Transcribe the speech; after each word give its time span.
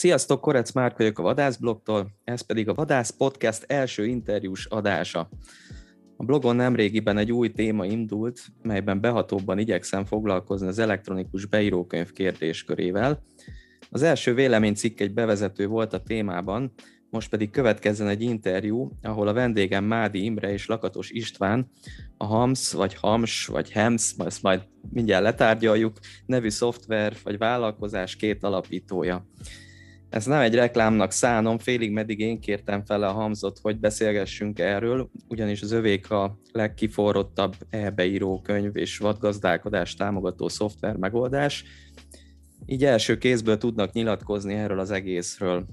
Sziasztok, 0.00 0.40
Korec 0.40 0.72
Márk 0.72 0.96
vagyok 0.96 1.18
a 1.18 1.22
Vadászblogtól, 1.22 2.10
ez 2.24 2.40
pedig 2.40 2.68
a 2.68 2.74
Vadász 2.74 3.10
Podcast 3.10 3.64
első 3.66 4.06
interjús 4.06 4.66
adása. 4.66 5.28
A 6.16 6.24
blogon 6.24 6.56
nemrégiben 6.56 7.18
egy 7.18 7.32
új 7.32 7.50
téma 7.50 7.86
indult, 7.86 8.40
melyben 8.62 9.00
behatóbban 9.00 9.58
igyekszem 9.58 10.04
foglalkozni 10.04 10.66
az 10.66 10.78
elektronikus 10.78 11.46
beírókönyv 11.46 12.12
kérdéskörével. 12.12 13.22
Az 13.90 14.02
első 14.02 14.34
véleménycikk 14.34 15.00
egy 15.00 15.12
bevezető 15.12 15.66
volt 15.66 15.92
a 15.92 16.02
témában, 16.02 16.72
most 17.10 17.30
pedig 17.30 17.50
következzen 17.50 18.08
egy 18.08 18.22
interjú, 18.22 18.90
ahol 19.02 19.28
a 19.28 19.32
vendégem 19.32 19.84
Mádi 19.84 20.24
Imre 20.24 20.52
és 20.52 20.66
Lakatos 20.66 21.10
István, 21.10 21.70
a 22.16 22.24
HAMS, 22.24 22.72
vagy 22.72 22.94
HAMS, 22.94 23.46
vagy 23.46 23.70
HEMS, 23.70 24.14
ezt 24.18 24.42
majd 24.42 24.62
mindjárt 24.90 25.22
letárgyaljuk, 25.22 25.98
nevű 26.26 26.48
szoftver 26.48 27.16
vagy 27.22 27.38
vállalkozás 27.38 28.16
két 28.16 28.44
alapítója. 28.44 29.26
Ez 30.10 30.26
nem 30.26 30.40
egy 30.40 30.54
reklámnak 30.54 31.12
szánom, 31.12 31.58
félig 31.58 31.90
meddig 31.90 32.20
én 32.20 32.40
kértem 32.40 32.84
fel 32.84 33.02
a 33.02 33.12
Hamzot, 33.12 33.58
hogy 33.62 33.78
beszélgessünk 33.78 34.58
erről, 34.58 35.10
ugyanis 35.28 35.62
az 35.62 35.70
övék 35.70 36.10
a 36.10 36.38
legkiforrottabb 36.52 37.56
e-beíró 37.70 38.40
könyv 38.40 38.76
és 38.76 38.98
vadgazdálkodás 38.98 39.94
támogató 39.94 40.48
szoftver 40.48 40.96
megoldás, 40.96 41.64
így 42.66 42.84
első 42.84 43.18
kézből 43.18 43.58
tudnak 43.58 43.92
nyilatkozni 43.92 44.54
erről 44.54 44.78
az 44.78 44.90
egészről. 44.90 45.66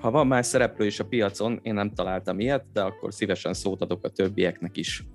Ha 0.00 0.10
van 0.10 0.26
más 0.26 0.46
szereplő 0.46 0.86
is 0.86 1.00
a 1.00 1.04
piacon, 1.04 1.58
én 1.62 1.74
nem 1.74 1.94
találtam 1.94 2.40
ilyet, 2.40 2.64
de 2.72 2.80
akkor 2.80 3.14
szívesen 3.14 3.54
szót 3.54 3.82
adok 3.82 4.04
a 4.04 4.08
többieknek 4.08 4.76
is. 4.76 5.06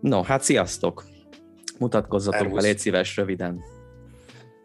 No, 0.00 0.22
hát 0.22 0.42
sziasztok! 0.42 1.04
Mutatkozzatok 1.78 2.52
be, 2.52 2.60
légy 2.60 2.78
szíves 2.78 3.16
röviden. 3.16 3.60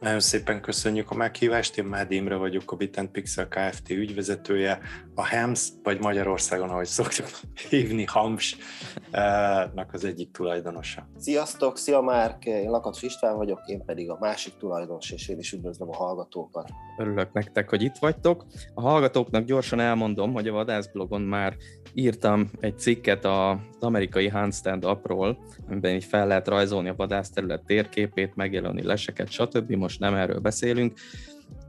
Nagyon 0.06 0.20
szépen 0.20 0.62
köszönjük 0.62 1.12
a 1.12 1.16
meghívást, 1.16 1.78
én 1.78 1.86
Mádi 1.86 2.16
Imre 2.16 2.36
vagyok, 2.36 2.72
a 2.72 2.76
Bitent 2.76 3.12
Pixel 3.12 3.48
Kft. 3.48 3.90
ügyvezetője, 3.90 4.80
a 5.16 5.26
HEMS, 5.26 5.70
vagy 5.84 6.00
Magyarországon, 6.00 6.70
ahogy 6.70 6.86
szoktuk 6.86 7.28
hívni, 7.70 8.04
HAMS-nak 8.04 9.94
az 9.94 10.04
egyik 10.04 10.32
tulajdonosa. 10.32 11.08
Sziasztok, 11.18 11.78
szia 11.78 12.02
Márk, 12.02 12.46
én 12.46 12.70
Lakatos 12.70 13.02
István 13.02 13.38
vagyok, 13.38 13.62
én 13.66 13.86
pedig 13.86 14.10
a 14.10 14.18
másik 14.20 14.54
tulajdonos, 14.58 15.12
és 15.12 15.28
én 15.28 15.40
is 15.40 15.52
üdvözlöm 15.52 15.90
a 15.90 15.96
hallgatókat. 15.96 16.70
Örülök 16.98 17.34
nektek, 17.34 17.70
hogy 17.70 17.82
itt 17.82 17.96
vagytok. 18.00 18.46
A 18.74 18.82
hallgatóknak 18.82 19.46
gyorsan 19.46 19.80
elmondom, 19.80 20.34
hogy 20.34 20.48
a 20.48 20.54
vadászblogon 20.54 21.22
már 21.22 21.56
írtam 21.94 22.50
egy 22.60 22.80
cikket 22.80 23.26
az 23.26 23.58
amerikai 23.80 24.28
handstand 24.28 24.86
appról, 24.86 25.38
amiben 25.70 25.96
így 25.96 26.04
fel 26.04 26.28
lehet 26.28 26.48
rajzolni 26.48 26.90
a 26.90 26.96
vadászterület 26.96 27.66
térképét, 27.66 28.36
megjelölni 28.36 28.84
leseket, 28.84 29.30
stb. 29.30 29.72
Most 29.72 30.00
nem 30.00 30.14
erről 30.14 30.40
beszélünk, 30.40 31.00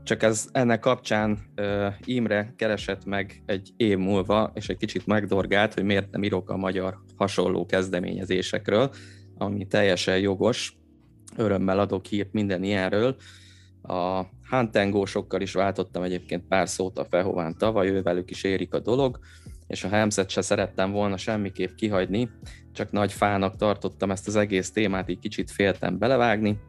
csak 0.07 0.23
ez 0.23 0.47
ennek 0.51 0.79
kapcsán 0.79 1.39
uh, 1.57 1.93
Imre 2.03 2.53
keresett 2.55 3.05
meg 3.05 3.43
egy 3.45 3.69
év 3.77 3.97
múlva, 3.97 4.51
és 4.53 4.69
egy 4.69 4.77
kicsit 4.77 5.05
megdorgált, 5.05 5.73
hogy 5.73 5.83
miért 5.83 6.11
nem 6.11 6.23
írok 6.23 6.49
a 6.49 6.57
magyar 6.57 6.97
hasonló 7.15 7.65
kezdeményezésekről, 7.65 8.91
ami 9.37 9.65
teljesen 9.65 10.19
jogos. 10.19 10.77
Örömmel 11.35 11.79
adok 11.79 12.05
hírt 12.05 12.33
minden 12.33 12.63
ilyenről. 12.63 13.15
A 13.81 14.23
Hantengósokkal 14.49 15.41
is 15.41 15.53
váltottam 15.53 16.03
egyébként 16.03 16.47
pár 16.47 16.69
szót 16.69 16.97
a 16.97 17.05
Fehován 17.05 17.57
tavaly, 17.57 17.87
ővelük 17.87 18.29
is 18.29 18.43
érik 18.43 18.73
a 18.73 18.79
dolog 18.79 19.19
és 19.67 19.83
a 19.83 19.87
Helmset 19.87 20.29
se 20.29 20.41
szerettem 20.41 20.91
volna 20.91 21.17
semmiképp 21.17 21.75
kihagyni, 21.75 22.29
csak 22.73 22.91
nagy 22.91 23.13
fának 23.13 23.55
tartottam 23.55 24.11
ezt 24.11 24.27
az 24.27 24.35
egész 24.35 24.71
témát, 24.71 25.09
így 25.09 25.19
kicsit 25.19 25.51
féltem 25.51 25.97
belevágni, 25.97 26.59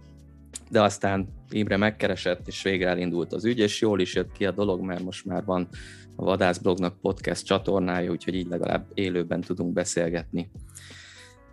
de 0.70 0.82
aztán 0.82 1.28
Imre 1.50 1.76
megkeresett, 1.76 2.46
és 2.46 2.62
végre 2.62 2.88
elindult 2.88 3.32
az 3.32 3.44
ügy, 3.44 3.58
és 3.58 3.80
jól 3.80 4.00
is 4.00 4.14
jött 4.14 4.32
ki 4.32 4.46
a 4.46 4.50
dolog, 4.50 4.80
mert 4.80 5.02
most 5.02 5.24
már 5.24 5.44
van 5.44 5.68
a 6.16 6.24
Vadászblognak 6.24 7.00
podcast 7.00 7.44
csatornája, 7.44 8.10
úgyhogy 8.10 8.34
így 8.34 8.48
legalább 8.48 8.86
élőben 8.94 9.40
tudunk 9.40 9.72
beszélgetni. 9.72 10.50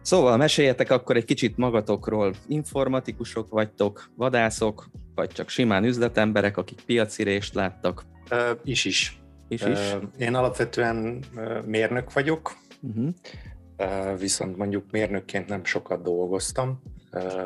Szóval 0.01 0.37
meséljetek 0.37 0.91
akkor 0.91 1.15
egy 1.15 1.25
kicsit 1.25 1.57
magatokról. 1.57 2.33
Informatikusok 2.47 3.49
vagytok, 3.49 4.09
vadászok, 4.15 4.89
vagy 5.15 5.29
csak 5.29 5.49
simán 5.49 5.83
üzletemberek, 5.83 6.57
akik 6.57 6.81
piacirést 6.85 7.53
láttak? 7.53 8.05
Uh, 8.31 8.39
is 8.63 8.85
is. 8.85 9.19
Is, 9.47 9.61
is. 9.61 9.95
Én 10.17 10.35
alapvetően 10.35 11.23
mérnök 11.65 12.13
vagyok, 12.13 12.57
uh-huh. 12.81 14.19
viszont 14.19 14.57
mondjuk 14.57 14.91
mérnökként 14.91 15.47
nem 15.47 15.63
sokat 15.63 16.03
dolgoztam, 16.03 16.81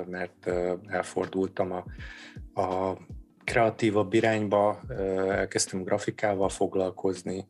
mert 0.10 0.50
elfordultam 0.88 1.72
a, 1.72 1.84
a 2.62 2.98
kreatívabb 3.44 4.14
irányba, 4.14 4.80
elkezdtem 5.30 5.84
grafikával 5.84 6.50
foglalkozni, 6.50 7.48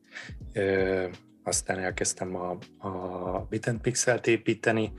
aztán 1.43 1.79
elkezdtem 1.79 2.35
a, 2.35 2.57
a 2.87 3.45
Bit 3.49 3.71
Pixelt 3.81 4.27
építeni, 4.27 4.93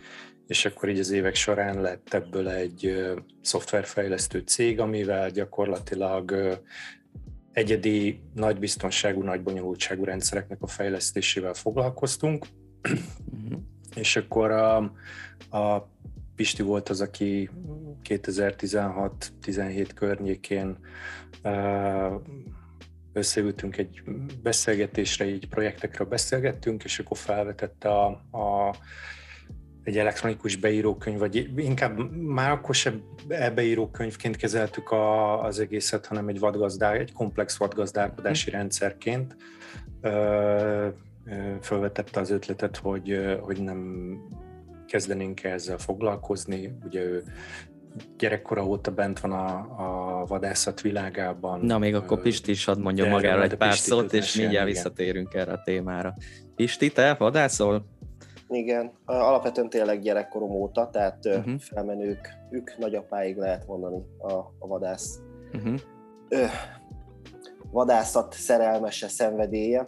és 0.46 0.64
akkor 0.64 0.88
így 0.88 0.98
az 0.98 1.10
évek 1.10 1.34
során 1.34 1.80
lett 1.80 2.14
ebből 2.14 2.48
egy 2.48 3.10
szoftverfejlesztő 3.42 4.38
cég, 4.38 4.80
amivel 4.80 5.30
gyakorlatilag 5.30 6.58
egyedi, 7.52 8.22
nagy 8.34 8.58
biztonságú, 8.58 9.22
nagy 9.22 9.42
bonyolultságú 9.42 10.04
rendszereknek 10.04 10.62
a 10.62 10.66
fejlesztésével 10.66 11.54
foglalkoztunk, 11.54 12.46
uh-huh. 12.82 13.60
és 13.94 14.16
akkor 14.16 14.50
a, 14.50 14.76
a 15.58 15.88
Pisti 16.40 16.62
volt 16.62 16.88
az, 16.88 17.00
aki 17.00 17.50
2016-17 18.08 19.88
környékén 19.94 20.78
összeültünk 23.12 23.76
egy 23.76 24.02
beszélgetésre, 24.42 25.28
így 25.28 25.48
projektekről 25.48 26.08
beszélgettünk, 26.08 26.84
és 26.84 26.98
akkor 26.98 27.16
felvetette 27.16 27.88
a, 27.88 28.06
a 28.38 28.74
egy 29.82 29.98
elektronikus 29.98 30.56
beírókönyv, 30.56 31.18
vagy 31.18 31.50
inkább 31.56 32.10
már 32.12 32.50
akkor 32.50 32.74
sem 32.74 33.02
beírókönyvként 33.54 34.36
kezeltük 34.36 34.90
a, 34.90 35.42
az 35.44 35.58
egészet, 35.58 36.06
hanem 36.06 36.28
egy 36.28 36.38
vadgazdál, 36.38 36.96
egy 36.96 37.12
komplex 37.12 37.56
vadgazdálkodási 37.56 38.50
rendszerként 38.50 39.36
ö, 40.00 40.88
felvetette 41.60 42.20
az 42.20 42.30
ötletet, 42.30 42.76
hogy, 42.76 43.38
hogy 43.40 43.62
nem 43.62 44.18
kezdenénk 44.90 45.44
ezzel 45.44 45.78
foglalkozni. 45.78 46.76
Ugye 46.84 47.02
ő 47.02 47.22
gyerekkora 48.18 48.64
óta 48.66 48.90
bent 48.90 49.20
van 49.20 49.32
a, 49.32 49.56
a 49.78 50.24
vadászat 50.26 50.80
világában. 50.80 51.60
Na, 51.60 51.78
még 51.78 51.94
akkor 51.94 52.22
Pisti 52.22 52.50
is 52.50 52.64
hadd 52.64 52.78
mondja 52.78 53.08
magáról 53.08 53.42
egy 53.42 53.54
pár 53.54 53.74
szót, 53.74 54.12
és 54.12 54.36
mindjárt 54.36 54.66
visszatérünk 54.66 55.34
erre 55.34 55.52
a 55.52 55.62
témára. 55.64 56.14
Pisti, 56.56 56.92
te 56.92 57.14
vadászol? 57.14 57.84
Igen, 58.48 58.92
alapvetően 59.04 59.68
tényleg 59.68 60.00
gyerekkorom 60.00 60.50
óta, 60.50 60.88
tehát 60.92 61.26
uh-huh. 61.26 61.58
felmenők, 61.58 62.28
ők 62.50 62.78
nagyapáig 62.78 63.36
lehet 63.36 63.66
mondani 63.66 64.02
a, 64.18 64.32
a 64.58 64.66
vadász. 64.66 65.20
Uh-huh. 65.52 65.74
Ö, 66.28 66.44
vadászat 67.70 68.32
szerelmese, 68.32 69.08
szenvedélye. 69.08 69.86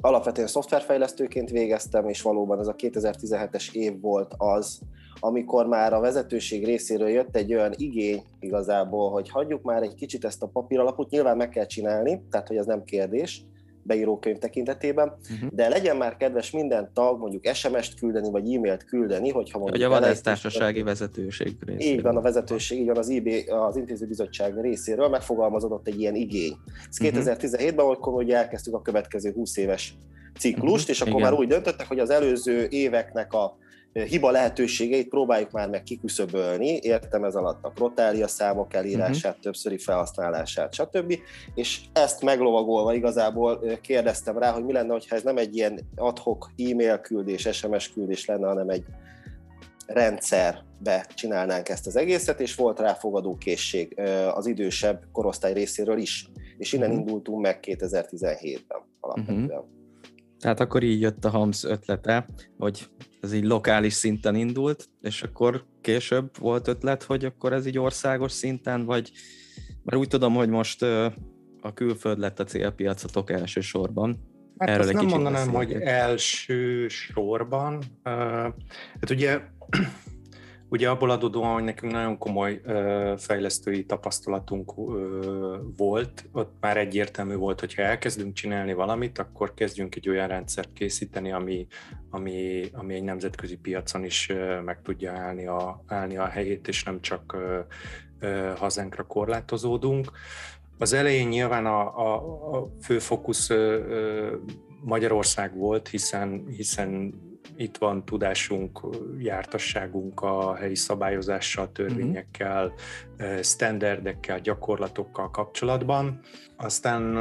Alapvetően 0.00 0.46
szoftverfejlesztőként 0.46 1.50
végeztem, 1.50 2.08
és 2.08 2.22
valóban 2.22 2.58
ez 2.58 2.66
a 2.66 2.74
2017-es 2.74 3.72
év 3.72 4.00
volt 4.00 4.34
az, 4.36 4.80
amikor 5.20 5.66
már 5.66 5.92
a 5.92 6.00
vezetőség 6.00 6.64
részéről 6.64 7.08
jött 7.08 7.36
egy 7.36 7.54
olyan 7.54 7.72
igény 7.76 8.22
igazából, 8.40 9.10
hogy 9.10 9.30
hagyjuk 9.30 9.62
már 9.62 9.82
egy 9.82 9.94
kicsit 9.94 10.24
ezt 10.24 10.42
a 10.42 10.46
papíralapot, 10.46 11.10
nyilván 11.10 11.36
meg 11.36 11.48
kell 11.48 11.66
csinálni, 11.66 12.22
tehát 12.30 12.48
hogy 12.48 12.56
ez 12.56 12.66
nem 12.66 12.84
kérdés, 12.84 13.44
beírókönyv 13.82 14.38
tekintetében, 14.38 15.08
uh-huh. 15.08 15.50
de 15.50 15.68
legyen 15.68 15.96
már 15.96 16.16
kedves 16.16 16.50
minden 16.50 16.90
tag 16.94 17.18
mondjuk 17.18 17.54
SMS-t 17.54 17.98
küldeni, 17.98 18.30
vagy 18.30 18.54
e-mailt 18.54 18.84
küldeni, 18.84 19.30
hogyha 19.30 19.58
mondjuk... 19.58 19.82
Vagy 19.82 19.92
a 19.92 20.00
vadásztársasági 20.00 20.82
vezetőség 20.82 21.56
részéről. 21.66 21.96
Így 21.96 22.02
van, 22.02 22.16
a 22.16 22.20
vezetőség, 22.20 22.80
így 22.80 22.86
van 22.86 22.96
az 22.96 23.08
IB, 23.08 23.28
az 23.48 23.76
intézőbizottság 23.76 24.60
részéről 24.60 25.08
megfogalmazódott 25.08 25.86
egy 25.86 26.00
ilyen 26.00 26.14
igény. 26.14 26.56
Ez 26.90 27.00
uh-huh. 27.00 27.34
2017-ben, 27.38 27.84
amikor 27.84 28.12
ugye 28.12 28.36
elkezdtük 28.36 28.74
a 28.74 28.82
következő 28.82 29.32
20 29.32 29.56
éves 29.56 29.94
ciklust, 30.38 30.74
uh-huh. 30.74 30.90
és 30.90 31.00
akkor 31.00 31.18
Igen. 31.18 31.30
már 31.30 31.38
úgy 31.40 31.48
döntöttek, 31.48 31.86
hogy 31.86 31.98
az 31.98 32.10
előző 32.10 32.66
éveknek 32.70 33.32
a 33.32 33.56
hiba 33.92 34.30
lehetőségeit 34.30 35.08
próbáljuk 35.08 35.50
már 35.50 35.68
meg 35.68 35.82
kiküszöbölni, 35.82 36.78
értem 36.82 37.24
ez 37.24 37.34
alatt 37.34 37.64
a 37.64 37.70
krotália 37.70 38.28
számok 38.28 38.74
elírását, 38.74 39.24
uh-huh. 39.24 39.42
többszöri 39.42 39.78
felhasználását, 39.78 40.74
stb. 40.74 41.18
És 41.54 41.80
ezt 41.92 42.22
meglovagolva 42.22 42.94
igazából 42.94 43.60
kérdeztem 43.80 44.38
rá, 44.38 44.50
hogy 44.50 44.64
mi 44.64 44.72
lenne, 44.72 44.92
hogyha 44.92 45.16
ez 45.16 45.22
nem 45.22 45.36
egy 45.36 45.56
ilyen 45.56 45.80
adhok 45.96 46.50
e-mail 46.56 46.98
küldés, 46.98 47.48
SMS 47.52 47.92
küldés 47.92 48.26
lenne, 48.26 48.46
hanem 48.46 48.68
egy 48.68 48.84
rendszerbe 49.86 51.06
csinálnánk 51.14 51.68
ezt 51.68 51.86
az 51.86 51.96
egészet, 51.96 52.40
és 52.40 52.54
volt 52.54 52.80
rá 52.80 52.94
fogadó 52.94 53.36
készség 53.36 54.00
az 54.34 54.46
idősebb 54.46 55.02
korosztály 55.12 55.52
részéről 55.52 55.98
is. 55.98 56.30
És 56.58 56.72
innen 56.72 56.90
uh-huh. 56.90 57.04
indultunk 57.04 57.40
meg 57.40 57.58
2017-ben 57.62 58.78
alapvetően. 59.00 59.44
Uh-huh. 59.44 59.81
Tehát 60.42 60.60
akkor 60.60 60.82
így 60.82 61.00
jött 61.00 61.24
a 61.24 61.30
HAMS 61.30 61.64
ötlete, 61.64 62.26
hogy 62.58 62.88
ez 63.20 63.32
így 63.32 63.44
lokális 63.44 63.92
szinten 63.92 64.34
indult, 64.34 64.88
és 65.00 65.22
akkor 65.22 65.64
később 65.80 66.38
volt 66.38 66.68
ötlet, 66.68 67.02
hogy 67.02 67.24
akkor 67.24 67.52
ez 67.52 67.66
így 67.66 67.78
országos 67.78 68.32
szinten, 68.32 68.84
vagy 68.84 69.12
mert 69.82 69.98
úgy 69.98 70.08
tudom, 70.08 70.34
hogy 70.34 70.48
most 70.48 70.82
a 71.60 71.72
külföld 71.74 72.18
lett 72.18 72.40
a 72.40 72.44
célpiacotok 72.44 73.30
elsősorban. 73.30 74.18
Hát 74.58 74.68
Erről 74.68 74.82
azt 74.82 74.92
nem 74.92 75.06
mondanám, 75.06 75.48
hogy 75.48 75.72
első 75.72 76.88
sorban. 76.88 77.82
Hát 78.02 79.10
ugye 79.10 79.40
Ugye 80.72 80.90
abból 80.90 81.10
adódóan, 81.10 81.52
hogy 81.52 81.64
nekünk 81.64 81.92
nagyon 81.92 82.18
komoly 82.18 82.60
fejlesztői 83.16 83.84
tapasztalatunk 83.84 84.72
volt, 85.76 86.28
ott 86.32 86.54
már 86.60 86.76
egyértelmű 86.76 87.34
volt, 87.34 87.60
hogy 87.60 87.74
ha 87.74 87.82
elkezdünk 87.82 88.34
csinálni 88.34 88.72
valamit, 88.72 89.18
akkor 89.18 89.54
kezdjünk 89.54 89.94
egy 89.94 90.08
olyan 90.08 90.28
rendszert 90.28 90.72
készíteni, 90.72 91.32
ami, 91.32 91.66
ami, 92.10 92.64
ami 92.72 92.94
egy 92.94 93.02
nemzetközi 93.02 93.56
piacon 93.56 94.04
is 94.04 94.32
meg 94.64 94.82
tudja 94.82 95.12
állni 95.12 95.46
a, 95.46 95.82
állni 95.86 96.16
a 96.16 96.26
helyét, 96.26 96.68
és 96.68 96.84
nem 96.84 97.00
csak 97.00 97.36
hazánkra 98.56 99.02
korlátozódunk. 99.02 100.10
Az 100.78 100.92
elején 100.92 101.28
nyilván 101.28 101.66
a, 101.66 101.98
a, 101.98 102.14
a 102.56 102.68
fő 102.82 102.98
fókusz 102.98 103.50
Magyarország 104.84 105.56
volt, 105.56 105.88
hiszen, 105.88 106.46
hiszen 106.46 107.14
itt 107.56 107.76
van 107.76 108.04
tudásunk, 108.04 108.80
jártasságunk 109.18 110.20
a 110.20 110.54
helyi 110.54 110.74
szabályozással, 110.74 111.72
törvényekkel, 111.72 112.72
standardekkel, 113.42 114.40
gyakorlatokkal 114.40 115.30
kapcsolatban. 115.30 116.20
Aztán 116.56 117.14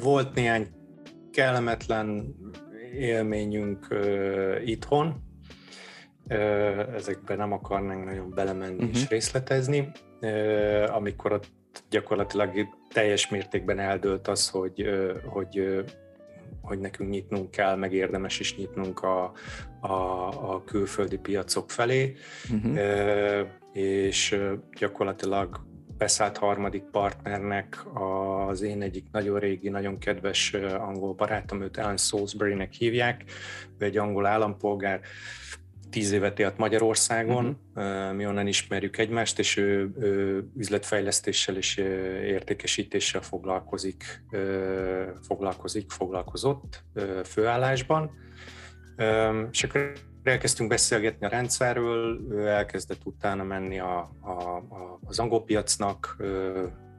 volt 0.00 0.34
néhány 0.34 0.68
kellemetlen 1.32 2.34
élményünk 2.92 3.86
itthon, 4.64 5.22
ezekben 6.94 7.36
nem 7.36 7.52
akarnánk 7.52 8.04
nagyon 8.04 8.30
belemenni 8.34 8.74
uh-huh. 8.74 8.90
és 8.90 9.02
mhm. 9.02 9.12
részletezni, 9.12 9.90
amikor 10.86 11.32
ott 11.32 11.84
gyakorlatilag 11.90 12.68
teljes 12.92 13.28
mértékben 13.28 13.78
eldőlt 13.78 14.28
az, 14.28 14.48
hogy, 14.48 14.88
hogy 15.26 15.84
hogy 16.68 16.78
nekünk 16.78 17.10
nyitnunk 17.10 17.50
kell, 17.50 17.76
meg 17.76 17.92
érdemes 17.92 18.40
is 18.40 18.56
nyitnunk 18.56 19.02
a, 19.02 19.32
a, 19.80 19.92
a 20.54 20.64
külföldi 20.64 21.16
piacok 21.16 21.70
felé, 21.70 22.14
uh-huh. 22.52 22.78
és 23.72 24.38
gyakorlatilag 24.78 25.66
beszállt 25.98 26.36
harmadik 26.36 26.82
partnernek 26.82 27.84
az 28.48 28.62
én 28.62 28.82
egyik 28.82 29.06
nagyon 29.12 29.38
régi, 29.38 29.68
nagyon 29.68 29.98
kedves 29.98 30.54
angol 30.78 31.12
barátom, 31.12 31.62
őt 31.62 31.76
Alan 31.76 31.96
Salisbury-nek 31.96 32.72
hívják, 32.72 33.24
ő 33.78 33.84
egy 33.84 33.96
angol 33.96 34.26
állampolgár, 34.26 35.00
tíz 35.90 36.12
évet 36.12 36.38
élt 36.38 36.56
Magyarországon, 36.56 37.58
uh-huh. 37.74 38.14
mi 38.14 38.26
onnan 38.26 38.46
ismerjük 38.46 38.98
egymást, 38.98 39.38
és 39.38 39.56
ő, 39.56 39.90
ő 39.98 40.44
üzletfejlesztéssel 40.56 41.56
és 41.56 41.76
értékesítéssel 42.22 43.20
foglalkozik, 43.20 44.22
foglalkozik, 45.26 45.90
foglalkozott 45.90 46.84
főállásban. 47.24 48.10
És 49.50 49.64
akkor 49.64 49.92
elkezdtünk 50.22 50.68
beszélgetni 50.68 51.26
a 51.26 51.28
rendszerről, 51.28 52.20
ő 52.30 52.46
elkezdett 52.46 53.00
utána 53.04 53.44
menni 53.44 53.78
a, 53.78 53.98
a, 54.20 54.30
a, 54.56 54.98
az 55.04 55.18
angol 55.18 55.44
piacnak, 55.44 56.16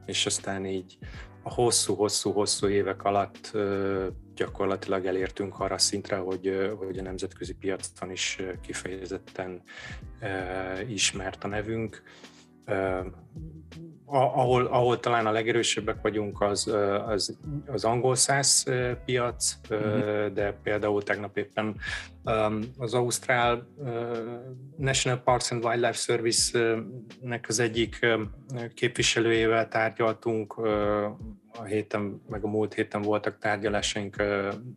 és 0.06 0.26
aztán 0.26 0.66
így 0.66 0.98
a 1.42 1.54
hosszú-hosszú-hosszú 1.54 2.68
évek 2.68 3.02
alatt 3.02 3.56
gyakorlatilag 4.40 5.06
elértünk 5.06 5.60
arra 5.60 5.78
szintre, 5.78 6.16
hogy, 6.16 6.72
hogy 6.78 6.98
a 6.98 7.02
nemzetközi 7.02 7.54
piacon 7.54 8.10
is 8.10 8.38
kifejezetten 8.60 9.62
ismert 10.88 11.44
a 11.44 11.48
nevünk. 11.48 12.02
Ahol, 14.04 14.66
ahol 14.66 15.00
talán 15.00 15.26
a 15.26 15.30
legerősebbek 15.30 16.00
vagyunk, 16.00 16.40
az, 16.40 16.66
az, 17.06 17.38
az 17.66 17.84
angol 17.84 18.14
száz 18.14 18.64
piac, 19.04 19.56
uh-huh. 19.70 20.26
de 20.26 20.52
például 20.62 21.02
tegnap 21.02 21.36
éppen 21.36 21.76
az 22.78 22.94
Ausztrál 22.94 23.68
National 24.76 25.22
Parks 25.22 25.50
and 25.50 25.64
Wildlife 25.64 25.92
Service-nek 25.92 27.44
az 27.48 27.58
egyik 27.58 28.06
képviselőjével 28.74 29.68
tárgyaltunk 29.68 30.54
a 31.52 31.64
héten, 31.64 32.22
meg 32.28 32.44
a 32.44 32.48
múlt 32.48 32.74
héten 32.74 33.02
voltak 33.02 33.38
tárgyalásaink 33.38 34.22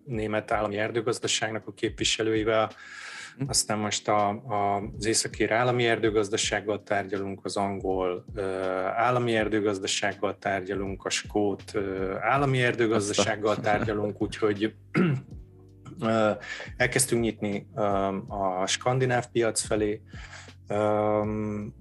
német 0.06 0.52
állami 0.52 0.78
erdőgazdaságnak 0.78 1.68
a 1.68 1.74
képviselőivel, 1.74 2.72
hm. 3.38 3.44
aztán 3.48 3.78
most 3.78 4.08
a, 4.08 4.30
a, 4.30 4.84
az 4.98 5.06
északi 5.06 5.48
állami 5.48 5.86
erdőgazdasággal 5.86 6.84
tárgyalunk, 6.84 7.46
az 7.46 7.58
angol 7.58 8.26
uh, 8.36 8.44
állami 8.96 9.36
erdőgazdasággal 9.36 10.38
tárgyalunk, 10.38 11.06
a 11.06 11.10
skót 11.10 11.72
uh, 11.74 12.16
állami 12.20 12.64
erdőgazdasággal 12.64 13.56
tárgyalunk, 13.56 14.22
úgyhogy 14.22 14.76
uh, 16.00 16.32
elkezdtünk 16.78 17.22
nyitni 17.22 17.68
uh, 17.74 18.62
a 18.62 18.68
skandináv 18.68 19.26
piac 19.32 19.62
felé, 19.62 20.02
Um, 20.70 21.74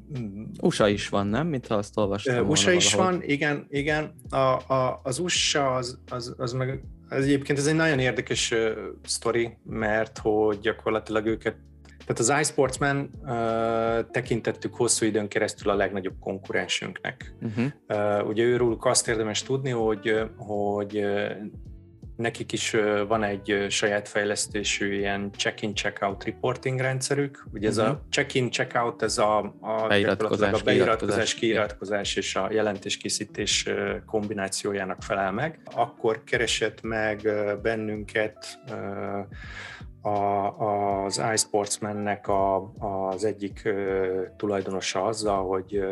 USA 0.60 0.88
is 0.88 1.08
van, 1.08 1.26
nem? 1.26 1.46
Mint 1.46 1.66
ha 1.66 1.74
azt 1.74 1.98
olvastam. 1.98 2.48
USA 2.48 2.72
is 2.72 2.94
valahogy. 2.94 3.16
van, 3.16 3.28
igen, 3.28 3.66
igen. 3.68 4.14
A, 4.30 4.72
a, 4.74 5.00
az 5.02 5.18
USA 5.18 5.74
az, 5.74 5.98
az, 6.08 6.34
az 6.36 6.52
meg 6.52 6.82
ez 7.08 7.24
egyébként 7.24 7.58
ez 7.58 7.66
egy 7.66 7.74
nagyon 7.74 7.98
érdekes 7.98 8.50
uh, 8.50 8.70
sztori, 9.04 9.56
mert 9.64 10.18
hogy 10.18 10.58
gyakorlatilag 10.58 11.26
őket 11.26 11.56
tehát 12.06 12.18
az 12.18 12.40
iSportsman 12.40 13.10
uh, 13.22 14.10
tekintettük 14.10 14.74
hosszú 14.74 15.06
időn 15.06 15.28
keresztül 15.28 15.70
a 15.70 15.74
legnagyobb 15.74 16.18
konkurensünknek. 16.20 17.34
Uh-huh. 17.42 17.64
Uh, 17.88 18.28
ugye 18.28 18.42
őróluk 18.42 18.84
azt 18.84 19.08
érdemes 19.08 19.42
tudni, 19.42 19.70
hogy, 19.70 20.20
hogy 20.36 21.04
Nekik 22.22 22.52
is 22.52 22.76
van 23.08 23.22
egy 23.22 23.66
saját 23.68 24.08
fejlesztésű 24.08 24.94
ilyen 24.94 25.32
check-in, 25.36 25.74
check-out 25.74 26.24
reporting 26.24 26.80
rendszerük. 26.80 27.46
Ugye 27.52 27.68
ez 27.68 27.78
uh-huh. 27.78 27.92
a 27.92 27.96
mhm. 27.96 28.08
check-in, 28.10 28.50
check-out, 28.50 29.02
ez 29.02 29.18
a, 29.18 29.38
a 29.60 29.86
beiratkozás, 29.88 30.60
a 30.60 30.64
beiratkozás, 30.64 31.34
kiiratkozás 31.34 32.16
és 32.16 32.36
a 32.36 32.52
jelentéskészítés 32.52 33.68
kombinációjának 34.06 35.02
felel 35.02 35.32
meg. 35.32 35.60
Akkor 35.74 36.24
keresett 36.24 36.82
meg 36.82 37.28
bennünket 37.62 38.58
a, 40.00 40.10
az 41.04 41.22
iSportsmannek 41.32 42.28
a, 42.28 42.72
az 43.10 43.24
egyik 43.24 43.68
tulajdonosa 44.36 45.04
azzal, 45.04 45.46
hogy 45.46 45.84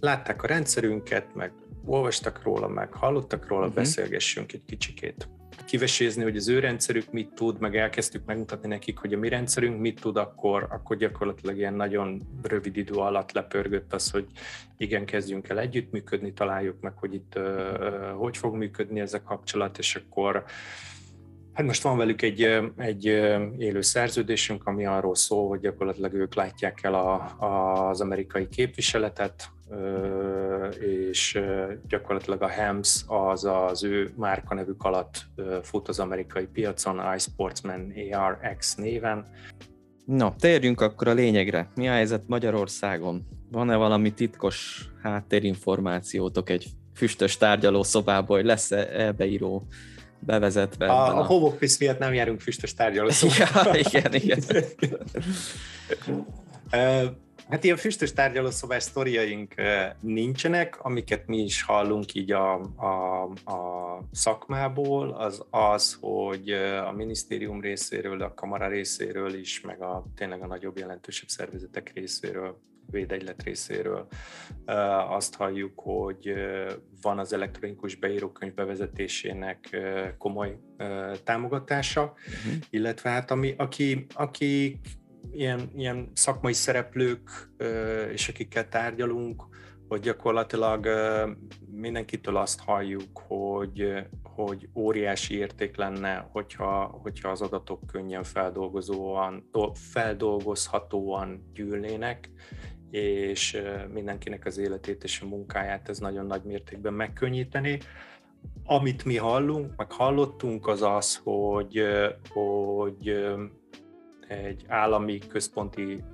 látták 0.00 0.42
a 0.42 0.46
rendszerünket, 0.46 1.34
meg 1.34 1.52
olvastak 1.84 2.42
róla, 2.42 2.68
meg 2.68 2.92
hallottak 2.92 3.48
róla, 3.48 3.62
uh-huh. 3.62 3.74
beszélgessünk 3.74 4.52
egy 4.52 4.64
kicsikét 4.66 5.28
kivesézni, 5.64 6.22
hogy 6.22 6.36
az 6.36 6.48
ő 6.48 6.58
rendszerük 6.58 7.12
mit 7.12 7.34
tud, 7.34 7.60
meg 7.60 7.76
elkezdtük 7.76 8.24
megmutatni 8.24 8.68
nekik, 8.68 8.98
hogy 8.98 9.12
a 9.12 9.18
mi 9.18 9.28
rendszerünk 9.28 9.80
mit 9.80 10.00
tud, 10.00 10.16
akkor, 10.16 10.66
akkor 10.70 10.96
gyakorlatilag 10.96 11.56
ilyen 11.56 11.74
nagyon 11.74 12.22
rövid 12.42 12.76
idő 12.76 12.94
alatt 12.94 13.32
lepörgött 13.32 13.92
az, 13.92 14.10
hogy 14.10 14.26
igen, 14.76 15.04
kezdjünk 15.04 15.48
el 15.48 15.58
együttműködni, 15.58 16.32
találjuk 16.32 16.80
meg, 16.80 16.92
hogy 16.96 17.14
itt 17.14 17.38
hogy 18.16 18.36
fog 18.36 18.54
működni 18.54 19.00
ez 19.00 19.14
a 19.14 19.22
kapcsolat, 19.22 19.78
és 19.78 19.94
akkor 19.94 20.44
Hát 21.54 21.66
most 21.66 21.82
van 21.82 21.96
velük 21.96 22.22
egy, 22.22 22.42
egy 22.76 23.04
élő 23.58 23.80
szerződésünk, 23.80 24.66
ami 24.66 24.86
arról 24.86 25.14
szól, 25.14 25.48
hogy 25.48 25.60
gyakorlatilag 25.60 26.12
ők 26.12 26.34
látják 26.34 26.82
el 26.82 26.94
a, 26.94 27.14
a, 27.44 27.88
az 27.88 28.00
amerikai 28.00 28.48
képviseletet, 28.48 29.50
és 30.80 31.40
gyakorlatilag 31.88 32.42
a 32.42 32.48
HEMS 32.48 33.04
az 33.06 33.44
az 33.44 33.84
ő 33.84 34.12
márkanevük 34.16 34.82
alatt 34.82 35.26
fut 35.62 35.88
az 35.88 35.98
amerikai 35.98 36.46
piacon, 36.46 37.14
iSportsman 37.16 37.92
ARX 38.12 38.74
néven. 38.74 39.26
Na, 40.04 40.34
térjünk 40.38 40.80
akkor 40.80 41.08
a 41.08 41.12
lényegre. 41.12 41.70
Mi 41.74 41.88
a 41.88 41.92
helyzet 41.92 42.22
Magyarországon? 42.26 43.26
Van-e 43.50 43.76
valami 43.76 44.12
titkos 44.12 44.88
háttérinformációtok 45.02 46.50
egy 46.50 46.66
füstös 46.94 47.36
tárgyalószobából, 47.36 48.36
hogy 48.36 48.46
lesz-e 48.46 48.88
elbeíró 48.92 49.62
bevezetve? 50.18 50.86
A, 50.86 51.18
a 51.18 51.24
home 51.24 51.46
office 51.46 51.76
miatt 51.80 51.98
nem 51.98 52.14
járunk 52.14 52.40
füstös 52.40 52.74
tárgyalószobába. 52.74 53.74
ja, 53.76 53.82
igen, 53.90 54.14
igen. 54.14 54.40
Hát 57.48 57.64
ilyen 57.64 57.76
füstös 57.76 58.12
tárgyalószobás 58.12 58.82
sztoriaink 58.82 59.54
nincsenek, 60.00 60.84
amiket 60.84 61.26
mi 61.26 61.38
is 61.38 61.62
hallunk 61.62 62.14
így 62.14 62.32
a, 62.32 62.60
a, 62.76 63.22
a 63.44 63.98
szakmából, 64.12 65.10
az 65.10 65.44
az, 65.50 65.98
hogy 66.00 66.50
a 66.86 66.92
minisztérium 66.92 67.60
részéről, 67.60 68.22
a 68.22 68.34
kamara 68.34 68.68
részéről 68.68 69.34
is, 69.34 69.60
meg 69.60 69.82
a 69.82 70.04
tényleg 70.16 70.42
a 70.42 70.46
nagyobb 70.46 70.78
jelentősebb 70.78 71.28
szervezetek 71.28 71.92
részéről, 71.94 72.60
védegylet 72.90 73.42
részéről 73.42 74.06
azt 75.08 75.34
halljuk, 75.34 75.80
hogy 75.80 76.34
van 77.02 77.18
az 77.18 77.32
elektronikus 77.32 77.94
beírókönyv 77.94 78.54
bevezetésének 78.54 79.76
komoly 80.18 80.58
támogatása, 81.24 82.02
uh-huh. 82.02 82.62
illetve 82.70 83.10
hát 83.10 83.30
ami, 83.30 83.54
aki, 83.56 84.06
aki 84.14 84.80
ilyen, 85.32 85.70
ilyen 85.76 86.10
szakmai 86.14 86.52
szereplők, 86.52 87.50
és 88.12 88.28
akikkel 88.28 88.68
tárgyalunk, 88.68 89.44
hogy 89.88 90.00
gyakorlatilag 90.00 90.88
mindenkitől 91.70 92.36
azt 92.36 92.60
halljuk, 92.60 93.18
hogy, 93.26 94.06
hogy 94.22 94.68
óriási 94.74 95.36
érték 95.36 95.76
lenne, 95.76 96.28
hogyha, 96.32 96.84
hogyha 97.02 97.28
az 97.28 97.40
adatok 97.40 97.86
könnyen 97.86 98.22
feldolgozóan, 98.22 99.50
feldolgozhatóan 99.74 101.50
gyűlnének, 101.52 102.30
és 102.90 103.62
mindenkinek 103.92 104.44
az 104.44 104.58
életét 104.58 105.04
és 105.04 105.20
a 105.20 105.26
munkáját 105.26 105.88
ez 105.88 105.98
nagyon 105.98 106.26
nagy 106.26 106.42
mértékben 106.42 106.92
megkönnyíteni. 106.92 107.78
Amit 108.64 109.04
mi 109.04 109.16
hallunk, 109.16 109.76
meg 109.76 109.92
hallottunk, 109.92 110.66
az 110.66 110.82
az, 110.82 111.20
hogy, 111.24 111.82
hogy 112.28 113.24
egy 114.28 114.64
állami 114.68 115.18
központi 115.18 116.04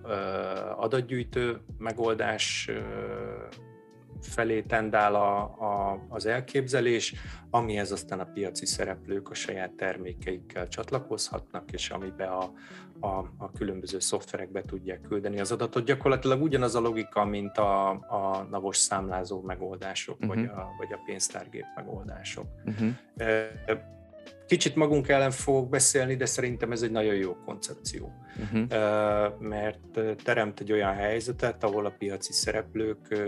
adatgyűjtő 0.77 1.61
megoldás 1.79 2.71
felé 4.23 4.63
tendál 4.63 5.15
a, 5.15 5.41
a, 5.43 6.01
az 6.09 6.27
elképzelés, 6.27 7.15
amihez 7.51 7.93
aztán 7.93 8.21
a 8.21 8.25
piaci 8.25 8.67
szereplők 8.67 9.31
a 9.31 9.35
saját 9.35 9.71
termékeikkel 9.71 10.69
csatlakozhatnak, 10.69 11.73
és 11.73 11.91
amibe 11.91 12.25
a, 12.25 12.53
a, 13.01 13.17
a 13.37 13.51
különböző 13.59 13.99
szoftverekbe 13.99 14.61
tudják 14.61 15.01
küldeni 15.01 15.41
az 15.41 15.53
adatot. 15.53 15.85
Gyakorlatilag 15.85 16.43
ugyanaz 16.43 16.75
a 16.75 16.81
logika, 16.81 17.25
mint 17.25 17.59
a, 17.59 17.91
a 17.91 18.47
navos 18.51 18.77
számlázó 18.77 19.41
megoldások, 19.41 20.17
uh-huh. 20.21 20.35
vagy, 20.35 20.45
a, 20.45 20.69
vagy 20.79 20.93
a 20.93 20.99
pénztárgép 21.07 21.65
megoldások. 21.77 22.47
Uh-huh. 22.65 22.91
Kicsit 24.51 24.75
magunk 24.75 25.09
ellen 25.09 25.31
fogok 25.31 25.69
beszélni, 25.69 26.17
de 26.17 26.27
szerintem 26.27 26.73
ez 26.73 26.83
egy 26.83 26.91
nagyon 26.91 27.15
jó 27.15 27.37
koncepció, 27.45 28.13
uh-huh. 28.39 29.39
mert 29.39 30.01
teremt 30.23 30.61
egy 30.61 30.73
olyan 30.73 30.95
helyzetet, 30.95 31.65
ahol 31.65 31.87
a 31.87 31.95
piaci 31.99 32.33
szereplők 32.33 33.19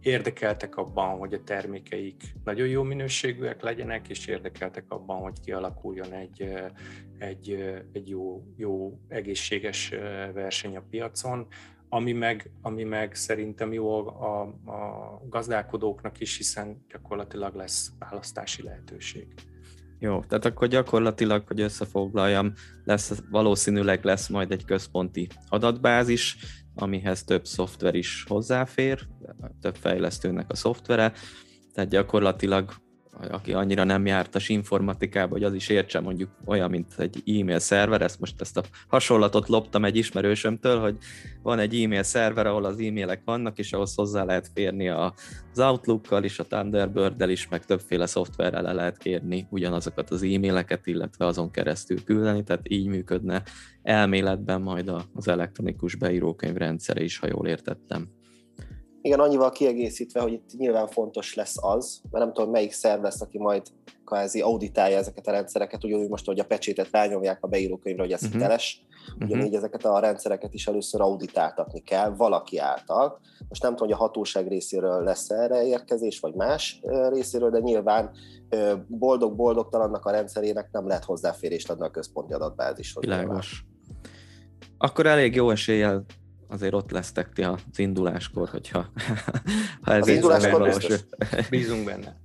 érdekeltek 0.00 0.76
abban, 0.76 1.18
hogy 1.18 1.34
a 1.34 1.42
termékeik 1.44 2.22
nagyon 2.44 2.66
jó 2.66 2.82
minőségűek 2.82 3.62
legyenek, 3.62 4.08
és 4.08 4.26
érdekeltek 4.26 4.84
abban, 4.88 5.20
hogy 5.20 5.40
kialakuljon 5.44 6.12
egy, 6.12 6.54
egy, 7.18 7.50
egy 7.92 8.08
jó, 8.08 8.42
jó, 8.56 8.98
egészséges 9.08 9.88
verseny 10.34 10.76
a 10.76 10.82
piacon, 10.90 11.46
ami 11.88 12.12
meg, 12.12 12.50
ami 12.62 12.84
meg 12.84 13.14
szerintem 13.14 13.72
jó 13.72 14.06
a, 14.06 14.40
a 14.66 15.22
gazdálkodóknak 15.28 16.20
is, 16.20 16.36
hiszen 16.36 16.84
gyakorlatilag 16.88 17.54
lesz 17.54 17.90
választási 17.98 18.62
lehetőség. 18.62 19.26
Jó, 20.00 20.24
tehát 20.28 20.44
akkor 20.44 20.68
gyakorlatilag, 20.68 21.46
hogy 21.46 21.60
összefoglaljam, 21.60 22.52
lesz, 22.84 23.22
valószínűleg 23.30 24.04
lesz 24.04 24.28
majd 24.28 24.52
egy 24.52 24.64
központi 24.64 25.28
adatbázis, 25.48 26.36
amihez 26.74 27.24
több 27.24 27.44
szoftver 27.44 27.94
is 27.94 28.24
hozzáfér, 28.28 29.06
több 29.60 29.76
fejlesztőnek 29.76 30.50
a 30.50 30.56
szoftvere, 30.56 31.12
tehát 31.74 31.90
gyakorlatilag 31.90 32.74
aki 33.30 33.52
annyira 33.52 33.84
nem 33.84 34.06
jártas 34.06 34.48
informatikába, 34.48 35.32
hogy 35.32 35.44
az 35.44 35.54
is 35.54 35.68
értse 35.68 36.00
mondjuk 36.00 36.30
olyan, 36.44 36.70
mint 36.70 36.94
egy 36.98 37.22
e-mail 37.26 37.58
szerver, 37.58 38.02
ezt 38.02 38.20
most 38.20 38.40
ezt 38.40 38.56
a 38.56 38.62
hasonlatot 38.88 39.48
loptam 39.48 39.84
egy 39.84 39.96
ismerősömtől, 39.96 40.80
hogy 40.80 40.96
van 41.42 41.58
egy 41.58 41.82
e-mail 41.82 42.02
szerver, 42.02 42.46
ahol 42.46 42.64
az 42.64 42.80
e-mailek 42.80 43.22
vannak, 43.24 43.58
és 43.58 43.72
ahhoz 43.72 43.94
hozzá 43.94 44.24
lehet 44.24 44.50
férni 44.54 44.88
az 44.88 45.58
Outlook-kal 45.58 46.24
is, 46.24 46.38
a 46.38 46.44
Thunderbird-del 46.44 47.30
is, 47.30 47.48
meg 47.48 47.64
többféle 47.64 48.06
szoftverrel 48.06 48.62
le 48.62 48.72
lehet 48.72 48.98
kérni 48.98 49.46
ugyanazokat 49.50 50.10
az 50.10 50.22
e-maileket, 50.22 50.86
illetve 50.86 51.26
azon 51.26 51.50
keresztül 51.50 52.04
küldeni, 52.04 52.42
tehát 52.42 52.68
így 52.68 52.86
működne 52.86 53.42
elméletben 53.82 54.60
majd 54.60 54.92
az 55.14 55.28
elektronikus 55.28 55.94
beírókönyv 55.94 56.56
rendszere 56.56 57.02
is, 57.02 57.18
ha 57.18 57.26
jól 57.26 57.46
értettem. 57.46 58.17
Igen, 59.00 59.20
annyival 59.20 59.50
kiegészítve, 59.50 60.20
hogy 60.20 60.32
itt 60.32 60.56
nyilván 60.56 60.86
fontos 60.86 61.34
lesz 61.34 61.64
az, 61.64 62.00
mert 62.10 62.24
nem 62.24 62.34
tudom, 62.34 62.50
melyik 62.50 62.72
szerv 62.72 63.02
lesz, 63.02 63.20
aki 63.20 63.38
majd 63.38 63.62
kvázi 64.04 64.40
auditálja 64.40 64.96
ezeket 64.96 65.26
a 65.26 65.30
rendszereket, 65.30 65.84
ugyanúgy 65.84 66.08
most, 66.08 66.26
hogy 66.26 66.38
a 66.38 66.44
pecsétet 66.44 66.90
rányomják 66.90 67.38
a 67.40 67.46
beírókönyvre, 67.46 68.02
hogy 68.02 68.12
ez 68.12 68.22
uh-huh. 68.22 68.40
hiteles, 68.40 68.86
ugyanígy 69.14 69.36
uh-huh. 69.36 69.56
ezeket 69.56 69.84
a 69.84 69.98
rendszereket 69.98 70.54
is 70.54 70.66
először 70.66 71.00
auditáltatni 71.00 71.80
kell 71.80 72.14
valaki 72.16 72.58
által. 72.58 73.20
Most 73.48 73.62
nem 73.62 73.70
tudom, 73.70 73.88
hogy 73.88 73.96
a 73.96 74.00
hatóság 74.00 74.48
részéről 74.48 75.02
lesz 75.02 75.30
erre 75.30 75.66
érkezés, 75.66 76.20
vagy 76.20 76.34
más 76.34 76.80
részéről, 77.08 77.50
de 77.50 77.58
nyilván 77.58 78.10
boldog-boldogtalannak 78.86 80.04
a 80.04 80.10
rendszerének 80.10 80.68
nem 80.72 80.86
lehet 80.86 81.04
hozzáférést 81.04 81.70
adni 81.70 81.84
a 81.84 81.90
központi 81.90 82.32
adatbázishoz. 82.32 83.04
Világos. 83.04 83.64
Akkor 84.78 85.06
elég 85.06 85.34
jó 85.34 85.50
eséllyel 85.50 86.04
azért 86.48 86.74
ott 86.74 86.90
lesztek 86.90 87.32
ti 87.32 87.42
az 87.42 87.60
induláskor, 87.76 88.48
hogyha 88.48 88.86
ha 89.82 89.92
ez 89.92 90.02
az 90.02 90.08
induláskor 90.08 90.62
biztos. 90.62 91.00
Bízunk 91.50 91.84
benne. 91.84 92.16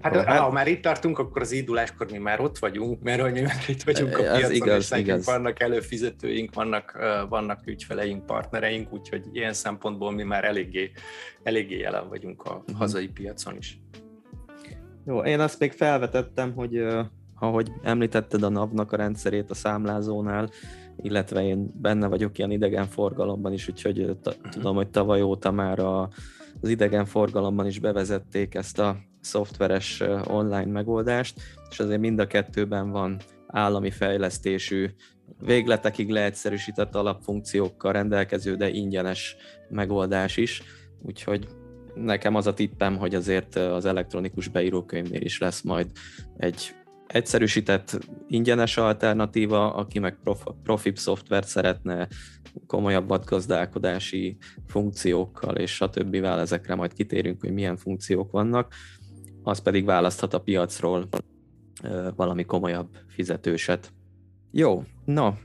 Hát, 0.00 0.14
ha, 0.14 0.24
hát, 0.24 0.38
ha 0.38 0.50
már 0.50 0.68
itt 0.68 0.82
tartunk, 0.82 1.18
akkor 1.18 1.42
az 1.42 1.52
induláskor 1.52 2.10
mi 2.10 2.18
már 2.18 2.40
ott 2.40 2.58
vagyunk, 2.58 3.02
mert 3.02 3.20
hogy 3.20 3.32
mi 3.32 3.40
már 3.40 3.64
itt 3.68 3.82
vagyunk 3.82 4.18
a 4.18 4.22
piacon, 4.22 4.52
igaz, 4.52 4.92
és 4.92 4.98
igaz. 4.98 5.24
vannak 5.24 5.60
előfizetőink, 5.60 6.54
vannak, 6.54 6.98
vannak 7.28 7.60
ügyfeleink, 7.66 8.26
partnereink, 8.26 8.92
úgyhogy 8.92 9.24
ilyen 9.32 9.52
szempontból 9.52 10.12
mi 10.12 10.22
már 10.22 10.44
eléggé, 10.44 10.90
eléggé 11.42 11.78
jelen 11.78 12.08
vagyunk 12.08 12.42
a 12.42 12.54
uh-huh. 12.54 12.76
hazai 12.76 13.08
piacon 13.08 13.56
is. 13.56 13.80
Jó, 15.06 15.22
én 15.22 15.40
azt 15.40 15.58
még 15.58 15.72
felvetettem, 15.72 16.52
hogy 16.52 16.84
ahogy 17.40 17.72
említetted 17.82 18.42
a 18.42 18.48
NAV-nak 18.48 18.92
a 18.92 18.96
rendszerét 18.96 19.50
a 19.50 19.54
számlázónál, 19.54 20.50
illetve 21.02 21.42
én 21.42 21.70
benne 21.80 22.06
vagyok 22.06 22.38
ilyen 22.38 22.50
idegenforgalomban 22.50 23.52
is, 23.52 23.68
úgyhogy 23.68 24.16
t- 24.22 24.38
tudom, 24.50 24.76
hogy 24.76 24.88
tavaly 24.88 25.22
óta 25.22 25.50
már 25.50 25.78
a, 25.78 26.08
az 26.60 26.68
idegenforgalomban 26.68 27.66
is 27.66 27.78
bevezették 27.78 28.54
ezt 28.54 28.78
a 28.78 28.96
szoftveres 29.20 30.02
online 30.24 30.72
megoldást, 30.72 31.40
és 31.70 31.80
azért 31.80 32.00
mind 32.00 32.18
a 32.18 32.26
kettőben 32.26 32.90
van 32.90 33.16
állami 33.46 33.90
fejlesztésű, 33.90 34.90
végletekig 35.40 36.10
leegyszerűsített 36.10 36.94
alapfunkciókkal 36.94 37.92
rendelkező, 37.92 38.56
de 38.56 38.68
ingyenes 38.68 39.36
megoldás 39.68 40.36
is, 40.36 40.62
úgyhogy 41.02 41.48
nekem 41.94 42.34
az 42.34 42.46
a 42.46 42.54
tippem, 42.54 42.96
hogy 42.96 43.14
azért 43.14 43.56
az 43.56 43.84
elektronikus 43.84 44.48
beírókönyvnél 44.48 45.20
is 45.20 45.38
lesz 45.38 45.62
majd 45.62 45.86
egy 46.36 46.74
egyszerűsített 47.08 47.98
ingyenes 48.28 48.76
alternatíva, 48.76 49.74
aki 49.74 49.98
meg 49.98 50.18
prof, 50.22 50.42
profibb 50.62 50.96
szoftvert 50.96 51.46
szeretne 51.46 52.08
komolyabb 52.66 53.24
gazdálkodási 53.24 54.36
funkciókkal 54.66 55.56
és 55.56 55.74
stb. 55.74 56.14
ezekre 56.14 56.74
majd 56.74 56.92
kitérünk, 56.92 57.40
hogy 57.40 57.52
milyen 57.52 57.76
funkciók 57.76 58.30
vannak, 58.30 58.74
az 59.42 59.58
pedig 59.58 59.84
választhat 59.84 60.34
a 60.34 60.40
piacról 60.40 61.08
valami 62.16 62.44
komolyabb 62.44 62.88
fizetőset. 63.08 63.92
Jó, 64.50 64.84
na, 65.04 65.38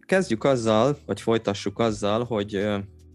kezdjük 0.00 0.44
azzal, 0.44 0.98
vagy 1.06 1.20
folytassuk 1.20 1.78
azzal, 1.78 2.24
hogy 2.24 2.66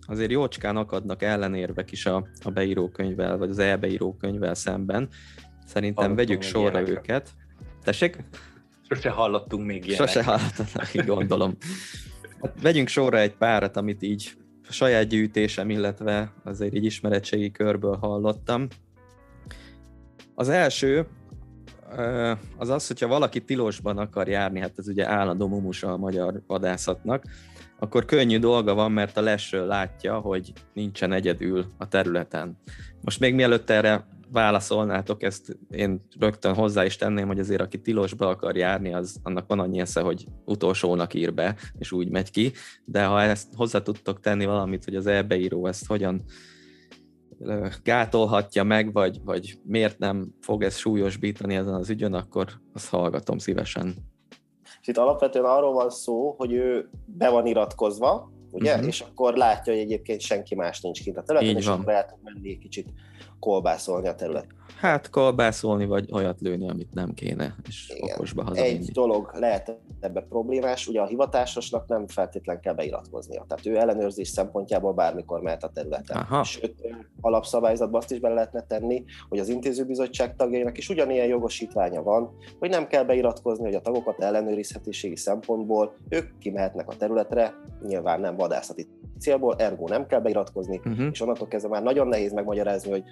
azért 0.07 0.31
jócskán 0.31 0.77
akadnak 0.77 1.23
ellenérvek 1.23 1.91
is 1.91 2.05
a, 2.05 2.27
a 2.43 2.49
beírókönyvvel, 2.49 3.37
vagy 3.37 3.49
az 3.49 3.59
e-beírókönyvvel 3.59 4.53
szemben. 4.53 5.09
Szerintem 5.65 6.03
Hallottam 6.03 6.25
vegyük 6.25 6.41
sorra 6.41 6.69
ilyenekre. 6.69 6.91
őket. 6.91 7.33
Tessék? 7.87 8.17
Sose 8.89 9.09
hallottunk 9.09 9.65
még 9.65 9.85
ilyenek. 9.85 10.07
Sose 10.07 10.23
hallottam, 10.23 11.05
gondolom. 11.05 11.57
Hát 12.41 12.61
vegyünk 12.61 12.87
sorra 12.87 13.19
egy 13.19 13.33
párat, 13.33 13.77
amit 13.77 14.01
így 14.01 14.31
a 14.69 14.71
saját 14.71 15.07
gyűjtésem, 15.07 15.69
illetve 15.69 16.33
azért 16.43 16.73
így 16.73 16.85
ismeretségi 16.85 17.51
körből 17.51 17.97
hallottam. 17.97 18.67
Az 20.35 20.49
első 20.49 21.07
az 22.57 22.69
az, 22.69 22.87
hogyha 22.87 23.07
valaki 23.07 23.43
tilosban 23.43 23.97
akar 23.97 24.27
járni, 24.27 24.59
hát 24.59 24.73
ez 24.77 24.87
ugye 24.87 25.07
állandó 25.09 25.47
mumusa 25.47 25.91
a 25.91 25.97
magyar 25.97 26.41
vadászatnak, 26.47 27.23
akkor 27.79 28.05
könnyű 28.05 28.39
dolga 28.39 28.73
van, 28.73 28.91
mert 28.91 29.17
a 29.17 29.21
lesről 29.21 29.65
látja, 29.65 30.19
hogy 30.19 30.53
nincsen 30.73 31.11
egyedül 31.11 31.65
a 31.77 31.87
területen. 31.87 32.57
Most 33.01 33.19
még 33.19 33.35
mielőtt 33.35 33.69
erre 33.69 34.05
válaszolnátok, 34.31 35.23
ezt 35.23 35.57
én 35.69 36.01
rögtön 36.19 36.53
hozzá 36.53 36.85
is 36.85 36.95
tenném, 36.95 37.27
hogy 37.27 37.39
azért 37.39 37.61
aki 37.61 37.81
tilosba 37.81 38.27
akar 38.27 38.57
járni, 38.57 38.93
az 38.93 39.19
annak 39.23 39.47
van 39.47 39.59
annyi 39.59 39.79
esze, 39.79 40.01
hogy 40.01 40.25
utolsónak 40.45 41.13
ír 41.13 41.33
be, 41.33 41.55
és 41.77 41.91
úgy 41.91 42.09
megy 42.09 42.31
ki, 42.31 42.51
de 42.85 43.05
ha 43.05 43.21
ezt 43.21 43.53
hozzá 43.55 43.81
tudtok 43.81 44.19
tenni 44.19 44.45
valamit, 44.45 44.83
hogy 44.83 44.95
az 44.95 45.07
elbeíró 45.07 45.67
ezt 45.67 45.87
hogyan 45.87 46.21
gátolhatja 47.83 48.63
meg, 48.63 48.93
vagy, 48.93 49.19
vagy 49.23 49.59
miért 49.63 49.99
nem 49.99 50.27
fog 50.41 50.63
ez 50.63 50.75
súlyosbítani 50.75 51.55
ezen 51.55 51.73
az 51.73 51.89
ügyön, 51.89 52.13
akkor 52.13 52.47
azt 52.73 52.89
hallgatom 52.89 53.37
szívesen. 53.37 53.95
És 54.81 54.87
itt 54.87 54.97
alapvetően 54.97 55.45
arról 55.45 55.73
van 55.73 55.89
szó, 55.89 56.35
hogy 56.37 56.51
ő 56.51 56.89
be 57.05 57.29
van 57.29 57.45
iratkozva, 57.45 58.31
ugye? 58.51 58.73
Uh-huh. 58.73 58.87
És 58.87 59.01
akkor 59.01 59.35
látja, 59.35 59.73
hogy 59.73 59.81
egyébként 59.81 60.19
senki 60.19 60.55
más 60.55 60.81
nincs 60.81 61.03
kint 61.03 61.17
a 61.17 61.23
területen, 61.23 61.57
és 61.57 61.67
akkor 61.67 61.93
el 61.93 62.05
tud 62.05 62.17
menni 62.23 62.49
egy 62.49 62.57
kicsit 62.57 62.87
kolbászolni 63.39 64.07
a 64.07 64.15
terület. 64.15 64.47
Hát 64.79 65.09
kolbászolni, 65.09 65.85
vagy 65.85 66.11
olyat 66.11 66.41
lőni, 66.41 66.69
amit 66.69 66.93
nem 66.93 67.13
kéne, 67.13 67.55
és 67.67 67.91
Igen. 67.95 68.15
okosba 68.15 68.43
hazavinni. 68.43 68.69
Egy 68.69 68.91
dolog 68.91 69.31
lehet 69.33 69.77
ebbe 69.99 70.21
problémás, 70.21 70.87
ugye 70.87 71.01
a 71.01 71.05
hivatásosnak 71.05 71.87
nem 71.87 72.07
feltétlen 72.07 72.59
kell 72.59 72.73
beiratkoznia. 72.73 73.45
Tehát 73.47 73.65
ő 73.65 73.77
ellenőrzés 73.77 74.27
szempontjából 74.27 74.93
bármikor 74.93 75.41
mehet 75.41 75.63
a 75.63 75.69
területen. 75.69 76.17
Aha. 76.17 76.43
Sőt, 76.43 76.75
alapszabályzatban 77.21 78.01
azt 78.01 78.11
is 78.11 78.19
bele 78.19 78.33
lehetne 78.33 78.61
tenni, 78.61 79.03
hogy 79.29 79.39
az 79.39 79.49
intézőbizottság 79.49 80.35
tagjainak 80.35 80.77
is 80.77 80.89
ugyanilyen 80.89 81.27
jogosítványa 81.27 82.03
van, 82.03 82.35
hogy 82.59 82.69
nem 82.69 82.87
kell 82.87 83.03
beiratkozni, 83.03 83.63
hogy 83.63 83.75
a 83.75 83.81
tagokat 83.81 84.21
ellenőrizhetőségi 84.21 85.15
szempontból 85.15 85.95
ők 86.09 86.37
kimehetnek 86.37 86.89
a 86.89 86.95
területre, 86.95 87.53
nyilván 87.87 88.19
nem 88.19 88.36
vadászati 88.37 88.87
célból, 89.19 89.55
ergo 89.55 89.87
nem 89.87 90.07
kell 90.07 90.19
beiratkozni, 90.19 90.77
uh-huh. 90.77 91.07
és 91.11 91.21
onnantól 91.21 91.47
kezdve 91.47 91.69
már 91.69 91.83
nagyon 91.83 92.07
nehéz 92.07 92.33
megmagyarázni, 92.33 92.91
hogy 92.91 93.03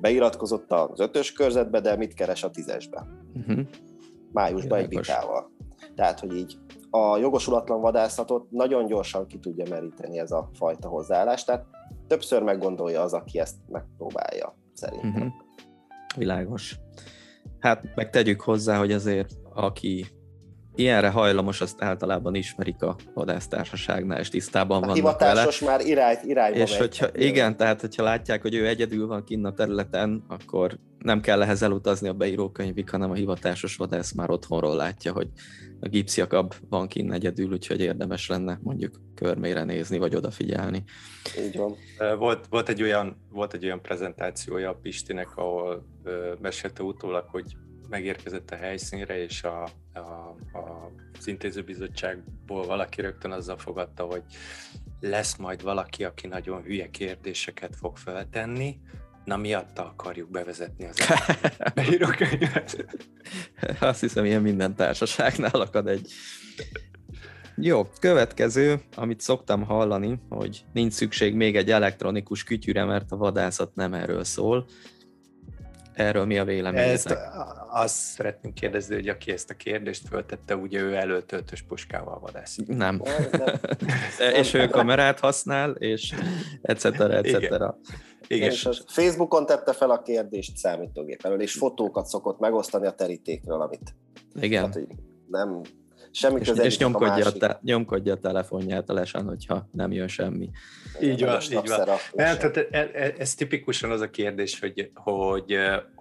beiratkozott 0.00 0.72
az 0.72 1.00
ötös 1.00 1.32
körzetbe, 1.32 1.80
de 1.80 1.96
mit 1.96 2.14
keres 2.14 2.42
a 2.44 2.50
tízesbe. 2.50 3.06
Uh-huh. 3.34 3.66
Májusban 4.32 4.78
egy 4.78 4.88
vitával. 4.88 5.50
Tehát, 5.94 6.20
hogy 6.20 6.36
így 6.36 6.58
a 6.90 7.16
jogosulatlan 7.16 7.80
vadászatot 7.80 8.50
nagyon 8.50 8.86
gyorsan 8.86 9.26
ki 9.26 9.38
tudja 9.38 9.64
meríteni 9.70 10.18
ez 10.18 10.30
a 10.30 10.50
fajta 10.54 10.88
hozzáállás, 10.88 11.44
tehát 11.44 11.66
többször 12.06 12.42
meggondolja 12.42 13.02
az, 13.02 13.12
aki 13.12 13.38
ezt 13.38 13.56
megpróbálja, 13.68 14.56
szerintem. 14.72 15.10
Uh-huh. 15.10 15.32
Világos. 16.16 16.76
Hát 17.58 17.94
meg 17.94 18.10
tegyük 18.10 18.40
hozzá, 18.40 18.78
hogy 18.78 18.92
azért 18.92 19.30
aki 19.54 20.06
ilyenre 20.74 21.08
hajlamos, 21.08 21.60
azt 21.60 21.82
általában 21.82 22.34
ismerik 22.34 22.82
a 22.82 22.96
vadásztársaságnál, 23.14 24.20
és 24.20 24.28
tisztában 24.28 24.76
a 24.76 24.80
vannak 24.80 24.96
hivatásos 24.96 25.60
vele. 25.60 25.72
már 25.72 25.86
irány, 25.86 26.16
irányba 26.24 26.58
És 26.58 26.70
megy. 26.70 26.78
hogyha, 26.78 27.06
igen, 27.14 27.56
tehát 27.56 27.80
hogyha 27.80 28.02
látják, 28.02 28.42
hogy 28.42 28.54
ő 28.54 28.66
egyedül 28.66 29.06
van 29.06 29.24
kinn 29.24 29.44
a 29.44 29.52
területen, 29.52 30.24
akkor 30.28 30.78
nem 30.98 31.20
kell 31.20 31.42
ehhez 31.42 31.62
elutazni 31.62 32.08
a 32.08 32.12
beírókönyvig, 32.12 32.90
hanem 32.90 33.10
a 33.10 33.14
hivatásos 33.14 33.76
vadász 33.76 34.12
már 34.12 34.30
otthonról 34.30 34.76
látja, 34.76 35.12
hogy 35.12 35.28
a 35.80 35.88
gipsziakab 35.88 36.54
van 36.68 36.88
kinn 36.88 37.12
egyedül, 37.12 37.52
úgyhogy 37.52 37.80
érdemes 37.80 38.28
lenne 38.28 38.58
mondjuk 38.62 39.00
körmére 39.14 39.64
nézni, 39.64 39.98
vagy 39.98 40.16
odafigyelni. 40.16 40.84
Így 41.38 41.56
van. 41.56 41.76
Volt, 42.18 42.46
volt, 42.50 42.68
egy 42.68 42.82
olyan, 42.82 43.16
volt 43.30 43.54
egy 43.54 43.64
olyan 43.64 43.82
prezentációja 43.82 44.70
a 44.70 44.78
Pistinek, 44.82 45.36
ahol 45.36 45.86
mesélte 46.40 46.82
utólag, 46.82 47.24
hogy 47.28 47.56
megérkezett 47.92 48.50
a 48.50 48.56
helyszínre, 48.56 49.22
és 49.22 49.42
a, 49.42 49.62
a, 49.92 49.98
a, 50.52 50.90
az 51.18 51.26
intézőbizottságból 51.26 52.66
valaki 52.66 53.00
rögtön 53.00 53.30
azzal 53.30 53.58
fogadta, 53.58 54.04
hogy 54.04 54.22
lesz 55.00 55.36
majd 55.36 55.62
valaki, 55.62 56.04
aki 56.04 56.26
nagyon 56.26 56.62
hülye 56.62 56.90
kérdéseket 56.90 57.76
fog 57.76 57.96
feltenni, 57.96 58.80
na 59.24 59.36
miatta 59.36 59.84
akarjuk 59.84 60.30
bevezetni 60.30 60.86
az 60.86 60.96
beírókönyvet. 61.74 62.84
Azt 63.80 64.00
hiszem, 64.00 64.24
ilyen 64.24 64.42
minden 64.42 64.74
társaságnál 64.74 65.60
akad 65.60 65.88
egy. 65.88 66.12
Jó, 67.56 67.84
következő, 68.00 68.80
amit 68.94 69.20
szoktam 69.20 69.62
hallani, 69.62 70.18
hogy 70.28 70.64
nincs 70.72 70.92
szükség 70.92 71.34
még 71.34 71.56
egy 71.56 71.70
elektronikus 71.70 72.44
kütyűre, 72.44 72.84
mert 72.84 73.12
a 73.12 73.16
vadászat 73.16 73.74
nem 73.74 73.94
erről 73.94 74.24
szól. 74.24 74.66
Erről 75.94 76.24
mi 76.24 76.38
a 76.38 76.44
véleményetek? 76.44 77.18
azt 77.68 77.94
szeretném 77.94 78.52
kérdezni, 78.52 78.94
hogy 78.94 79.08
aki 79.08 79.32
ezt 79.32 79.50
a 79.50 79.54
kérdést 79.54 80.08
föltette, 80.08 80.56
ugye 80.56 80.80
ő 80.80 80.94
előtt 80.94 81.32
ötös 81.32 81.62
puskával 81.62 82.18
vadászik. 82.18 82.66
Nem. 82.84 83.02
és 84.34 84.54
ő 84.54 84.66
kamerát 84.66 85.20
használ, 85.20 85.70
és 85.70 86.14
etc. 86.62 86.84
etc. 86.84 87.26
Igen. 87.26 87.74
Igen. 88.26 88.50
És 88.50 88.68
Facebookon 88.86 89.46
tette 89.46 89.72
fel 89.72 89.90
a 89.90 90.02
kérdést 90.02 90.56
számítógép 90.56 91.24
elől, 91.24 91.40
és 91.40 91.52
fotókat 91.52 92.06
szokott 92.06 92.38
megosztani 92.38 92.86
a 92.86 92.90
terítékről, 92.90 93.60
amit... 93.60 93.94
Igen. 94.40 94.64
Hát, 94.64 94.80
nem 95.26 95.60
semmi 96.12 96.40
és, 96.40 96.48
és 96.48 96.78
nyomkodja, 96.78 97.24
a, 97.24 97.28
a 97.28 97.32
te, 97.32 97.58
nyomkodja 97.62 98.12
a 98.12 98.16
telefonját 98.16 98.88
lesen, 98.88 99.24
hogyha 99.24 99.68
nem 99.72 99.92
jön 99.92 100.08
semmi. 100.08 100.50
Így 101.00 101.24
van, 101.24 101.40
így 101.40 101.68
van. 101.68 101.88
Nem, 102.12 102.36
tehát 102.36 102.56
ez, 102.56 102.88
e- 102.92 103.14
ez 103.18 103.34
tipikusan 103.34 103.90
az 103.90 104.00
a 104.00 104.10
kérdés, 104.10 104.60
hogy, 104.60 104.90
hogy, 104.94 105.56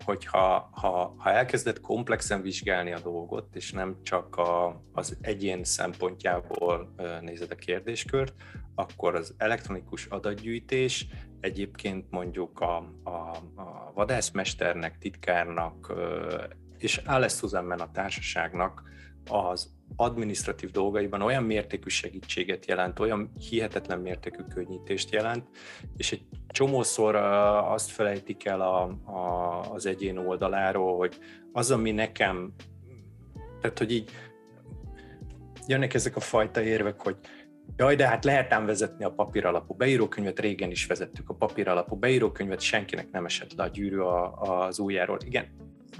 hogy 0.05 0.25
ha, 0.25 0.69
ha, 0.71 1.15
ha 1.17 1.31
elkezded 1.31 1.79
komplexen 1.79 2.41
vizsgálni 2.41 2.91
a 2.91 2.99
dolgot, 2.99 3.55
és 3.55 3.71
nem 3.71 3.97
csak 4.03 4.35
a, 4.35 4.81
az 4.93 5.17
egyén 5.21 5.63
szempontjából 5.63 6.95
nézed 7.21 7.51
a 7.51 7.55
kérdéskört, 7.55 8.33
akkor 8.75 9.15
az 9.15 9.33
elektronikus 9.37 10.05
adatgyűjtés 10.05 11.07
egyébként 11.39 12.05
mondjuk 12.09 12.59
a, 12.59 12.75
a, 13.03 13.09
a 13.55 13.91
vadászmesternek, 13.93 14.97
titkárnak 14.97 15.93
és 16.77 16.97
Alice 16.97 17.37
Susanman 17.37 17.79
a 17.79 17.91
társaságnak 17.91 18.83
az 19.29 19.69
administratív 19.95 20.71
dolgaiban 20.71 21.21
olyan 21.21 21.43
mértékű 21.43 21.89
segítséget 21.89 22.65
jelent, 22.65 22.99
olyan 22.99 23.31
hihetetlen 23.49 23.99
mértékű 23.99 24.43
könnyítést 24.53 25.13
jelent, 25.13 25.47
és 25.97 26.11
egy 26.11 26.23
csomószor 26.47 27.15
azt 27.15 27.89
felejtik 27.89 28.45
el 28.45 28.61
a, 28.61 28.83
a, 29.11 29.59
az 29.73 29.85
egyén 29.85 30.17
oldaláról, 30.17 30.97
hogy 30.97 31.17
az, 31.51 31.71
ami 31.71 31.91
nekem, 31.91 32.53
tehát 33.61 33.77
hogy 33.77 33.91
így 33.91 34.11
jönnek 35.67 35.93
ezek 35.93 36.15
a 36.15 36.19
fajta 36.19 36.61
érvek, 36.61 37.01
hogy 37.01 37.17
Jaj, 37.75 37.95
de 37.95 38.07
hát 38.07 38.23
lehet 38.23 38.53
ám 38.53 38.65
vezetni 38.65 39.03
a 39.03 39.11
papíralapú 39.11 39.73
beírókönyvet, 39.73 40.39
régen 40.39 40.71
is 40.71 40.85
vezettük 40.85 41.29
a 41.29 41.33
papíralapú 41.33 41.95
beírókönyvet, 41.95 42.59
senkinek 42.59 43.11
nem 43.11 43.25
esett 43.25 43.53
le 43.53 43.63
a 43.63 43.67
gyűrű 43.67 43.97
a, 43.97 44.41
az 44.41 44.79
ujjáról. 44.79 45.17
Igen, 45.25 45.47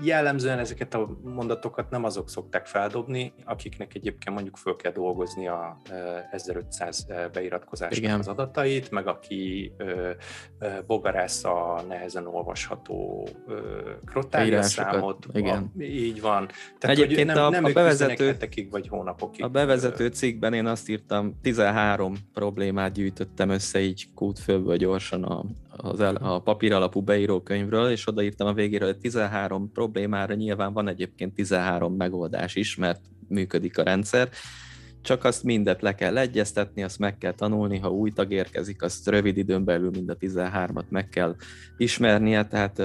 jellemzően 0.02 0.60
ezeket 0.60 0.94
a 0.94 1.18
mondatokat 1.24 1.90
nem 1.90 2.04
azok 2.04 2.30
szokták 2.30 2.66
feldobni, 2.66 3.34
akiknek 3.46 3.96
egyébként 3.96 4.36
mondjuk 4.36 4.58
föl 4.58 4.76
kell 4.76 4.92
dolgozni 4.92 5.48
a 5.48 5.78
1500 6.32 7.08
beiratkozásnak 7.34 8.20
az 8.20 8.28
adatait, 8.28 8.92
meg 8.92 9.08
aki 9.08 9.72
bogarász 10.86 11.44
a 11.44 11.84
nehezen 11.88 12.28
olvasható 12.28 13.28
krotária 14.06 14.62
számot. 14.62 15.26
Igen. 15.34 15.72
Így 15.80 16.22
van. 16.22 16.50
Tehát, 16.80 16.98
egyébként 16.98 17.34
nem, 17.34 17.44
a, 17.44 17.50
nem 17.50 17.64
a 17.64 17.72
bevezető, 17.72 18.38
vagy 18.70 18.88
hónapokig. 18.88 19.44
A 19.44 19.48
bevezető 19.50 20.08
cikkben 20.08 20.54
én 20.54 20.66
azt 20.66 20.90
írtam, 20.90 21.40
13 21.42 22.16
problémát 22.34 22.92
gyűjtöttem 22.92 23.50
össze 23.50 23.80
így 23.80 24.08
kútfőből 24.14 24.78
gyorsan 24.78 25.24
a, 25.24 25.46
az 25.78 26.02
el, 26.02 26.16
a 26.16 26.40
papír 26.40 26.74
alapú 26.74 27.02
beírókönyvről, 27.02 27.90
és 27.90 28.08
odaírtam 28.08 28.48
a 28.48 28.54
végére, 28.54 28.86
hogy 28.86 28.98
13 28.98 29.72
problémára 29.82 30.34
nyilván 30.34 30.74
van 30.74 30.88
egyébként 30.88 31.34
13 31.34 31.94
megoldás 31.94 32.56
is, 32.56 32.76
mert 32.76 33.02
működik 33.28 33.78
a 33.78 33.84
rendszer, 33.84 34.30
csak 35.02 35.24
azt 35.24 35.44
mindet 35.44 35.82
le 35.82 35.96
kell 35.96 36.18
egyeztetni, 36.18 36.84
azt 36.84 37.00
meg 37.00 37.18
kell 37.18 37.34
tanulni, 37.34 37.78
ha 37.78 37.90
új 37.90 38.12
tag 38.12 38.32
érkezik, 38.32 38.82
azt 38.82 39.08
rövid 39.08 39.38
időn 39.38 39.64
belül 39.64 39.90
mind 39.90 40.10
a 40.10 40.18
13-at 40.18 40.88
meg 40.90 41.10
kell 41.10 41.36
ismernie, 41.78 42.46
tehát 42.46 42.82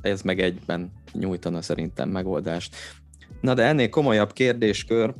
ez 0.00 0.22
meg 0.22 0.40
egyben 0.40 0.92
nyújtana 1.12 1.62
szerintem 1.62 2.08
megoldást. 2.08 2.76
Na 3.40 3.54
de 3.54 3.62
ennél 3.62 3.88
komolyabb 3.88 4.32
kérdéskör, 4.32 5.14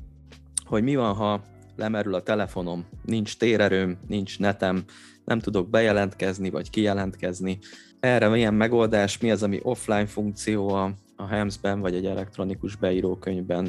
hogy 0.64 0.82
mi 0.82 0.96
van, 0.96 1.14
ha 1.14 1.44
lemerül 1.76 2.14
a 2.14 2.22
telefonom, 2.22 2.84
nincs 3.04 3.36
térerőm, 3.36 3.98
nincs 4.08 4.38
netem, 4.38 4.84
nem 5.24 5.38
tudok 5.38 5.70
bejelentkezni 5.70 6.50
vagy 6.50 6.70
kijelentkezni. 6.70 7.58
Erre 8.00 8.28
milyen 8.28 8.54
megoldás, 8.54 9.18
mi 9.18 9.30
az, 9.30 9.42
ami 9.42 9.60
offline 9.62 10.06
funkció 10.06 10.68
a, 10.68 10.94
a 11.20 11.26
HEMS-ben 11.26 11.80
vagy 11.80 11.94
egy 11.94 12.06
elektronikus 12.06 12.76
beírókönyvben, 12.76 13.68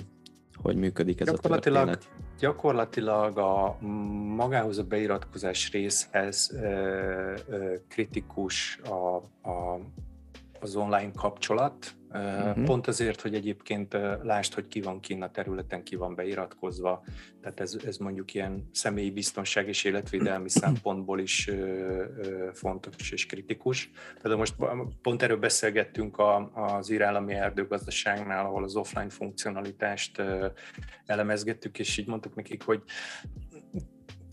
hogy 0.53 0.75
működik 0.75 1.19
ez 1.19 1.27
gyakorlatilag, 1.27 1.87
a 1.87 1.91
történet? 1.91 2.19
Gyakorlatilag 2.39 3.37
a 3.37 3.77
magához 4.35 4.77
a 4.77 4.83
beiratkozás 4.83 5.71
részhez 5.71 6.51
ö, 6.53 6.67
ö, 7.49 7.73
kritikus 7.87 8.79
a, 8.83 9.15
a, 9.49 9.79
az 10.59 10.75
online 10.75 11.11
kapcsolat, 11.15 11.93
Uh-huh. 12.13 12.63
Pont 12.65 12.87
azért, 12.87 13.21
hogy 13.21 13.35
egyébként 13.35 13.97
lásd, 14.23 14.53
hogy 14.53 14.67
ki 14.67 14.81
van 14.81 14.99
kinn 14.99 15.21
a 15.21 15.31
területen, 15.31 15.83
ki 15.83 15.95
van 15.95 16.15
beiratkozva, 16.15 17.03
tehát 17.41 17.59
ez, 17.59 17.77
ez 17.85 17.97
mondjuk 17.97 18.33
ilyen 18.33 18.69
személyi 18.71 19.11
biztonság 19.11 19.67
és 19.67 19.83
életvédelmi 19.83 20.49
szempontból 20.63 21.19
is 21.19 21.49
fontos 22.53 23.11
és 23.11 23.25
kritikus. 23.25 23.91
Tehát 24.21 24.37
most 24.37 24.55
pont 25.01 25.21
erről 25.21 25.37
beszélgettünk 25.37 26.17
a, 26.17 26.51
az 26.53 26.89
irállami 26.89 27.33
erdőgazdaságnál, 27.33 28.45
ahol 28.45 28.63
az 28.63 28.75
offline 28.75 29.09
funkcionalitást 29.09 30.21
elemezgettük, 31.05 31.79
és 31.79 31.97
így 31.97 32.07
mondtuk 32.07 32.35
nekik, 32.35 32.63
hogy 32.63 32.83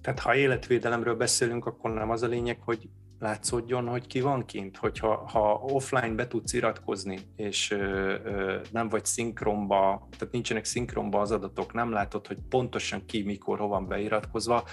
tehát 0.00 0.18
ha 0.18 0.34
életvédelemről 0.34 1.14
beszélünk, 1.14 1.66
akkor 1.66 1.90
nem 1.90 2.10
az 2.10 2.22
a 2.22 2.26
lényeg, 2.26 2.60
hogy 2.60 2.88
látszódjon, 3.18 3.88
hogy 3.88 4.06
ki 4.06 4.20
van 4.20 4.44
kint, 4.44 4.76
hogyha 4.76 5.16
ha 5.16 5.52
offline 5.54 6.14
be 6.14 6.26
tudsz 6.26 6.52
iratkozni, 6.52 7.18
és 7.36 7.70
ö, 7.70 8.14
ö, 8.24 8.60
nem 8.72 8.88
vagy 8.88 9.04
szinkronba, 9.04 10.08
tehát 10.18 10.34
nincsenek 10.34 10.64
szinkronba 10.64 11.20
az 11.20 11.30
adatok, 11.30 11.72
nem 11.72 11.90
látod, 11.90 12.26
hogy 12.26 12.38
pontosan 12.48 13.06
ki, 13.06 13.22
mikor, 13.22 13.58
hova 13.58 13.74
van 13.74 13.88
beiratkozva, 13.88 14.64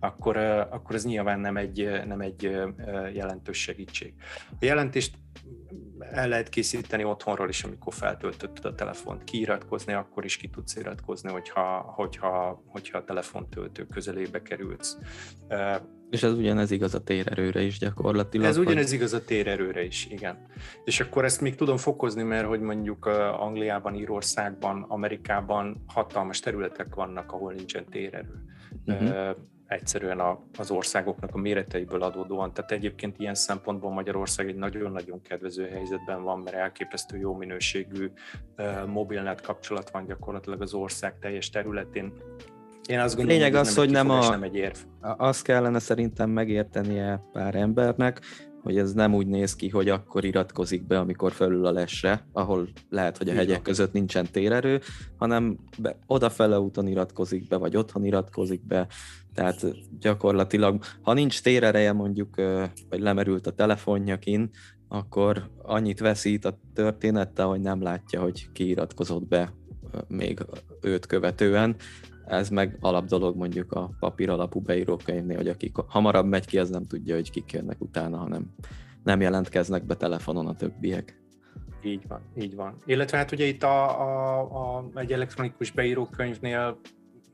akkor, 0.00 0.36
ö, 0.36 0.60
akkor 0.70 0.94
ez 0.94 1.04
nyilván 1.04 1.40
nem 1.40 1.56
egy, 1.56 1.88
nem 2.06 2.20
egy 2.20 2.44
ö, 2.44 2.68
jelentős 3.08 3.58
segítség. 3.58 4.14
A 4.50 4.64
jelentést 4.64 5.14
el 5.98 6.28
lehet 6.28 6.48
készíteni 6.48 7.04
otthonról 7.04 7.48
is, 7.48 7.64
amikor 7.64 7.94
feltöltötted 7.94 8.64
a 8.64 8.74
telefont. 8.74 9.24
Kiiratkozni, 9.24 9.92
akkor 9.92 10.24
is 10.24 10.36
ki 10.36 10.48
tudsz 10.48 10.76
iratkozni, 10.76 11.30
hogyha, 11.30 11.78
hogyha, 11.80 12.62
hogyha 12.66 12.98
a 12.98 13.04
telefontöltő 13.04 13.86
közelébe 13.86 14.42
kerülsz. 14.42 14.98
És 16.14 16.22
ez 16.22 16.32
ugyanez 16.32 16.70
igaz 16.70 16.94
a 16.94 17.02
térerőre 17.02 17.62
is 17.62 17.78
gyakorlatilag. 17.78 18.46
Ez 18.46 18.56
ugyanez 18.56 18.92
igaz 18.92 19.12
a 19.12 19.24
térerőre 19.24 19.84
is, 19.84 20.06
igen. 20.10 20.46
És 20.84 21.00
akkor 21.00 21.24
ezt 21.24 21.40
még 21.40 21.54
tudom 21.54 21.76
fokozni, 21.76 22.22
mert 22.22 22.46
hogy 22.46 22.60
mondjuk 22.60 23.06
Angliában, 23.38 23.94
Írországban, 23.94 24.84
Amerikában 24.88 25.84
hatalmas 25.86 26.40
területek 26.40 26.94
vannak, 26.94 27.32
ahol 27.32 27.52
nincsen 27.52 27.84
térerő. 27.90 28.44
Uh-huh 28.86 29.36
egyszerűen 29.66 30.20
a, 30.20 30.42
az 30.58 30.70
országoknak 30.70 31.34
a 31.34 31.38
méreteiből 31.38 32.02
adódóan. 32.02 32.52
Tehát 32.52 32.72
egyébként 32.72 33.18
ilyen 33.18 33.34
szempontból 33.34 33.92
Magyarország 33.92 34.48
egy 34.48 34.56
nagyon-nagyon 34.56 35.22
kedvező 35.22 35.68
helyzetben 35.68 36.22
van, 36.22 36.38
mert 36.38 36.56
elképesztő 36.56 37.16
jó 37.16 37.34
minőségű 37.34 38.10
mobilnet 38.86 39.40
kapcsolat 39.40 39.90
van 39.90 40.06
gyakorlatilag 40.06 40.62
az 40.62 40.74
ország 40.74 41.18
teljes 41.18 41.50
területén. 41.50 42.12
Én 42.88 42.98
azt 42.98 43.16
gondolom, 43.16 43.40
Lényeg 43.40 43.56
hogy 43.56 43.66
az, 43.66 43.74
hogy 43.74 43.90
nem, 43.90 44.10
a, 44.10 44.28
nem 44.28 44.42
egy 44.42 44.54
érv. 44.54 44.76
Azt 45.00 45.42
kellene 45.42 45.78
szerintem 45.78 46.30
megértenie 46.30 47.22
pár 47.32 47.54
embernek, 47.54 48.20
hogy 48.62 48.78
ez 48.78 48.92
nem 48.92 49.14
úgy 49.14 49.26
néz 49.26 49.56
ki, 49.56 49.68
hogy 49.68 49.88
akkor 49.88 50.24
iratkozik 50.24 50.86
be, 50.86 50.98
amikor 50.98 51.32
felül 51.32 51.66
a 51.66 51.72
lesre, 51.72 52.26
ahol 52.32 52.68
lehet, 52.90 53.18
hogy 53.18 53.28
a 53.28 53.32
hegyek 53.32 53.62
között 53.62 53.92
nincsen 53.92 54.26
térerő, 54.32 54.80
hanem 55.16 55.58
be, 55.78 55.96
odafele 56.06 56.60
úton 56.60 56.86
iratkozik 56.86 57.48
be, 57.48 57.56
vagy 57.56 57.76
otthon 57.76 58.04
iratkozik 58.04 58.66
be, 58.66 58.86
tehát 59.34 59.66
gyakorlatilag, 60.00 60.82
ha 61.02 61.12
nincs 61.12 61.42
térereje 61.42 61.92
mondjuk, 61.92 62.34
vagy 62.90 63.00
lemerült 63.00 63.46
a 63.46 63.52
telefonjakin, 63.52 64.50
akkor 64.88 65.50
annyit 65.62 66.00
veszít 66.00 66.44
a 66.44 66.58
történettel, 66.74 67.46
hogy 67.46 67.60
nem 67.60 67.82
látja, 67.82 68.20
hogy 68.20 68.52
kiiratkozott 68.52 69.28
be 69.28 69.52
még 70.08 70.38
őt 70.80 71.06
követően. 71.06 71.76
Ez 72.26 72.48
meg 72.48 72.76
alapdolog 72.80 73.36
mondjuk 73.36 73.72
a 73.72 73.90
papír 74.00 74.30
alapú 74.30 74.60
beírókönyvnél, 74.60 75.36
hogy 75.36 75.48
aki 75.48 75.72
hamarabb 75.86 76.26
megy 76.26 76.46
ki, 76.46 76.58
az 76.58 76.70
nem 76.70 76.86
tudja, 76.86 77.14
hogy 77.14 77.30
kik 77.30 77.52
jönnek 77.52 77.80
utána, 77.80 78.16
hanem 78.16 78.54
nem 79.02 79.20
jelentkeznek 79.20 79.84
be 79.84 79.94
telefonon 79.94 80.46
a 80.46 80.54
többiek. 80.54 81.22
Így 81.82 82.06
van, 82.08 82.20
így 82.36 82.54
van. 82.54 82.82
Illetve 82.86 83.16
hát 83.16 83.32
ugye 83.32 83.44
itt 83.44 83.62
a, 83.62 84.00
a, 84.00 84.76
a, 84.76 84.90
egy 84.94 85.12
elektronikus 85.12 85.70
beírókönyvnél 85.70 86.80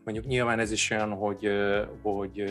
mondjuk 0.05 0.27
nyilván 0.27 0.59
ez 0.59 0.71
is 0.71 0.91
olyan, 0.91 1.13
hogy, 1.13 1.49
hogy 2.03 2.45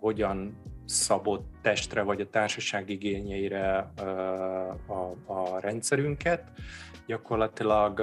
hogyan 0.00 0.60
szabott 0.84 1.46
testre 1.62 2.02
vagy 2.02 2.20
a 2.20 2.30
társaság 2.30 2.90
igényeire 2.90 3.92
a, 4.86 5.32
a 5.32 5.60
rendszerünket. 5.60 6.44
Gyakorlatilag, 7.06 8.00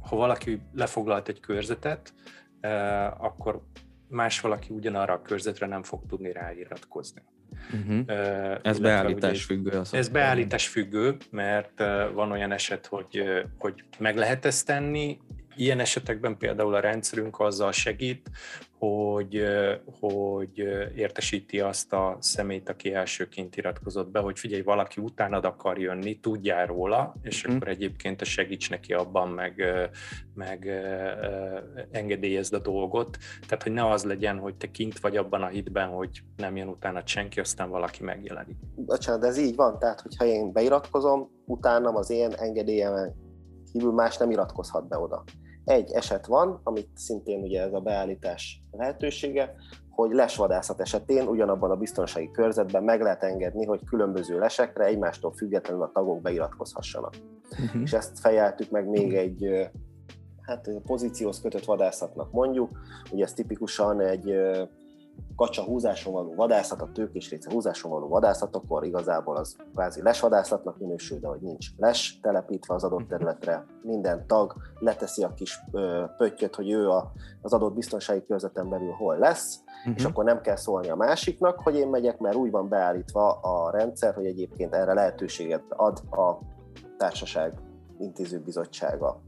ha 0.00 0.16
valaki 0.16 0.60
lefoglalt 0.74 1.28
egy 1.28 1.40
körzetet, 1.40 2.14
akkor 3.18 3.62
más 4.08 4.40
valaki 4.40 4.72
ugyanarra 4.72 5.12
a 5.12 5.22
körzetre 5.22 5.66
nem 5.66 5.82
fog 5.82 6.06
tudni 6.08 6.32
ráiratkozni. 6.32 7.22
Uh-huh. 7.72 7.98
Uh, 8.08 8.58
ez 8.62 8.78
beállítás 8.78 9.44
függő. 9.44 9.78
Az 9.78 9.94
ez 9.94 10.08
beállítás 10.08 10.68
függő, 10.68 11.16
mert 11.30 11.78
van 12.14 12.30
olyan 12.30 12.52
eset, 12.52 12.86
hogy, 12.86 13.22
hogy 13.58 13.84
meg 13.98 14.16
lehet 14.16 14.44
ezt 14.44 14.66
tenni, 14.66 15.18
Ilyen 15.56 15.80
esetekben 15.80 16.36
például 16.36 16.74
a 16.74 16.80
rendszerünk 16.80 17.40
azzal 17.40 17.72
segít, 17.72 18.30
hogy, 18.84 19.44
hogy 20.00 20.58
értesíti 20.94 21.60
azt 21.60 21.92
a 21.92 22.16
szemét, 22.20 22.68
aki 22.68 22.94
elsőként 22.94 23.56
iratkozott 23.56 24.08
be, 24.08 24.20
hogy 24.20 24.38
figyelj, 24.38 24.62
valaki 24.62 25.00
utánad 25.00 25.44
akar 25.44 25.78
jönni, 25.78 26.20
tudjál 26.20 26.66
róla, 26.66 27.14
és 27.22 27.48
mm. 27.48 27.54
akkor 27.54 27.68
egyébként 27.68 28.20
a 28.20 28.24
segíts 28.24 28.70
neki 28.70 28.92
abban, 28.92 29.28
meg, 29.28 29.62
meg 30.34 30.68
engedélyezd 31.90 32.54
a 32.54 32.58
dolgot. 32.58 33.16
Tehát, 33.46 33.62
hogy 33.62 33.72
ne 33.72 33.90
az 33.90 34.04
legyen, 34.04 34.38
hogy 34.38 34.54
te 34.54 34.70
kint 34.70 34.98
vagy 34.98 35.16
abban 35.16 35.42
a 35.42 35.46
hitben, 35.46 35.88
hogy 35.88 36.22
nem 36.36 36.56
jön 36.56 36.68
utána 36.68 37.02
senki, 37.04 37.40
aztán 37.40 37.70
valaki 37.70 38.02
megjelenik. 38.02 38.56
Bocsánat, 38.74 39.20
de 39.20 39.26
ez 39.26 39.38
így 39.38 39.56
van, 39.56 39.78
tehát 39.78 40.00
hogyha 40.00 40.24
én 40.24 40.52
beiratkozom, 40.52 41.30
utánam 41.46 41.96
az 41.96 42.10
én 42.10 42.32
engedélyemen 42.32 43.14
kívül 43.72 43.92
más 43.92 44.16
nem 44.16 44.30
iratkozhat 44.30 44.88
be 44.88 44.98
oda. 44.98 45.24
Egy 45.64 45.90
eset 45.90 46.26
van, 46.26 46.60
amit 46.62 46.88
szintén 46.94 47.42
ugye 47.42 47.62
ez 47.62 47.72
a 47.72 47.80
beállítás 47.80 48.62
lehetősége, 48.70 49.54
hogy 49.90 50.12
lesvadászat 50.12 50.80
esetén 50.80 51.26
ugyanabban 51.26 51.70
a 51.70 51.76
biztonsági 51.76 52.30
körzetben 52.30 52.82
meg 52.82 53.00
lehet 53.00 53.22
engedni, 53.22 53.66
hogy 53.66 53.80
különböző 53.84 54.38
lesekre 54.38 54.84
egymástól 54.84 55.32
függetlenül 55.32 55.82
a 55.82 55.90
tagok 55.92 56.20
beiratkozhassanak. 56.20 57.14
Uh-huh. 57.50 57.82
És 57.82 57.92
ezt 57.92 58.18
fejeltük 58.18 58.70
meg 58.70 58.88
még 58.88 59.14
egy 59.14 59.68
hát 60.40 60.70
pozícióhoz 60.86 61.40
kötött 61.40 61.64
vadászatnak 61.64 62.32
mondjuk, 62.32 62.70
ugye 63.10 63.24
ez 63.24 63.32
tipikusan 63.32 64.00
egy 64.00 64.34
kacsa 65.36 65.62
húzáson 65.62 66.12
való 66.12 66.34
vadászat, 66.34 66.82
a 66.82 66.88
része 66.94 67.50
húzáson 67.50 67.90
való 67.90 68.08
vadászat, 68.08 68.56
akkor 68.56 68.84
igazából 68.84 69.36
az 69.36 69.56
kvázi 69.72 70.02
lesvadászatnak 70.02 70.78
minősül, 70.78 71.18
de 71.18 71.28
hogy 71.28 71.40
nincs 71.40 71.66
les 71.76 72.18
telepítve 72.22 72.74
az 72.74 72.84
adott 72.84 73.08
területre, 73.08 73.66
minden 73.82 74.26
tag 74.26 74.54
leteszi 74.78 75.22
a 75.22 75.34
kis 75.34 75.60
pöttyöt, 76.16 76.54
hogy 76.54 76.70
ő 76.70 76.88
az 77.42 77.52
adott 77.52 77.74
biztonsági 77.74 78.24
körzeten 78.26 78.68
belül 78.68 78.92
hol 78.92 79.18
lesz, 79.18 79.60
uh-huh. 79.78 79.94
és 79.96 80.04
akkor 80.04 80.24
nem 80.24 80.40
kell 80.40 80.56
szólni 80.56 80.88
a 80.88 80.96
másiknak, 80.96 81.60
hogy 81.60 81.76
én 81.76 81.88
megyek, 81.88 82.18
mert 82.18 82.36
úgy 82.36 82.50
van 82.50 82.68
beállítva 82.68 83.32
a 83.32 83.70
rendszer, 83.70 84.14
hogy 84.14 84.26
egyébként 84.26 84.74
erre 84.74 84.94
lehetőséget 84.94 85.64
ad 85.68 86.00
a 86.10 86.38
társaság 86.96 87.52
intézőbizottsága. 87.98 89.20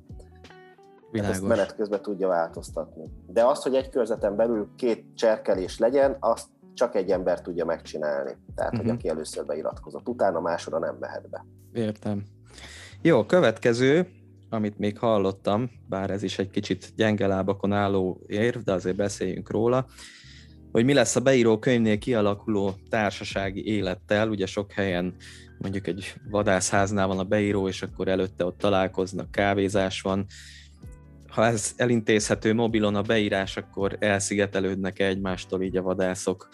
Világos. 1.20 1.36
ezt 1.36 1.46
menet 1.46 1.74
közben 1.74 2.02
tudja 2.02 2.28
változtatni. 2.28 3.04
De 3.26 3.44
az, 3.44 3.62
hogy 3.62 3.74
egy 3.74 3.88
körzeten 3.88 4.36
belül 4.36 4.68
két 4.76 5.04
cserkelés 5.14 5.78
legyen, 5.78 6.16
azt 6.20 6.46
csak 6.74 6.94
egy 6.94 7.10
ember 7.10 7.40
tudja 7.40 7.64
megcsinálni. 7.64 8.36
Tehát, 8.54 8.72
uh-huh. 8.72 8.76
hogy 8.76 8.84
mhm. 8.84 8.94
aki 8.94 9.08
először 9.08 9.44
beiratkozott, 9.44 10.08
utána 10.08 10.40
másodra 10.40 10.78
nem 10.78 10.96
mehet 11.00 11.28
be. 11.30 11.44
Értem. 11.72 12.22
Jó, 13.02 13.24
következő, 13.24 14.08
amit 14.50 14.78
még 14.78 14.98
hallottam, 14.98 15.70
bár 15.88 16.10
ez 16.10 16.22
is 16.22 16.38
egy 16.38 16.50
kicsit 16.50 16.92
gyenge 16.96 17.26
lábakon 17.26 17.72
álló 17.72 18.20
érv, 18.26 18.58
de 18.58 18.72
azért 18.72 18.96
beszéljünk 18.96 19.50
róla, 19.50 19.86
hogy 20.72 20.84
mi 20.84 20.92
lesz 20.92 21.16
a 21.16 21.20
beíró 21.20 21.58
könyvnél 21.58 21.98
kialakuló 21.98 22.74
társasági 22.88 23.66
élettel. 23.66 24.28
Ugye 24.28 24.46
sok 24.46 24.72
helyen 24.72 25.14
mondjuk 25.58 25.86
egy 25.86 26.14
vadászháznál 26.30 27.06
van 27.06 27.18
a 27.18 27.24
beíró, 27.24 27.68
és 27.68 27.82
akkor 27.82 28.08
előtte 28.08 28.44
ott 28.44 28.58
találkoznak, 28.58 29.30
kávézás 29.30 30.00
van, 30.00 30.26
ha 31.36 31.46
ez 31.46 31.72
elintézhető 31.76 32.54
mobilon 32.54 32.94
a 32.94 33.02
beírás, 33.02 33.56
akkor 33.56 33.96
elszigetelődnek 33.98 34.98
egymástól 34.98 35.62
így 35.62 35.76
a 35.76 35.82
vadászok. 35.82 36.48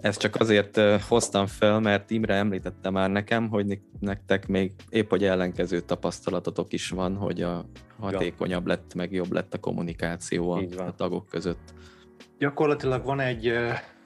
Ezt 0.00 0.20
csak 0.20 0.36
azért 0.36 0.80
hoztam 1.08 1.46
fel, 1.46 1.80
mert 1.80 2.10
Imre 2.10 2.34
említette 2.34 2.90
már 2.90 3.10
nekem, 3.10 3.48
hogy 3.48 3.80
nektek 4.00 4.46
még 4.46 4.72
épp 4.88 5.10
hogy 5.10 5.24
ellenkező 5.24 5.80
tapasztalatotok 5.80 6.72
is 6.72 6.88
van, 6.88 7.16
hogy 7.16 7.42
a 7.42 7.64
hatékonyabb 7.98 8.66
lett, 8.66 8.94
meg 8.94 9.12
jobb 9.12 9.32
lett 9.32 9.54
a 9.54 9.58
kommunikáció 9.58 10.50
a, 10.50 10.62
a 10.76 10.94
tagok 10.94 11.28
között. 11.28 11.74
Gyakorlatilag 12.38 13.04
van 13.04 13.20
egy, 13.20 13.52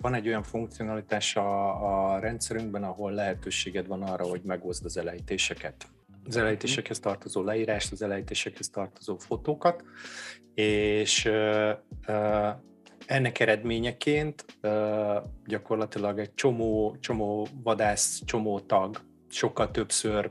van 0.00 0.14
egy 0.14 0.28
olyan 0.28 0.42
funkcionalitás 0.42 1.36
a, 1.36 2.14
a 2.14 2.18
rendszerünkben, 2.18 2.82
ahol 2.84 3.12
lehetőséged 3.12 3.86
van 3.86 4.02
arra, 4.02 4.24
hogy 4.24 4.40
megoszd 4.44 4.84
az 4.84 4.96
elejtéseket 4.96 5.86
az 6.28 6.36
elejtésekhez 6.36 7.00
tartozó 7.00 7.42
leírást, 7.42 7.92
az 7.92 8.02
elejtésekhez 8.02 8.68
tartozó 8.68 9.16
fotókat, 9.16 9.84
és 10.54 11.30
ennek 13.06 13.40
eredményeként 13.40 14.44
gyakorlatilag 15.46 16.18
egy 16.18 16.34
csomó, 16.34 16.96
csomó 17.00 17.46
vadász, 17.62 18.22
csomó 18.24 18.60
tag 18.60 19.00
sokkal 19.28 19.70
többször 19.70 20.30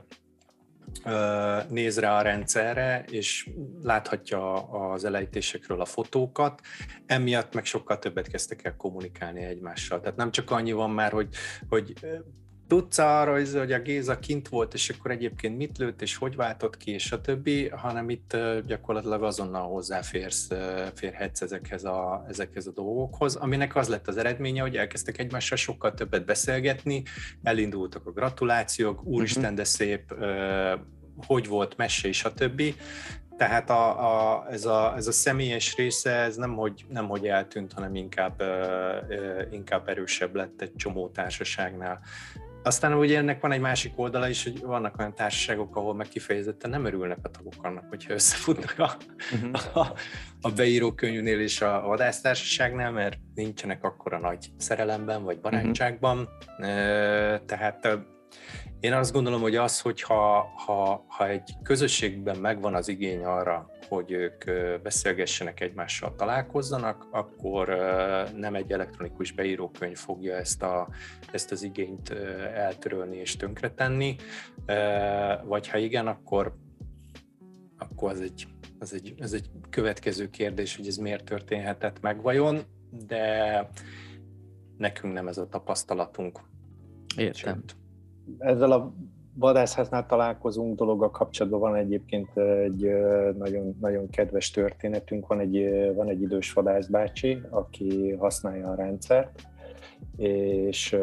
néz 1.68 1.98
rá 1.98 2.18
a 2.18 2.22
rendszerre, 2.22 3.04
és 3.10 3.50
láthatja 3.82 4.52
az 4.92 5.04
elejtésekről 5.04 5.80
a 5.80 5.84
fotókat, 5.84 6.60
emiatt 7.06 7.54
meg 7.54 7.64
sokkal 7.64 7.98
többet 7.98 8.28
kezdtek 8.28 8.64
el 8.64 8.76
kommunikálni 8.76 9.42
egymással. 9.42 10.00
Tehát 10.00 10.16
nem 10.16 10.30
csak 10.30 10.50
annyi 10.50 10.72
van 10.72 10.90
már, 10.90 11.12
hogy, 11.12 11.28
hogy 11.68 11.92
tudsz 12.68 12.98
arra, 12.98 13.32
hogy 13.32 13.72
a 13.72 13.78
Géza 13.78 14.18
kint 14.18 14.48
volt, 14.48 14.74
és 14.74 14.90
akkor 14.90 15.10
egyébként 15.10 15.56
mit 15.56 15.78
lőtt, 15.78 16.02
és 16.02 16.16
hogy 16.16 16.36
váltott 16.36 16.76
ki, 16.76 16.90
és 16.90 17.12
a 17.12 17.20
többi, 17.20 17.68
hanem 17.68 18.10
itt 18.10 18.36
gyakorlatilag 18.66 19.22
azonnal 19.22 19.68
hozzáférsz, 19.68 20.48
férhetsz 20.94 21.40
ezekhez 21.40 21.84
a, 21.84 22.24
ezekhez 22.28 22.66
a 22.66 22.72
dolgokhoz, 22.72 23.34
aminek 23.34 23.76
az 23.76 23.88
lett 23.88 24.08
az 24.08 24.16
eredménye, 24.16 24.60
hogy 24.60 24.76
elkezdtek 24.76 25.18
egymással 25.18 25.56
sokkal 25.56 25.94
többet 25.94 26.24
beszélgetni, 26.24 27.02
elindultak 27.42 28.06
a 28.06 28.12
gratulációk, 28.12 29.04
úristen, 29.04 29.54
de 29.54 29.64
szép, 29.64 30.14
hogy 31.26 31.46
volt, 31.46 31.76
messe, 31.76 32.08
és 32.08 32.24
a 32.24 32.32
többi. 32.32 32.74
Tehát 33.36 33.70
a, 33.70 34.06
a, 34.34 34.46
ez, 34.50 34.64
a, 34.64 34.94
ez 34.96 35.06
a 35.06 35.12
személyes 35.12 35.76
része, 35.76 36.10
ez 36.10 36.36
nem 36.36 36.54
hogy, 36.54 36.84
nem 36.88 37.08
hogy 37.08 37.26
eltűnt, 37.26 37.72
hanem 37.72 37.94
inkább, 37.94 38.42
inkább 39.50 39.88
erősebb 39.88 40.34
lett 40.34 40.60
egy 40.60 40.74
csomó 40.76 41.08
társaságnál. 41.08 42.00
Aztán 42.66 42.94
ugye 42.94 43.18
ennek 43.18 43.40
van 43.40 43.52
egy 43.52 43.60
másik 43.60 43.92
oldala 43.96 44.28
is, 44.28 44.42
hogy 44.42 44.60
vannak 44.60 44.98
olyan 44.98 45.14
társaságok, 45.14 45.76
ahol 45.76 45.94
meg 45.94 46.08
kifejezetten 46.08 46.70
nem 46.70 46.84
örülnek 46.84 47.18
a 47.22 47.30
tagok 47.30 47.54
annak, 47.62 47.84
hogyha 47.88 48.12
összefutnak 48.12 48.74
a, 48.78 48.96
uh-huh. 49.34 49.76
a, 49.76 49.92
a 50.40 50.50
beírókönyvnél 50.50 51.40
és 51.40 51.60
a 51.60 51.82
vadásztársaságnál, 51.86 52.90
mert 52.90 53.18
nincsenek 53.34 53.84
akkora 53.84 54.18
nagy 54.18 54.50
szerelemben 54.58 55.24
vagy 55.24 55.40
barátságban. 55.40 56.28
Uh-huh. 56.58 57.44
Tehát 57.46 57.98
én 58.80 58.92
azt 58.92 59.12
gondolom, 59.12 59.40
hogy 59.40 59.56
az, 59.56 59.80
hogyha 59.80 60.52
ha, 60.66 61.04
ha 61.08 61.28
egy 61.28 61.50
közösségben 61.62 62.36
megvan 62.36 62.74
az 62.74 62.88
igény 62.88 63.24
arra, 63.24 63.70
hogy 63.88 64.10
ők 64.10 64.44
beszélgessenek 64.82 65.60
egymással, 65.60 66.14
találkozzanak, 66.14 67.06
akkor 67.10 67.68
nem 68.36 68.54
egy 68.54 68.72
elektronikus 68.72 69.32
beírókönyv 69.32 69.96
fogja 69.96 70.34
ezt, 70.36 70.62
a, 70.62 70.88
ezt 71.32 71.52
az 71.52 71.62
igényt 71.62 72.10
eltörölni 72.54 73.16
és 73.16 73.36
tönkretenni, 73.36 74.16
vagy 75.44 75.68
ha 75.68 75.78
igen, 75.78 76.06
akkor, 76.06 76.54
akkor 77.78 78.10
az 78.10 78.20
egy, 78.20 78.46
az 78.78 78.92
egy, 78.92 79.14
az 79.20 79.32
egy 79.32 79.50
következő 79.70 80.30
kérdés, 80.30 80.76
hogy 80.76 80.86
ez 80.86 80.96
miért 80.96 81.24
történhetett 81.24 82.00
meg 82.00 82.22
vajon, 82.22 82.60
de 83.06 83.68
nekünk 84.76 85.12
nem 85.14 85.28
ez 85.28 85.38
a 85.38 85.48
tapasztalatunk. 85.48 86.40
Értem. 87.16 87.54
Sőt, 87.54 87.76
ezzel 88.38 88.72
a 88.72 88.94
vadászháznál 89.38 90.06
találkozunk 90.06 90.76
dologgal 90.76 91.10
kapcsolatban 91.10 91.60
van 91.60 91.74
egyébként 91.74 92.36
egy 92.36 92.90
nagyon, 93.38 93.76
nagyon 93.80 94.10
kedves 94.10 94.50
történetünk, 94.50 95.26
van 95.26 95.40
egy, 95.40 95.70
van 95.94 96.08
egy 96.08 96.20
idős 96.20 96.52
vadászbácsi, 96.52 97.40
aki 97.50 98.10
használja 98.18 98.68
a 98.68 98.74
rendszert, 98.74 99.42
és 100.16 100.96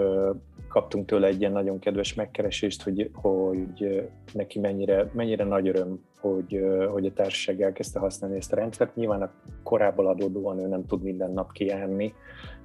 kaptunk 0.68 1.06
tőle 1.06 1.28
egy 1.28 1.40
ilyen 1.40 1.52
nagyon 1.52 1.80
kedves 1.80 2.14
megkeresést, 2.14 2.84
hogy, 2.84 3.10
hogy 3.14 4.10
neki 4.34 4.60
mennyire, 4.60 5.10
mennyire 5.14 5.44
nagy 5.44 5.68
öröm, 5.68 6.04
hogy, 6.20 6.66
hogy 6.92 7.06
a 7.06 7.14
társaság 7.14 7.62
elkezdte 7.62 8.00
használni 8.00 8.38
ezt 8.38 8.54
a 8.54 8.56
rendszert. 8.56 8.96
Nyilván 8.96 9.22
a 9.22 9.32
korábban 9.64 10.06
adódóan 10.06 10.60
ő 10.60 10.68
nem 10.68 10.86
tud 10.86 11.04
minden 11.04 11.32
nap 11.32 11.52
kijárni 11.52 12.14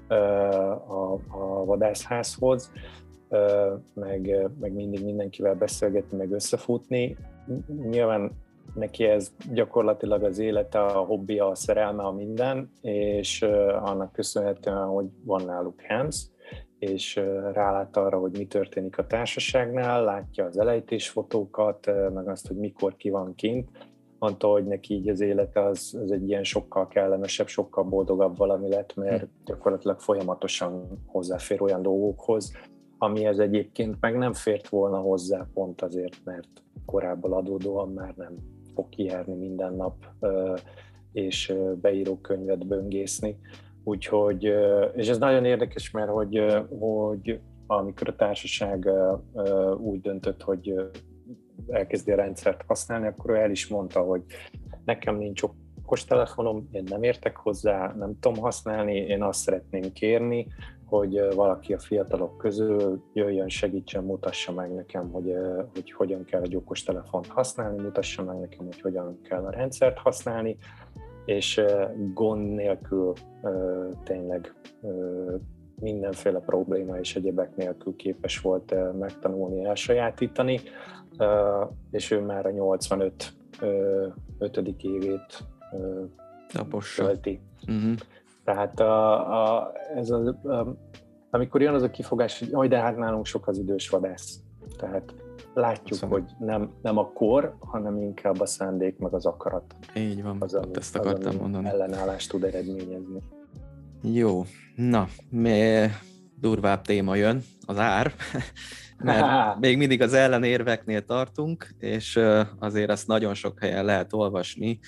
a, 0.08 1.12
a 1.28 1.64
vadászházhoz, 1.64 2.72
meg, 3.94 4.48
meg 4.60 4.72
mindig 4.72 5.04
mindenkivel 5.04 5.54
beszélgetni, 5.54 6.16
meg 6.16 6.32
összefutni. 6.32 7.16
Nyilván 7.90 8.32
neki 8.74 9.04
ez 9.04 9.32
gyakorlatilag 9.52 10.22
az 10.22 10.38
élete, 10.38 10.80
a 10.80 11.04
hobbija, 11.04 11.46
a 11.46 11.54
szerelme, 11.54 12.02
a 12.02 12.12
minden, 12.12 12.70
és 12.82 13.42
annak 13.82 14.12
köszönhetően, 14.12 14.86
hogy 14.86 15.06
van 15.24 15.44
náluk 15.44 15.80
Hans, 15.88 16.26
és 16.78 17.20
rálát 17.52 17.96
arra, 17.96 18.18
hogy 18.18 18.32
mi 18.38 18.46
történik 18.46 18.98
a 18.98 19.06
társaságnál, 19.06 20.04
látja 20.04 20.44
az 20.44 20.58
elejtésfotókat, 20.58 21.86
meg 22.14 22.28
azt, 22.28 22.46
hogy 22.46 22.56
mikor 22.56 22.96
ki 22.96 23.10
van 23.10 23.34
kint, 23.34 23.68
mondta, 24.18 24.48
hogy 24.48 24.64
neki 24.64 24.94
így 24.94 25.08
az 25.08 25.20
élete 25.20 25.64
az, 25.64 25.98
az 26.02 26.10
egy 26.10 26.28
ilyen 26.28 26.44
sokkal 26.44 26.88
kellemesebb, 26.88 27.46
sokkal 27.46 27.84
boldogabb 27.84 28.36
valami 28.36 28.68
lett, 28.68 28.94
mert 28.96 29.20
hm. 29.20 29.26
gyakorlatilag 29.44 30.00
folyamatosan 30.00 31.02
hozzáfér 31.06 31.62
olyan 31.62 31.82
dolgokhoz, 31.82 32.52
amihez 32.98 33.38
egyébként 33.38 33.96
meg 34.00 34.16
nem 34.16 34.32
fért 34.32 34.68
volna 34.68 34.98
hozzá 34.98 35.46
pont 35.54 35.82
azért, 35.82 36.16
mert 36.24 36.48
korábban 36.84 37.32
adódóan 37.32 37.92
már 37.92 38.14
nem 38.16 38.34
fog 38.74 38.88
kijárni 38.88 39.34
minden 39.34 39.74
nap 39.74 39.94
és 41.12 41.54
beírókönyvet 41.80 42.66
böngészni. 42.66 43.38
Úgyhogy, 43.84 44.52
és 44.94 45.08
ez 45.08 45.18
nagyon 45.18 45.44
érdekes, 45.44 45.90
mert 45.90 46.10
hogy, 46.10 46.42
hogy 46.78 47.40
amikor 47.66 48.08
a 48.08 48.16
társaság 48.16 48.88
úgy 49.78 50.00
döntött, 50.00 50.42
hogy 50.42 50.74
elkezdi 51.68 52.10
a 52.10 52.16
rendszert 52.16 52.64
használni, 52.66 53.06
akkor 53.06 53.30
ő 53.30 53.34
el 53.34 53.50
is 53.50 53.68
mondta, 53.68 54.00
hogy 54.00 54.22
nekem 54.84 55.16
nincs 55.16 55.42
okos 55.42 56.04
telefonom, 56.04 56.68
én 56.72 56.84
nem 56.88 57.02
értek 57.02 57.36
hozzá, 57.36 57.94
nem 57.98 58.18
tudom 58.20 58.38
használni, 58.38 58.94
én 58.94 59.22
azt 59.22 59.40
szeretném 59.40 59.92
kérni, 59.92 60.46
hogy 60.88 61.34
valaki 61.34 61.72
a 61.74 61.78
fiatalok 61.78 62.38
közül 62.38 63.02
jöjjön, 63.12 63.48
segítsen, 63.48 64.04
mutassa 64.04 64.52
meg 64.52 64.74
nekem, 64.74 65.10
hogy, 65.10 65.34
hogy 65.74 65.92
hogyan 65.92 66.24
kell 66.24 66.42
egy 66.42 66.56
okostelefont 66.56 67.26
használni, 67.26 67.82
mutassa 67.82 68.24
meg 68.24 68.38
nekem, 68.38 68.64
hogy 68.64 68.80
hogyan 68.80 69.20
kell 69.22 69.44
a 69.44 69.50
rendszert 69.50 69.98
használni, 69.98 70.56
és 71.24 71.60
gond 72.14 72.54
nélkül 72.54 73.12
tényleg 74.04 74.54
mindenféle 75.80 76.38
probléma 76.38 76.98
és 76.98 77.16
egyebek 77.16 77.56
nélkül 77.56 77.96
képes 77.96 78.40
volt 78.40 78.74
megtanulni, 78.98 79.64
elsajátítani, 79.64 80.60
és 81.90 82.10
ő 82.10 82.20
már 82.20 82.46
a 82.46 82.50
85 82.50 83.32
5. 84.38 84.56
évét 84.82 85.44
tölti. 86.96 87.40
Uh-huh. 87.66 87.94
Tehát 88.48 88.80
a, 88.80 89.56
a, 89.56 89.72
ez 89.94 90.10
az, 90.10 90.26
a, 90.26 90.76
amikor 91.30 91.62
jön 91.62 91.74
az 91.74 91.82
a 91.82 91.90
kifogás, 91.90 92.38
hogy 92.38 92.50
jaj, 92.50 92.68
de 92.68 92.78
hát 92.78 92.96
nálunk 92.96 93.26
sok 93.26 93.48
az 93.48 93.58
idős 93.58 93.88
vadász. 93.88 94.40
Tehát 94.76 95.14
látjuk, 95.54 95.88
Köszönöm. 95.88 96.12
hogy 96.12 96.30
nem, 96.38 96.70
nem 96.82 96.98
a 96.98 97.12
kor, 97.12 97.56
hanem 97.60 97.96
inkább 97.96 98.40
a 98.40 98.46
szándék, 98.46 98.98
meg 98.98 99.14
az 99.14 99.26
akarat. 99.26 99.74
Így 99.94 100.22
van, 100.22 100.36
az, 100.40 100.54
ami, 100.54 100.70
ezt 100.74 100.96
akartam 100.96 101.34
az, 101.34 101.40
mondani. 101.40 101.68
ellenállást 101.68 102.30
tud 102.30 102.44
eredményezni. 102.44 103.22
Jó, 104.02 104.42
na, 104.74 105.06
mi 105.30 105.86
durvább 106.40 106.82
téma 106.82 107.14
jön, 107.14 107.42
az 107.66 107.78
ár, 107.78 108.12
mert 108.98 109.26
még 109.60 109.76
mindig 109.76 110.02
az 110.02 110.12
ellenérveknél 110.12 111.04
tartunk, 111.04 111.74
és 111.78 112.20
azért 112.58 112.90
azt 112.90 113.06
nagyon 113.06 113.34
sok 113.34 113.60
helyen 113.60 113.84
lehet 113.84 114.12
olvasni, 114.12 114.78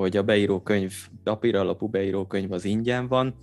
hogy 0.00 0.16
a 0.16 0.22
beírókönyv, 0.22 0.92
papír 1.22 1.56
alapú 1.56 1.86
beírókönyv 1.86 2.52
az 2.52 2.64
ingyen 2.64 3.08
van, 3.08 3.34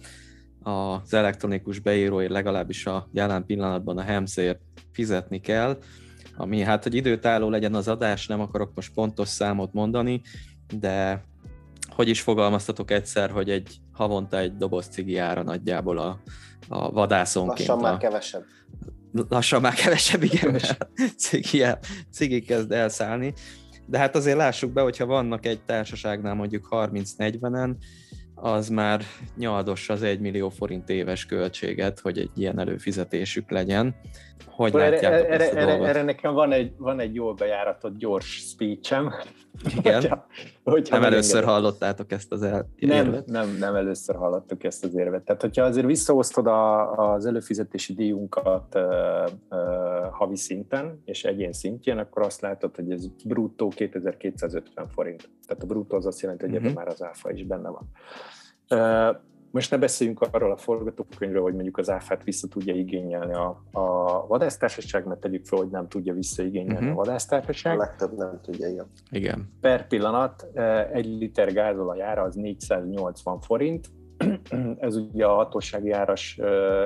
az 0.64 1.14
elektronikus 1.14 1.80
beíróért 1.80 2.32
legalábbis 2.32 2.86
a 2.86 3.08
jelen 3.12 3.46
pillanatban 3.46 3.98
a 3.98 4.02
HEMS-ért 4.02 4.60
fizetni 4.92 5.40
kell, 5.40 5.78
ami 6.38 6.62
hát, 6.62 6.84
hogy 6.84 6.96
időtálló 6.96 7.50
legyen 7.50 7.74
az 7.74 7.88
adás, 7.88 8.28
nem 8.28 8.40
akarok 8.40 8.72
most 8.76 8.94
pontos 8.94 9.28
számot 9.28 9.74
mondani, 9.74 10.22
de 10.80 11.24
hogy 11.90 12.08
is 12.08 12.22
fogalmaztatok 12.22 12.92
egyszer, 12.92 13.30
hogy 13.30 13.50
egy 13.50 13.78
havonta 13.94 14.38
egy 14.38 14.58
doboz 14.58 14.88
cigi 14.88 15.18
ára 15.18 15.44
nagyjából 15.44 15.98
a, 15.98 16.20
a 16.68 16.92
vadászonként. 16.92 17.68
Lassan 17.68 17.78
a, 17.78 17.82
már 17.82 17.98
kevesebb. 17.98 18.44
Lassan 19.30 19.62
már 19.62 19.74
kevesebb, 19.74 20.24
igen, 20.24 20.52
mert 20.52 20.88
cigi, 21.18 21.64
cigi 22.12 22.42
kezd 22.42 22.72
elszállni. 22.72 23.34
De 23.86 23.98
hát 23.98 24.16
azért 24.16 24.38
lássuk 24.38 24.72
be, 24.72 24.82
hogyha 24.82 25.06
vannak 25.06 25.46
egy 25.46 25.62
társaságnál 25.62 26.34
mondjuk 26.34 26.68
30-40-en, 26.72 27.76
az 28.36 28.70
már 28.70 29.04
nyaldos 29.38 29.90
az 29.90 30.04
1 30.04 30.20
millió 30.20 30.50
forint 30.50 30.90
éves 30.90 31.26
költséget, 31.26 32.00
hogy 32.00 32.18
egy 32.18 32.32
ilyen 32.36 32.60
előfizetésük 32.60 33.52
legyen. 33.52 33.96
Hogy 34.46 34.76
erre, 34.76 34.90
látjátok 34.90 35.26
erre, 35.28 35.44
ezt 35.44 35.54
a 35.54 35.58
erre, 35.58 35.88
erre 35.88 36.04
nekem 36.04 36.34
van 36.34 36.52
egy, 36.52 36.74
van 36.78 37.00
egy 37.00 37.16
jól 37.16 37.34
bejáratott 37.34 37.98
gyors 37.98 38.26
speechem. 38.26 39.14
Igen? 39.78 39.94
hogyha, 40.02 40.26
hogyha 40.64 40.96
nem 40.96 41.12
először 41.12 41.36
engedem. 41.36 41.56
hallottátok 41.56 42.12
ezt 42.12 42.32
az 42.32 42.44
el- 42.44 42.70
nem, 42.80 43.06
érvet? 43.06 43.26
Nem, 43.26 43.56
nem 43.60 43.76
először 43.76 44.16
hallottuk 44.16 44.64
ezt 44.64 44.86
az 44.86 44.96
érvet. 44.96 45.24
Tehát, 45.24 45.42
hogyha 45.42 45.64
azért 45.64 45.86
visszaosztod 45.86 46.48
a, 46.48 46.92
az 47.14 47.26
előfizetési 47.26 47.94
díjunkat 47.94 48.76
uh, 48.76 48.82
uh, 49.50 49.58
havi 50.12 50.36
szinten 50.36 51.02
és 51.06 51.24
egyén 51.24 51.52
szintjén, 51.52 51.98
akkor 51.98 52.22
azt 52.22 52.42
látod, 52.42 52.76
hogy 52.76 52.92
ez 52.92 53.08
bruttó 53.26 53.68
2250 53.68 54.88
forint. 54.88 55.30
Tehát 55.48 55.64
a 55.64 55.66
bruttó 55.66 55.98
az 55.98 56.06
azt 56.06 56.22
jelenti, 56.22 56.44
hogy 56.44 56.54
uh-huh. 56.54 56.70
ebben 56.70 56.84
már 56.84 56.94
az 56.94 57.04
áfa 57.04 57.32
is 57.32 57.44
benne 57.44 57.70
van. 57.70 57.90
Most 59.52 59.72
ne 59.72 59.78
beszéljünk 59.78 60.22
arról 60.32 60.52
a 60.52 60.58
forgatókönyvről, 60.58 61.42
hogy 61.42 61.54
mondjuk 61.54 61.78
az 61.78 61.90
áfát 61.90 62.24
vissza 62.24 62.48
tudja 62.48 62.74
igényelni 62.74 63.34
a, 63.34 63.64
a 63.72 64.28
vadásztársaság, 64.28 65.06
mert 65.06 65.20
tegyük 65.20 65.46
fel, 65.46 65.60
hogy 65.60 65.70
nem 65.70 65.88
tudja 65.88 66.14
visszaigényelni 66.14 66.74
uh-huh. 66.74 66.92
a 66.92 66.96
vadásztársaság. 66.96 67.76
A 67.76 67.82
legtöbb 67.82 68.18
nem 68.18 68.40
tudja, 68.44 68.68
igen. 68.68 68.86
igen. 69.10 69.50
Per 69.62 69.88
pillanat 69.88 70.48
egy 70.94 71.06
liter 71.06 71.54
gázolajára 71.54 72.22
az 72.22 72.36
480 72.36 73.40
forint, 73.40 73.88
ez 74.80 74.96
ugye 74.96 75.26
a 75.26 75.34
hatósági 75.36 75.92
áras 75.92 76.40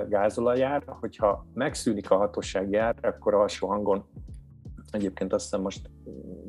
gázolajár, 0.10 0.84
hogyha 0.86 1.46
megszűnik 1.54 2.12
a 2.12 2.18
hatósági 2.18 2.76
ár, 2.76 2.96
akkor 3.02 3.34
alsó 3.34 3.68
hangon 3.68 4.06
Egyébként 4.96 5.34
azt 5.34 5.44
hiszem 5.44 5.62
most 5.62 5.90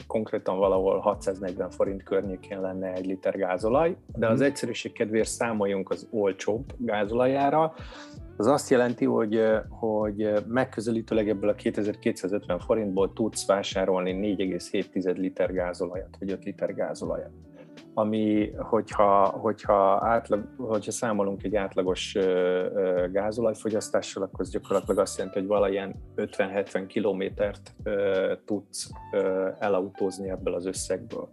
konkrétan 0.07 0.59
valahol 0.59 0.99
640 0.99 1.71
forint 1.71 2.03
környékén 2.03 2.61
lenne 2.61 2.93
egy 2.93 3.07
liter 3.07 3.37
gázolaj, 3.37 3.97
de 4.07 4.29
az 4.29 4.39
mhm. 4.39 4.49
egyszerűség 4.49 4.93
kedvéért 4.93 5.29
számoljunk 5.29 5.91
az 5.91 6.09
olcsóbb 6.11 6.73
gázolajára. 6.79 7.75
Az 8.37 8.47
azt 8.47 8.71
jelenti, 8.71 9.05
hogy, 9.05 9.43
hogy 9.69 10.33
megközelítőleg 10.47 11.29
ebből 11.29 11.51
a 11.51 11.55
2250 11.55 12.59
forintból 12.59 13.13
tudsz 13.13 13.47
vásárolni 13.47 14.37
4,7 14.39 15.17
liter 15.17 15.53
gázolajat, 15.53 16.17
vagy 16.19 16.31
5 16.31 16.45
liter 16.45 16.75
gázolajat. 16.75 17.31
Ami, 17.99 18.51
hogyha, 18.57 19.27
hogyha, 19.27 20.07
átlag, 20.07 20.49
hogyha 20.57 20.91
számolunk 20.91 21.43
egy 21.43 21.57
átlagos 21.57 22.17
gázolajfogyasztással, 23.13 24.23
akkor 24.23 24.41
az 24.41 24.51
gyakorlatilag 24.51 24.99
azt 24.99 25.17
jelenti, 25.19 25.39
hogy 25.39 25.49
valamilyen 25.49 25.95
50-70 26.17 26.85
kilométert 26.87 27.75
tudsz 28.45 28.91
elautózni 29.59 30.31
ebből 30.31 30.55
az 30.55 30.67
összegből. 30.67 31.29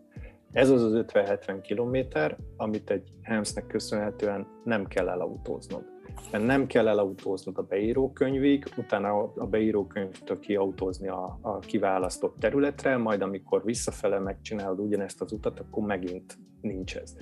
Ez 0.51 0.69
az 0.69 0.83
az 0.83 1.05
50-70 1.07 1.59
kilométer, 1.61 2.37
amit 2.57 2.89
egy 2.89 3.11
Helmsnek 3.21 3.67
köszönhetően 3.67 4.47
nem 4.63 4.85
kell 4.87 5.09
elautóznod. 5.09 5.92
Mert 6.31 6.45
nem 6.45 6.67
kell 6.67 6.87
elautóznod 6.87 7.57
a 7.57 7.61
beírókönyvig, 7.61 8.65
utána 8.77 9.33
a 9.35 9.45
beírókönyvtől 9.45 10.39
kiautózni 10.39 11.07
a, 11.07 11.39
a 11.41 11.59
kiválasztott 11.59 12.39
területre, 12.39 12.97
majd 12.97 13.21
amikor 13.21 13.63
visszafele 13.63 14.19
megcsinálod 14.19 14.79
ugyanezt 14.79 15.21
az 15.21 15.31
utat, 15.31 15.59
akkor 15.59 15.83
megint 15.83 16.37
nincs 16.61 16.95
ez. 16.95 17.15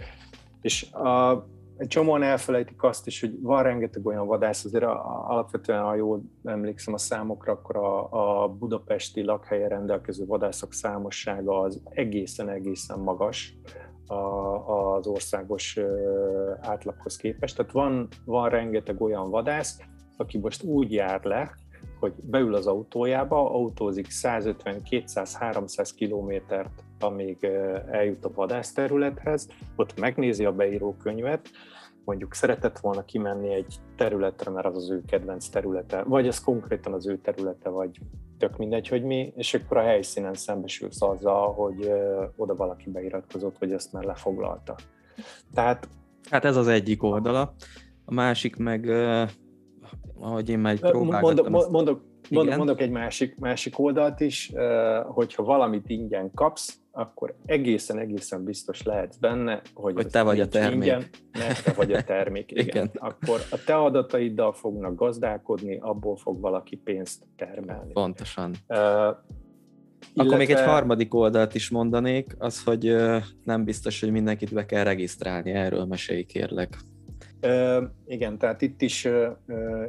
És 0.62 0.92
a, 0.92 1.46
egy 1.78 1.88
csomóan 1.88 2.24
elfelejtik 2.24 2.84
azt 2.84 3.08
is, 3.08 3.20
hogy 3.20 3.42
van 3.42 3.64
rengeteg 3.64 4.06
olyan 4.06 4.28
vadász, 4.28 4.66
azért 4.66 4.84
a, 4.84 4.92
a, 4.92 5.30
alapvetően, 5.30 5.84
ha 5.84 5.96
jól 5.96 6.22
emlékszem 6.44 6.94
a 6.94 6.98
számokra, 6.98 7.52
akkor 7.52 7.76
a, 7.76 8.44
a 8.44 8.48
budapesti 8.48 9.24
lakhelyen 9.24 9.70
rendelkező 9.70 10.26
vadászok 10.26 10.74
számossága 10.74 11.60
az 11.60 11.82
egészen-egészen 11.90 13.00
magas 13.00 13.58
a, 14.12 14.96
az 14.96 15.08
országos 15.08 15.80
átlaghoz 16.62 17.16
képest. 17.16 17.56
Tehát 17.56 17.72
van, 17.72 18.08
van 18.26 18.50
rengeteg 18.50 19.02
olyan 19.02 19.30
vadász, 19.30 19.80
aki 20.18 20.38
most 20.38 20.64
úgy 20.64 20.92
jár 20.92 21.24
le, 21.24 21.52
hogy 22.00 22.14
beül 22.22 22.56
az 22.56 22.68
autójába, 22.68 23.52
autózik 23.54 24.10
150, 24.10 24.84
200, 24.84 25.36
300 25.36 25.94
kilométert, 25.94 26.84
amíg 27.00 27.44
eljut 27.92 28.26
a 28.26 28.32
vadászterülethez, 28.34 29.48
ott 29.76 30.00
megnézi 30.00 30.46
a 30.46 30.52
beírókönyvet, 30.52 31.50
mondjuk 32.06 32.34
szeretett 32.34 32.80
volna 32.80 33.06
kimenni 33.06 33.54
egy 33.54 33.76
területre, 33.96 34.52
mert 34.52 34.66
az 34.66 34.76
az 34.76 34.90
ő 34.90 35.02
kedvenc 35.08 35.48
területe, 35.48 36.04
vagy 36.04 36.28
ez 36.28 36.44
konkrétan 36.44 36.94
az 36.94 37.08
ő 37.08 37.18
területe, 37.18 37.70
vagy 37.70 38.00
tök 38.38 38.58
mindegy, 38.58 38.88
hogy 38.88 39.04
mi, 39.04 39.34
és 39.36 39.54
akkor 39.54 39.78
a 39.78 39.82
helyszínen 39.82 40.34
szembesülsz 40.34 41.02
azzal, 41.02 41.54
hogy 41.54 41.92
oda 42.36 42.56
valaki 42.56 42.90
beiratkozott, 42.90 43.58
hogy 43.58 43.72
ezt 43.72 43.94
már 43.94 44.04
lefoglalta. 44.04 44.76
Tehát... 45.54 45.88
Hát 46.30 46.46
ez 46.46 46.56
az 46.56 46.68
egyik 46.68 47.04
oldala. 47.04 47.54
A 48.06 48.14
másik 48.14 48.56
meg, 48.56 48.90
ahogy 50.20 50.50
én 50.50 50.60
már 50.60 50.80
próbálgattam... 50.80 51.52
Mondok, 51.52 51.72
mondok, 51.72 52.02
mondok, 52.30 52.56
mondok 52.58 52.82
egy 52.82 52.92
másik, 52.92 53.40
másik 53.40 53.80
oldalt 53.80 54.20
is, 54.20 54.52
hogyha 55.04 55.44
valamit 55.44 55.90
ingyen 55.90 56.32
kapsz, 56.34 56.81
akkor 56.92 57.36
egészen-egészen 57.46 58.44
biztos 58.44 58.84
lehetsz 58.84 59.18
benne, 59.18 59.62
hogy, 59.74 59.94
hogy 59.94 60.08
te 60.08 60.22
vagy 60.22 60.40
a 60.40 60.48
termék. 60.48 60.74
Ingyen, 60.74 61.06
mert 61.32 61.64
te 61.64 61.74
vagy 61.74 61.94
a 61.94 62.04
termék. 62.14 62.52
Igen. 62.52 62.66
igen. 62.66 62.92
Akkor 62.94 63.40
a 63.52 63.64
te 63.66 63.76
adataiddal 63.76 64.54
fognak 64.54 64.96
gazdálkodni, 64.96 65.78
abból 65.78 66.16
fog 66.16 66.40
valaki 66.40 66.76
pénzt 66.76 67.24
termelni. 67.36 67.92
Pontosan. 67.94 68.56
Uh, 68.68 68.78
illetve... 68.78 70.24
Akkor 70.24 70.38
még 70.38 70.50
egy 70.50 70.66
harmadik 70.66 71.14
oldalt 71.14 71.56
is 71.56 71.70
mondanék, 71.70 72.36
az, 72.38 72.64
hogy 72.64 72.96
nem 73.44 73.64
biztos, 73.64 74.00
hogy 74.00 74.12
mindenkit 74.12 74.54
be 74.54 74.66
kell 74.66 74.84
regisztrálni, 74.84 75.52
erről 75.52 75.86
mesélj 75.86 76.24
kérlek 76.24 76.78
igen, 78.06 78.38
tehát 78.38 78.62
itt 78.62 78.82
is, 78.82 79.08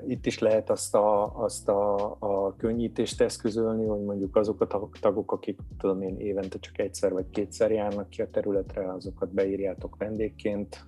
itt 0.06 0.26
is 0.26 0.38
lehet 0.38 0.70
azt, 0.70 0.94
a, 0.94 1.36
azt 1.42 1.68
a, 1.68 2.16
a 2.18 2.56
könnyítést 2.56 3.20
eszközölni, 3.20 3.86
hogy 3.86 4.04
mondjuk 4.04 4.36
azok 4.36 4.60
a 4.60 4.90
tagok, 5.00 5.32
akik 5.32 5.58
tudom 5.78 6.02
én 6.02 6.18
évente 6.18 6.58
csak 6.58 6.78
egyszer 6.78 7.12
vagy 7.12 7.30
kétszer 7.30 7.70
járnak 7.70 8.10
ki 8.10 8.22
a 8.22 8.30
területre, 8.30 8.92
azokat 8.92 9.32
beírjátok 9.32 9.96
vendégként, 9.96 10.84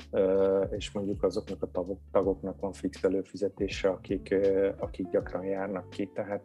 és 0.71 0.93
mondjuk 0.93 1.23
azoknak 1.23 1.63
a 1.63 1.71
tagok, 1.71 1.99
tagoknak 2.13 2.61
van 2.61 2.73
fix 2.73 3.05
előfizetése, 3.05 3.89
akik, 3.89 4.35
akik 4.79 5.11
gyakran 5.11 5.45
járnak 5.45 5.91
ki. 5.91 6.11
Tehát 6.15 6.43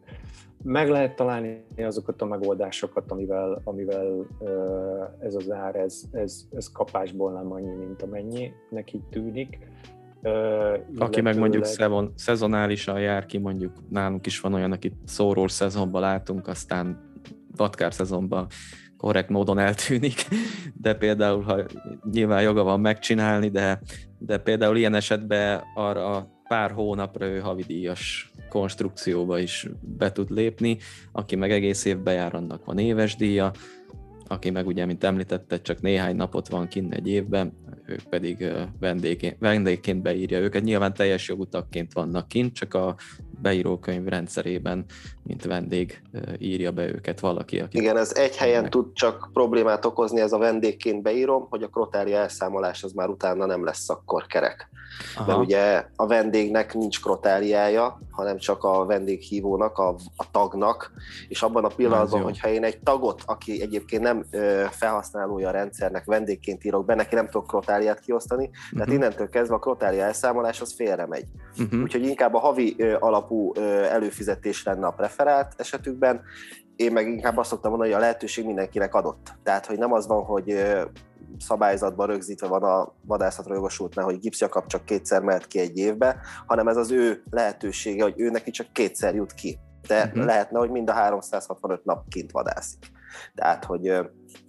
meg 0.63 0.89
lehet 0.89 1.15
találni 1.15 1.65
azokat 1.77 2.21
a 2.21 2.25
megoldásokat, 2.25 3.11
amivel, 3.11 3.61
amivel 3.63 4.27
ez 5.19 5.35
az 5.35 5.51
ár, 5.51 5.75
ez, 5.75 6.01
ez, 6.11 6.47
ez 6.51 6.71
kapásból 6.71 7.31
nem 7.31 7.51
annyi, 7.51 7.73
mint 7.75 8.01
amennyi 8.01 8.51
neki 8.69 9.01
tűnik 9.09 9.59
aki 10.97 11.21
meg 11.21 11.37
mondjuk 11.37 11.65
szezon, 11.65 12.13
szezonálisan 12.15 12.99
jár 12.99 13.25
ki, 13.25 13.37
mondjuk 13.37 13.73
nálunk 13.89 14.25
is 14.25 14.39
van 14.39 14.53
olyan, 14.53 14.71
akit 14.71 14.95
szórós 15.05 15.51
szezonban 15.51 16.01
látunk, 16.01 16.47
aztán 16.47 17.11
vatkár 17.55 17.93
szezonban 17.93 18.47
korrekt 18.97 19.29
módon 19.29 19.59
eltűnik, 19.59 20.27
de 20.81 20.93
például, 20.93 21.41
ha 21.41 21.65
nyilván 22.11 22.41
joga 22.41 22.63
van 22.63 22.79
megcsinálni, 22.79 23.49
de, 23.49 23.81
de 24.17 24.37
például 24.37 24.77
ilyen 24.77 24.93
esetben 24.93 25.61
arra 25.75 26.27
pár 26.47 26.71
hónapra 26.71 27.25
ő 27.25 27.39
havidíjas 27.39 28.31
konstrukcióba 28.49 29.39
is 29.39 29.67
be 29.81 30.11
tud 30.11 30.29
lépni, 30.31 30.77
aki 31.11 31.35
meg 31.35 31.51
egész 31.51 31.85
évben 31.85 32.13
jár, 32.13 32.35
annak 32.35 32.65
van 32.65 32.77
éves 32.77 33.15
díja, 33.15 33.51
aki 34.27 34.49
meg 34.49 34.67
ugye, 34.67 34.85
mint 34.85 35.03
említette, 35.03 35.61
csak 35.61 35.81
néhány 35.81 36.15
napot 36.15 36.47
van 36.47 36.67
kinn 36.67 36.93
egy 36.93 37.07
évben, 37.07 37.53
ők 37.89 38.03
pedig 38.09 38.51
vendégként, 38.79 39.35
vendégként 39.39 40.01
beírja 40.01 40.39
őket. 40.39 40.63
Nyilván 40.63 40.93
teljes 40.93 41.27
jogutakként 41.27 41.93
vannak 41.93 42.27
kint, 42.27 42.53
csak 42.53 42.73
a 42.73 42.95
beírókönyv 43.41 44.05
rendszerében, 44.05 44.85
mint 45.23 45.45
vendég 45.45 46.01
írja 46.37 46.71
be 46.71 46.87
őket 46.87 47.19
valaki. 47.19 47.59
Aki 47.59 47.77
Igen, 47.77 47.97
ez 47.97 48.13
egy 48.15 48.35
helyen 48.35 48.61
meg... 48.61 48.71
tud 48.71 48.93
csak 48.93 49.29
problémát 49.33 49.85
okozni, 49.85 50.21
ez 50.21 50.31
a 50.31 50.37
vendégként 50.37 51.01
beírom, 51.01 51.47
hogy 51.49 51.63
a 51.63 51.67
krotária 51.67 52.17
elszámolás 52.17 52.83
az 52.83 52.91
már 52.91 53.09
utána 53.09 53.45
nem 53.45 53.63
lesz 53.63 53.89
akkor 53.89 54.25
kerek. 54.25 54.69
Aha. 55.15 55.25
Mert 55.27 55.39
ugye 55.39 55.85
a 55.95 56.07
vendégnek 56.07 56.73
nincs 56.73 57.01
krotáriája, 57.01 57.99
hanem 58.11 58.37
csak 58.37 58.63
a 58.63 58.85
vendéghívónak, 58.85 59.77
a, 59.77 59.95
a 60.15 60.31
tagnak, 60.31 60.91
és 61.27 61.41
abban 61.41 61.65
a 61.65 61.67
pillanatban, 61.67 62.21
hogyha 62.21 62.47
én 62.47 62.63
egy 62.63 62.79
tagot, 62.79 63.21
aki 63.25 63.61
egyébként 63.61 64.01
nem 64.01 64.25
ö, 64.31 64.65
felhasználója 64.71 65.47
a 65.47 65.51
rendszernek, 65.51 66.05
vendégként 66.05 66.63
írok 66.63 66.85
be, 66.85 66.95
neki 66.95 67.15
nem 67.15 67.25
tudok 67.25 67.47
krotáriát 67.47 67.99
kiosztani, 67.99 68.45
uh-huh. 68.45 68.71
tehát 68.71 68.87
mhm. 68.87 68.95
innentől 68.95 69.29
kezdve 69.29 69.55
a 69.55 69.59
krotária 69.59 70.03
elszámolás 70.03 70.61
az 70.61 70.73
félre 70.75 71.05
megy. 71.05 71.25
Uh-huh. 71.57 71.81
Úgyhogy 71.81 72.03
inkább 72.03 72.33
a 72.33 72.39
havi 72.39 72.75
ö, 72.77 72.95
alapú 72.99 73.51
ö, 73.55 73.83
előfizetés 73.83 74.63
lenne 74.63 74.87
a 74.87 74.91
preferált 74.91 75.53
esetükben, 75.57 76.21
én 76.79 76.91
meg 76.91 77.07
inkább 77.07 77.37
azt 77.37 77.49
szoktam 77.49 77.69
mondani, 77.69 77.91
hogy 77.91 77.99
a 77.99 78.03
lehetőség 78.03 78.45
mindenkinek 78.45 78.93
adott. 78.93 79.33
Tehát, 79.43 79.65
hogy 79.65 79.77
nem 79.77 79.93
az 79.93 80.07
van, 80.07 80.23
hogy 80.23 80.63
szabályzatban 81.39 82.07
rögzítve 82.07 82.47
van 82.47 82.63
a 82.63 82.93
vadászatra 83.05 83.53
jogosultnál, 83.53 84.05
hogy 84.05 84.19
gipszjakap 84.19 84.67
csak 84.67 84.85
kétszer 84.85 85.21
mehet 85.21 85.47
ki 85.47 85.59
egy 85.59 85.77
évbe, 85.77 86.19
hanem 86.45 86.67
ez 86.67 86.77
az 86.77 86.91
ő 86.91 87.23
lehetősége, 87.29 88.03
hogy 88.03 88.13
ő 88.17 88.29
neki 88.29 88.51
csak 88.51 88.73
kétszer 88.73 89.15
jut 89.15 89.33
ki. 89.33 89.59
De 89.87 90.03
uh-huh. 90.03 90.25
lehetne, 90.25 90.59
hogy 90.59 90.69
mind 90.69 90.89
a 90.89 90.93
365 90.93 91.85
nap 91.85 92.07
kint 92.09 92.31
vadászik. 92.31 92.91
Tehát, 93.35 93.65
hogy 93.65 93.93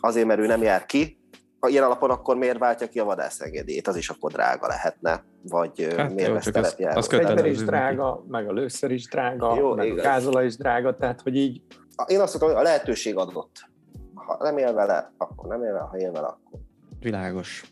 azért, 0.00 0.26
mert 0.26 0.40
ő 0.40 0.46
nem 0.46 0.62
jár 0.62 0.86
ki, 0.86 1.18
ha 1.60 1.68
ilyen 1.68 1.84
alapon 1.84 2.10
akkor 2.10 2.36
miért 2.36 2.58
váltja 2.58 2.88
ki 2.88 2.98
a 2.98 3.04
vadászengedélyét? 3.04 3.88
Az 3.88 3.96
is 3.96 4.08
akkor 4.08 4.32
drága 4.32 4.66
lehetne, 4.66 5.24
vagy 5.42 5.94
hát 5.96 6.14
miért 6.14 6.32
vesz 6.32 6.44
telepjáró? 6.44 6.98
Az, 6.98 7.12
az 7.12 7.44
is 7.44 7.64
drága, 7.64 8.24
meg 8.28 8.48
a 8.48 8.52
lőszer 8.52 8.90
is 8.90 9.08
drága, 9.08 9.56
jó, 9.56 9.74
meg 9.74 9.86
igaz. 9.86 10.04
a 10.04 10.08
gázola 10.08 10.42
is 10.42 10.56
drága, 10.56 10.96
tehát 10.96 11.20
hogy 11.20 11.36
így... 11.36 11.62
Én 12.06 12.20
azt 12.20 12.40
mondom, 12.40 12.58
hogy 12.58 12.66
a 12.66 12.70
lehetőség 12.70 13.16
adott. 13.16 13.68
Ha 14.14 14.36
nem 14.40 14.58
él 14.58 14.72
vele, 14.72 15.12
akkor 15.16 15.48
nem 15.48 15.62
él 15.62 15.72
vele, 15.72 15.84
ha 15.84 15.98
él 15.98 16.12
vele, 16.12 16.26
akkor 16.26 16.60
Világos. 17.00 17.70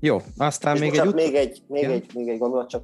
Jó, 0.00 0.18
aztán 0.36 0.74
És 0.74 0.80
még 0.80 0.94
egy, 0.94 1.06
ut- 1.06 1.14
még 1.14 1.34
egy... 1.34 1.62
Még 1.68 1.84
egy, 1.84 2.10
még 2.14 2.28
egy 2.28 2.38
gondolat 2.38 2.68
csak 2.68 2.82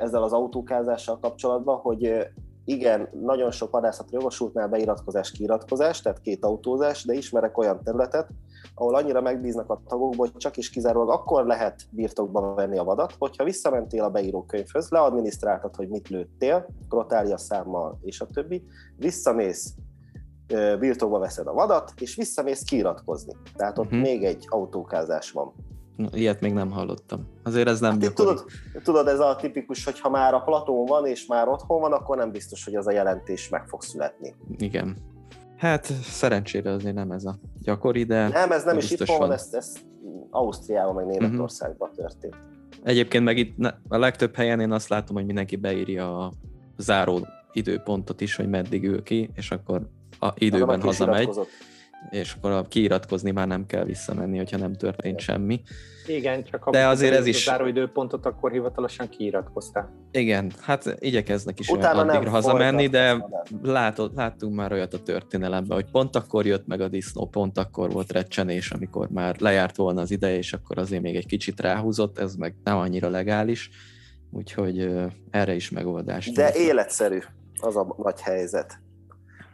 ezzel 0.00 0.22
az 0.22 0.32
autókázással 0.32 1.18
kapcsolatban, 1.18 1.76
hogy 1.76 2.28
igen, 2.64 3.08
nagyon 3.12 3.50
sok 3.50 3.70
vadászatra 3.70 4.18
jogosultnál 4.18 4.68
beiratkozás, 4.68 5.30
kiiratkozás, 5.30 6.00
tehát 6.00 6.20
két 6.20 6.44
autózás, 6.44 7.04
de 7.04 7.14
ismerek 7.14 7.58
olyan 7.58 7.82
területet, 7.84 8.28
ahol 8.74 8.94
annyira 8.94 9.20
megbíznak 9.20 9.70
a 9.70 9.80
tagokból, 9.88 10.28
hogy 10.32 10.36
csak 10.36 10.56
is 10.56 10.70
kizárólag 10.70 11.10
akkor 11.10 11.46
lehet 11.46 11.82
birtokba 11.90 12.54
venni 12.54 12.78
a 12.78 12.84
vadat, 12.84 13.14
hogyha 13.18 13.44
visszamentél 13.44 14.02
a 14.02 14.10
beírókönyvhöz, 14.10 14.88
leadminisztráltad, 14.90 15.76
hogy 15.76 15.88
mit 15.88 16.08
lőttél, 16.08 16.66
krotália 16.88 17.38
számmal 17.38 17.98
és 18.02 18.20
a 18.20 18.26
többi, 18.26 18.62
visszamész 18.96 19.74
birtokba 20.78 21.18
veszed 21.18 21.46
a 21.46 21.52
vadat, 21.52 21.92
és 22.00 22.16
visszamész 22.16 22.62
kiiratkozni. 22.62 23.32
Tehát 23.56 23.78
ott 23.78 23.84
uh-huh. 23.84 24.00
még 24.00 24.24
egy 24.24 24.44
autókázás 24.48 25.30
van. 25.30 25.52
Na, 25.96 26.08
ilyet 26.12 26.40
még 26.40 26.52
nem 26.52 26.70
hallottam. 26.70 27.26
Azért 27.42 27.68
ez 27.68 27.80
nem 27.80 28.00
hát, 28.00 28.14
tudod, 28.14 28.44
tudod, 28.82 29.08
ez 29.08 29.20
a 29.20 29.36
tipikus, 29.36 29.84
hogy 29.84 30.00
ha 30.00 30.10
már 30.10 30.34
a 30.34 30.40
platón 30.40 30.84
van, 30.84 31.06
és 31.06 31.26
már 31.26 31.48
otthon 31.48 31.80
van, 31.80 31.92
akkor 31.92 32.16
nem 32.16 32.30
biztos, 32.30 32.64
hogy 32.64 32.74
az 32.74 32.86
a 32.86 32.90
jelentés 32.90 33.48
meg 33.48 33.66
fog 33.66 33.82
születni. 33.82 34.34
Igen. 34.56 34.96
Hát 35.58 35.84
szerencsére 36.02 36.70
azért 36.70 36.94
nem 36.94 37.10
ez 37.10 37.24
a 37.24 37.38
gyakori, 37.62 38.04
de... 38.04 38.28
Nem, 38.28 38.52
ez 38.52 38.64
nem 38.64 38.76
is 38.76 38.90
itt 38.90 39.04
van, 39.04 39.32
ez, 39.32 39.48
ez 39.52 39.74
Ausztriában, 40.30 40.94
meg 40.94 41.06
Németországban 41.06 41.88
uh-huh. 41.88 42.06
történt. 42.06 42.36
Egyébként 42.82 43.24
meg 43.24 43.38
itt 43.38 43.56
a 43.88 43.98
legtöbb 43.98 44.34
helyen 44.34 44.60
én 44.60 44.72
azt 44.72 44.88
látom, 44.88 45.16
hogy 45.16 45.26
mindenki 45.26 45.56
beírja 45.56 46.24
a 46.24 46.32
záró 46.76 47.26
időpontot 47.52 48.20
is, 48.20 48.36
hogy 48.36 48.48
meddig 48.48 48.84
ül 48.84 49.02
ki, 49.02 49.30
és 49.34 49.50
akkor 49.50 49.88
a 50.20 50.32
időben 50.34 50.80
hazamegy. 50.80 51.38
És 52.10 52.32
akkor 52.32 52.50
a 52.50 52.62
kiiratkozni 52.62 53.30
már 53.30 53.46
nem 53.46 53.66
kell 53.66 53.84
visszamenni, 53.84 54.36
hogyha 54.36 54.56
nem 54.56 54.72
történt 54.72 55.20
semmi. 55.20 55.62
Igen, 56.06 56.44
csak 56.44 56.70
de 56.70 56.86
azért 56.86 57.14
ez 57.14 57.26
is... 57.26 57.46
A 57.48 57.66
időpontot, 57.66 58.26
akkor 58.26 58.50
hivatalosan 58.50 59.08
kiiratkoztál. 59.08 59.90
Igen, 60.10 60.52
hát 60.60 60.96
igyekeznek 60.98 61.58
is 61.58 61.68
Utána 61.68 62.00
addigra 62.00 62.30
hazamenni, 62.30 62.86
de 62.86 63.26
látod, 63.62 64.14
láttunk 64.14 64.54
már 64.54 64.72
olyat 64.72 64.94
a 64.94 65.02
történelemben, 65.02 65.76
hogy 65.76 65.90
pont 65.90 66.16
akkor 66.16 66.46
jött 66.46 66.66
meg 66.66 66.80
a 66.80 66.88
disznó, 66.88 67.26
pont 67.26 67.58
akkor 67.58 67.90
volt 67.90 68.12
recsenés, 68.12 68.70
amikor 68.70 69.08
már 69.10 69.36
lejárt 69.40 69.76
volna 69.76 70.00
az 70.00 70.10
ideje, 70.10 70.36
és 70.36 70.52
akkor 70.52 70.78
azért 70.78 71.02
még 71.02 71.16
egy 71.16 71.26
kicsit 71.26 71.60
ráhúzott, 71.60 72.18
ez 72.18 72.34
meg 72.34 72.54
nem 72.64 72.76
annyira 72.76 73.08
legális, 73.08 73.70
úgyhogy 74.30 74.90
erre 75.30 75.54
is 75.54 75.70
megoldás. 75.70 76.30
De 76.30 76.54
életszerű 76.54 77.18
az 77.60 77.76
a 77.76 77.94
nagy 78.02 78.20
helyzet 78.20 78.80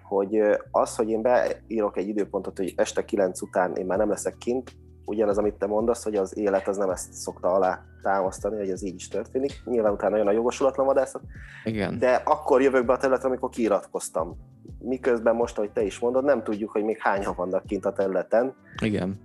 hogy 0.05 0.41
az, 0.71 0.97
hogy 0.97 1.09
én 1.09 1.23
beírok 1.23 1.97
egy 1.97 2.09
időpontot, 2.09 2.57
hogy 2.57 2.73
este 2.77 3.05
9 3.05 3.43
után 3.43 3.75
én 3.75 3.87
már 3.87 3.99
nem 3.99 4.09
leszek 4.09 4.37
kint, 4.39 4.73
ugyanaz, 5.05 5.39
amit 5.39 5.55
te 5.55 5.67
mondasz, 5.67 6.05
hogy 6.05 6.17
az 6.17 6.39
élet 6.39 6.69
az 6.69 6.77
nem 6.77 6.91
ezt 6.91 7.13
szokta 7.13 7.53
alá 7.53 7.85
támasztani, 8.03 8.57
hogy 8.57 8.71
ez 8.71 8.83
így 8.83 8.95
is 8.95 9.09
történik. 9.09 9.63
Nyilván 9.65 9.93
utána 9.93 10.17
jön 10.17 10.27
a 10.27 10.33
jogosulatlan 10.33 10.87
vadászat. 10.87 11.23
Igen. 11.65 11.99
De 11.99 12.15
akkor 12.25 12.63
jövök 12.63 12.87
be 12.87 12.93
a 12.93 12.97
területre, 12.97 13.29
amikor 13.29 13.49
kiiratkoztam. 13.49 14.37
Miközben 14.79 15.35
most, 15.35 15.57
ahogy 15.57 15.71
te 15.71 15.83
is 15.83 15.99
mondod, 15.99 16.25
nem 16.25 16.43
tudjuk, 16.43 16.71
hogy 16.71 16.85
még 16.85 16.99
hányan 17.01 17.35
vannak 17.37 17.67
kint 17.67 17.85
a 17.85 17.93
területen. 17.93 18.55
Igen. 18.83 19.21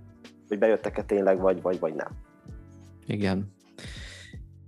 Hogy 0.48 0.58
bejöttek-e 0.58 1.02
tényleg, 1.02 1.40
vagy, 1.40 1.62
vagy, 1.62 1.80
vagy 1.80 1.94
nem. 1.94 2.08
Igen. 3.06 3.52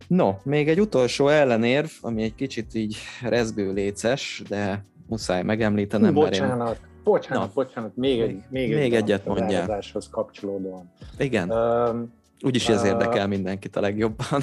No, 0.08 0.32
még 0.42 0.68
egy 0.68 0.80
utolsó 0.80 1.28
ellenérv, 1.28 1.88
ami 2.00 2.22
egy 2.22 2.34
kicsit 2.34 2.74
így 2.74 2.96
rezgőléces, 3.22 4.42
de 4.48 4.84
muszáj 5.12 5.42
megemlítenem. 5.42 6.14
Bocsánat, 6.14 6.58
mert 6.58 6.80
én... 6.80 7.00
bocsánat, 7.04 7.46
Na, 7.46 7.50
bocsánat, 7.54 7.96
még, 7.96 8.20
egy, 8.20 8.42
még, 8.48 8.68
még 8.68 8.72
egy 8.72 8.94
egyet 8.94 9.26
mondjál. 9.26 9.82
kapcsolódóan. 10.10 10.90
Igen, 11.18 11.50
um, 11.50 12.12
úgyis 12.40 12.68
ez 12.68 12.80
uh, 12.80 12.86
érdekel 12.86 13.26
mindenkit 13.26 13.76
a 13.76 13.80
legjobban. 13.80 14.42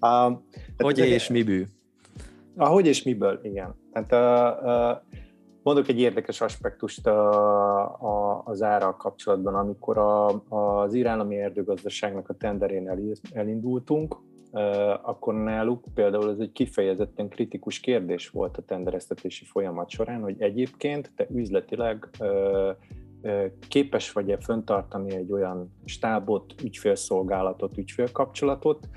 um, 0.00 0.46
hogy 0.76 0.98
és 0.98 1.28
mibű? 1.28 1.64
Ahogy 2.56 2.86
és 2.86 3.02
miből, 3.02 3.40
igen. 3.42 3.74
Tehát, 3.92 4.62
uh, 4.62 4.68
uh, 4.68 5.18
mondok 5.62 5.88
egy 5.88 6.00
érdekes 6.00 6.40
aspektust 6.40 7.06
a, 7.06 7.82
a, 7.84 8.42
az 8.44 8.62
árral 8.62 8.96
kapcsolatban, 8.96 9.54
amikor 9.54 9.98
a, 9.98 10.42
az 10.48 10.94
irállami 10.94 11.36
erdőgazdaságnak 11.36 12.28
a 12.28 12.34
tenderén 12.34 13.12
elindultunk, 13.32 14.16
akkor 15.02 15.34
náluk 15.34 15.84
például 15.94 16.30
ez 16.30 16.38
egy 16.38 16.52
kifejezetten 16.52 17.28
kritikus 17.28 17.80
kérdés 17.80 18.28
volt 18.28 18.56
a 18.56 18.62
tendereztetési 18.62 19.44
folyamat 19.44 19.90
során, 19.90 20.20
hogy 20.20 20.36
egyébként 20.38 21.12
te 21.16 21.26
üzletileg 21.30 22.10
képes 23.68 24.12
vagy-e 24.12 24.38
föntartani 24.38 25.14
egy 25.14 25.32
olyan 25.32 25.72
stábot, 25.84 26.54
ügyfélszolgálatot, 26.62 27.78
ügyfélkapcsolatot, 27.78 28.88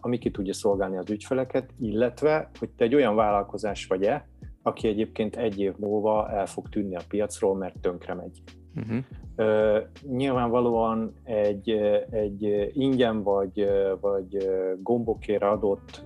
ami 0.00 0.18
ki 0.18 0.30
tudja 0.30 0.52
szolgálni 0.52 0.96
az 0.96 1.10
ügyfeleket, 1.10 1.70
illetve, 1.78 2.50
hogy 2.58 2.70
te 2.70 2.84
egy 2.84 2.94
olyan 2.94 3.14
vállalkozás 3.14 3.86
vagy-e, 3.86 4.28
aki 4.62 4.88
egyébként 4.88 5.36
egy 5.36 5.60
év 5.60 5.74
múlva 5.76 6.30
el 6.30 6.46
fog 6.46 6.68
tűnni 6.68 6.96
a 6.96 7.02
piacról, 7.08 7.56
mert 7.56 7.80
tönkre 7.80 8.14
megy. 8.14 8.42
Uh-huh. 8.76 9.04
Uh, 9.36 9.82
nyilvánvalóan 10.16 11.14
egy, 11.24 11.70
egy 12.10 12.70
ingyen 12.72 13.22
vagy, 13.22 13.68
vagy 14.00 14.48
gombokért 14.82 15.42
adott 15.42 16.04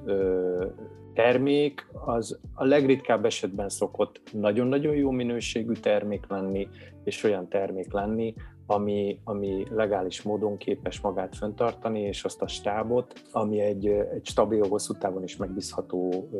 termék 1.16 1.86
az 2.04 2.38
a 2.54 2.64
legritkább 2.64 3.24
esetben 3.24 3.68
szokott 3.68 4.20
nagyon-nagyon 4.32 4.94
jó 4.94 5.10
minőségű 5.10 5.72
termék 5.72 6.24
lenni, 6.28 6.68
és 7.04 7.24
olyan 7.24 7.48
termék 7.48 7.92
lenni, 7.92 8.34
ami, 8.66 9.20
ami 9.24 9.66
legális 9.70 10.22
módon 10.22 10.56
képes 10.56 11.00
magát 11.00 11.36
fenntartani, 11.36 12.00
és 12.00 12.24
azt 12.24 12.42
a 12.42 12.48
stábot, 12.48 13.22
ami 13.32 13.60
egy, 13.60 13.86
egy 13.86 14.26
stabil, 14.26 14.68
hosszú 14.68 14.94
távon 14.94 15.22
is 15.22 15.36
megbízható 15.36 16.28
ö, 16.32 16.36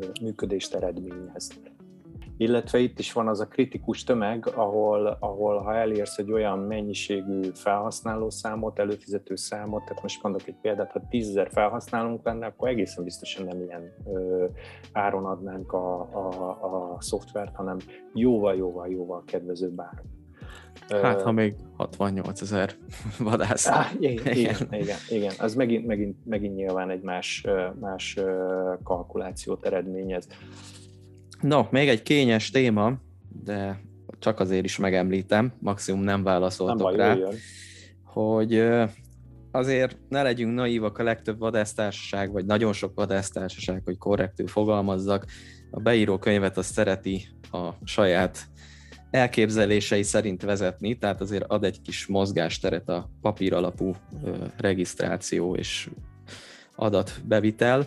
ö, 0.00 0.06
működést 0.22 0.74
eredményez 0.74 1.60
illetve 2.38 2.78
itt 2.78 2.98
is 2.98 3.12
van 3.12 3.28
az 3.28 3.40
a 3.40 3.46
kritikus 3.46 4.04
tömeg, 4.04 4.46
ahol, 4.54 5.16
ahol 5.20 5.58
ha 5.58 5.74
elérsz 5.74 6.18
egy 6.18 6.32
olyan 6.32 6.58
mennyiségű 6.58 7.40
felhasználó 7.54 8.30
számot, 8.30 8.78
előfizető 8.78 9.36
számot, 9.36 9.84
tehát 9.84 10.02
most 10.02 10.22
mondok 10.22 10.46
egy 10.46 10.56
példát, 10.62 10.92
ha 10.92 11.06
tízezer 11.08 11.50
felhasználónk 11.50 12.24
lenne, 12.24 12.46
akkor 12.46 12.68
egészen 12.68 13.04
biztosan 13.04 13.44
nem 13.44 13.62
ilyen 13.62 13.92
ö, 14.06 14.46
áron 14.92 15.24
adnánk 15.24 15.72
a, 15.72 16.00
a, 16.00 16.94
a 16.94 16.96
szoftvert, 17.00 17.56
hanem 17.56 17.76
jóval-jóval-jóval 18.14 19.22
kedvezőbb 19.26 19.80
áron. 19.80 20.16
Hát, 21.02 21.22
ha 21.22 21.32
még 21.32 21.54
68 21.76 22.40
ezer 22.40 22.70
vadász. 23.18 23.66
Ah, 23.66 23.86
igen, 24.00 24.36
igen, 24.36 24.56
igen, 24.70 24.96
igen. 25.08 25.32
Az 25.38 25.54
megint, 25.54 25.86
megint, 25.86 26.16
megint 26.24 26.54
nyilván 26.54 26.90
egy 26.90 27.02
más, 27.02 27.46
más 27.80 28.18
kalkulációt 28.82 29.66
eredményez. 29.66 30.28
No, 31.40 31.66
még 31.70 31.88
egy 31.88 32.02
kényes 32.02 32.50
téma, 32.50 32.92
de 33.44 33.80
csak 34.18 34.40
azért 34.40 34.64
is 34.64 34.78
megemlítem, 34.78 35.52
maximum 35.58 36.02
nem 36.02 36.22
válaszoltok 36.22 36.76
nem 36.76 36.86
baj, 36.86 36.96
rá, 36.96 37.14
jöjjön. 37.14 37.34
hogy 38.04 38.62
azért 39.50 39.98
ne 40.08 40.22
legyünk 40.22 40.54
naívak 40.54 40.98
a 40.98 41.02
legtöbb 41.02 41.38
vadásztársaság, 41.38 42.32
vagy 42.32 42.44
nagyon 42.44 42.72
sok 42.72 42.94
vadásztársaság, 42.94 43.82
hogy 43.84 43.98
korrektül 43.98 44.46
fogalmazzak, 44.46 45.26
a 45.70 45.80
beíró 45.80 46.18
könyvet 46.18 46.56
azt 46.56 46.72
szereti 46.72 47.28
a 47.52 47.68
saját 47.84 48.46
elképzelései 49.10 50.02
szerint 50.02 50.42
vezetni, 50.42 50.98
tehát 50.98 51.20
azért 51.20 51.44
ad 51.44 51.64
egy 51.64 51.80
kis 51.82 52.06
mozgásteret 52.06 52.88
a 52.88 53.10
papír 53.20 53.54
alapú 53.54 53.94
regisztráció 54.56 55.54
és 55.54 55.90
adatbevitel 56.74 57.86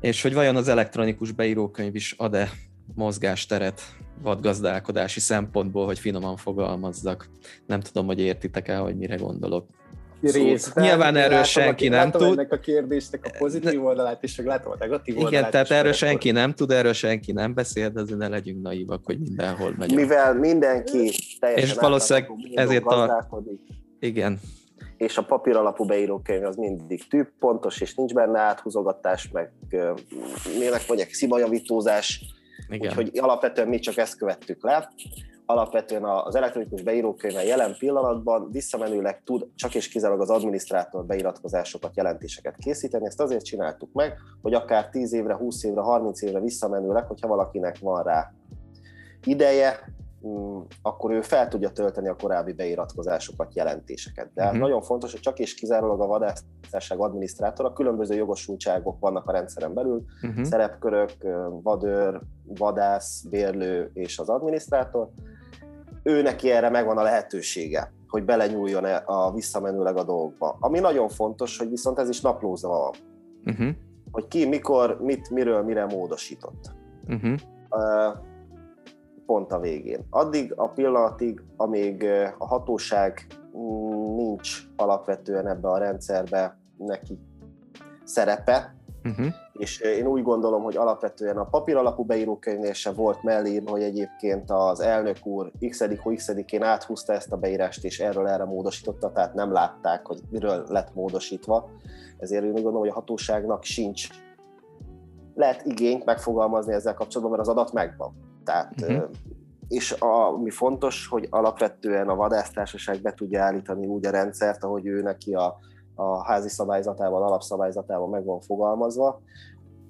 és 0.00 0.22
hogy 0.22 0.34
vajon 0.34 0.56
az 0.56 0.68
elektronikus 0.68 1.32
beírókönyv 1.32 1.94
is 1.94 2.14
ad-e 2.16 2.50
mozgásteret 2.94 3.80
vadgazdálkodási 4.22 5.20
szempontból, 5.20 5.86
hogy 5.86 5.98
finoman 5.98 6.36
fogalmazzak. 6.36 7.28
Nem 7.66 7.80
tudom, 7.80 8.06
hogy 8.06 8.20
értitek 8.20 8.68
el, 8.68 8.82
hogy 8.82 8.96
mire 8.96 9.16
gondolok. 9.16 9.66
Részben, 10.20 10.84
Nyilván 10.84 11.16
erről 11.16 11.30
látom, 11.30 11.44
senki 11.44 11.88
nem 11.88 12.10
tud. 12.10 12.22
ennek 12.22 12.52
a 12.52 12.58
kérdésnek 12.58 13.24
a 13.24 13.38
pozitív 13.38 13.84
oldalát, 13.84 14.22
és 14.22 14.40
látom 14.44 14.72
a 14.72 14.76
negatív 14.78 15.16
oldalát. 15.16 15.38
Igen, 15.38 15.50
tehát 15.50 15.70
erről 15.70 15.92
senki 15.92 16.30
nem 16.30 16.54
tud, 16.54 16.70
erről 16.70 16.92
senki 16.92 17.32
nem 17.32 17.54
beszél, 17.54 17.90
de 17.90 18.00
azért 18.00 18.18
ne 18.18 18.28
legyünk 18.28 18.62
naívak, 18.62 19.04
hogy 19.04 19.18
mindenhol 19.18 19.74
megy. 19.78 19.94
Mivel 19.94 20.34
mindenki 20.34 21.12
teljesen 21.38 21.68
És 21.68 21.74
valószínűleg 21.74 22.30
ezért 22.54 22.84
a... 22.84 23.28
Igen, 24.00 24.40
és 24.98 25.18
a 25.18 25.24
papír 25.24 25.56
alapú 25.56 25.84
beírókönyv 25.84 26.44
az 26.44 26.56
mindig 26.56 27.08
tűp, 27.08 27.28
pontos, 27.38 27.80
és 27.80 27.94
nincs 27.94 28.14
benne 28.14 28.40
áthúzogatás, 28.40 29.30
meg 29.30 29.52
minek 30.58 30.88
mondják, 30.88 31.12
szimajavítózás, 31.12 32.24
úgyhogy 32.70 33.18
alapvetően 33.18 33.68
mi 33.68 33.78
csak 33.78 33.96
ezt 33.96 34.16
követtük 34.16 34.62
le. 34.62 34.90
Alapvetően 35.46 36.04
az 36.04 36.34
elektronikus 36.34 36.82
beírókönyv 36.82 37.44
jelen 37.46 37.76
pillanatban 37.78 38.48
visszamenőleg 38.50 39.22
tud 39.24 39.46
csak 39.54 39.74
és 39.74 39.88
kizárólag 39.88 40.22
az 40.22 40.30
adminisztrátor 40.30 41.04
beiratkozásokat, 41.04 41.96
jelentéseket 41.96 42.56
készíteni. 42.56 43.06
Ezt 43.06 43.20
azért 43.20 43.44
csináltuk 43.44 43.92
meg, 43.92 44.18
hogy 44.42 44.54
akár 44.54 44.88
10 44.88 45.12
évre, 45.12 45.34
20 45.34 45.64
évre, 45.64 45.80
30 45.80 46.22
évre 46.22 46.40
visszamenőleg, 46.40 47.06
hogyha 47.06 47.28
valakinek 47.28 47.78
van 47.78 48.02
rá 48.02 48.32
ideje, 49.24 49.78
akkor 50.82 51.10
ő 51.10 51.20
fel 51.20 51.48
tudja 51.48 51.70
tölteni 51.70 52.08
a 52.08 52.16
korábbi 52.16 52.52
beiratkozásokat, 52.52 53.54
jelentéseket. 53.54 54.30
De 54.34 54.44
uh-huh. 54.44 54.58
nagyon 54.58 54.82
fontos, 54.82 55.10
hogy 55.12 55.20
csak 55.20 55.38
és 55.38 55.54
kizárólag 55.54 56.00
a 56.00 56.06
vadásztárság 56.06 56.98
adminisztrátora, 56.98 57.72
különböző 57.72 58.14
jogosultságok 58.14 59.00
vannak 59.00 59.28
a 59.28 59.32
rendszeren 59.32 59.74
belül, 59.74 60.04
uh-huh. 60.22 60.44
szerepkörök, 60.44 61.12
vadőr, 61.62 62.20
vadász, 62.44 63.22
bérlő 63.22 63.90
és 63.94 64.18
az 64.18 64.28
adminisztrátor. 64.28 65.08
Ő 66.02 66.22
neki 66.22 66.50
erre 66.50 66.70
megvan 66.70 66.98
a 66.98 67.02
lehetősége, 67.02 67.92
hogy 68.08 68.24
belenyúljon 68.24 68.84
e 68.84 69.02
a 69.06 69.32
visszamenőleg 69.32 69.96
a 69.96 70.04
dolgokba. 70.04 70.56
Ami 70.60 70.78
nagyon 70.78 71.08
fontos, 71.08 71.58
hogy 71.58 71.68
viszont 71.68 71.98
ez 71.98 72.08
is 72.08 72.20
naplózva 72.20 72.68
van. 72.68 72.92
Uh-huh. 73.44 73.74
Hogy 74.10 74.28
ki, 74.28 74.46
mikor, 74.46 75.00
mit, 75.00 75.30
miről, 75.30 75.62
mire 75.62 75.84
módosított. 75.84 76.70
Uh-huh. 77.08 77.34
Uh, 77.70 78.26
pont 79.28 79.52
a 79.52 79.60
végén. 79.60 80.06
Addig 80.10 80.52
a 80.56 80.68
pillanatig, 80.68 81.42
amíg 81.56 82.04
a 82.38 82.46
hatóság 82.46 83.26
mm, 83.56 84.14
nincs 84.14 84.62
alapvetően 84.76 85.46
ebbe 85.48 85.68
a 85.68 85.78
rendszerbe 85.78 86.58
neki 86.76 87.18
szerepe, 88.04 88.74
uh-huh. 89.04 89.26
és 89.52 89.80
én 89.80 90.06
úgy 90.06 90.22
gondolom, 90.22 90.62
hogy 90.62 90.76
alapvetően 90.76 91.36
a 91.36 91.44
papír 91.44 91.76
alapú 91.76 92.04
beírókönyvnél 92.04 92.72
sem 92.72 92.94
volt 92.94 93.22
mellé, 93.22 93.62
hogy 93.66 93.82
egyébként 93.82 94.50
az 94.50 94.80
elnök 94.80 95.26
úr 95.26 95.52
x 95.68 95.84
x 96.14 96.28
én 96.46 96.62
áthúzta 96.62 97.12
ezt 97.12 97.32
a 97.32 97.36
beírást, 97.36 97.84
és 97.84 98.00
erről 98.00 98.28
erre 98.28 98.44
módosította, 98.44 99.12
tehát 99.12 99.34
nem 99.34 99.52
látták, 99.52 100.06
hogy 100.06 100.20
miről 100.30 100.64
lett 100.68 100.94
módosítva. 100.94 101.70
Ezért 102.18 102.42
én 102.42 102.48
úgy 102.48 102.54
gondolom, 102.54 102.80
hogy 102.80 102.88
a 102.88 103.00
hatóságnak 103.00 103.64
sincs 103.64 104.08
lehet 105.34 105.62
igényt 105.64 106.04
megfogalmazni 106.04 106.72
ezzel 106.72 106.94
kapcsolatban, 106.94 107.36
mert 107.36 107.48
az 107.48 107.54
adat 107.56 107.72
megvan. 107.72 108.27
Tehát 108.48 108.80
uh-huh. 108.80 109.10
és 109.68 109.90
ami 110.32 110.50
fontos, 110.50 111.06
hogy 111.06 111.26
alapvetően 111.30 112.08
a 112.08 112.14
vadásztársaság 112.14 113.00
be 113.02 113.14
tudja 113.14 113.42
állítani 113.42 113.86
úgy 113.86 114.06
a 114.06 114.10
rendszert, 114.10 114.64
ahogy 114.64 114.86
ő 114.86 115.02
neki 115.02 115.34
a, 115.34 115.58
a 115.94 116.24
házi 116.24 116.48
szabályzatában, 116.48 117.22
alapszabályzatában 117.22 118.10
meg 118.10 118.24
van 118.24 118.40
fogalmazva. 118.40 119.20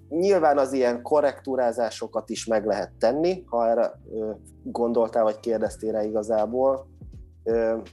Nyilván 0.08 0.58
az 0.58 0.72
ilyen 0.72 1.02
korrektúrázásokat 1.02 2.30
is 2.30 2.46
meg 2.46 2.66
lehet 2.66 2.92
tenni, 2.98 3.44
ha 3.46 3.68
erre 3.68 3.92
gondoltál 4.62 5.22
vagy 5.22 5.40
kérdeztél 5.40 5.92
rá 5.92 6.02
igazából, 6.02 6.86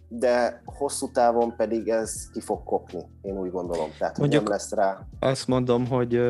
de 0.07 0.61
hosszú 0.65 1.11
távon 1.11 1.55
pedig 1.55 1.87
ez 1.87 2.29
ki 2.33 2.39
fog 2.39 2.63
kopni, 2.63 3.01
én 3.21 3.37
úgy 3.37 3.51
gondolom. 3.51 3.89
Tehát 3.99 4.17
Mondjuk 4.17 4.43
nem 4.43 4.51
lesz 4.51 4.71
rá. 4.71 5.07
Azt 5.19 5.47
mondom, 5.47 5.87
hogy 5.87 6.21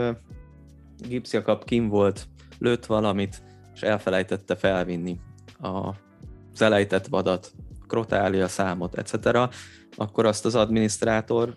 Gipsjakap 1.07 1.63
kim 1.63 1.89
volt, 1.89 2.27
lőtt 2.59 2.85
valamit, 2.85 3.41
és 3.75 3.81
elfelejtette 3.81 4.55
felvinni 4.55 5.19
a, 5.59 5.87
az 6.53 6.61
elejtett 6.61 7.07
vadat, 7.07 7.51
krotália 7.87 8.47
számot, 8.47 8.95
etc., 8.95 9.49
akkor 9.95 10.25
azt 10.25 10.45
az 10.45 10.55
adminisztrátor 10.55 11.55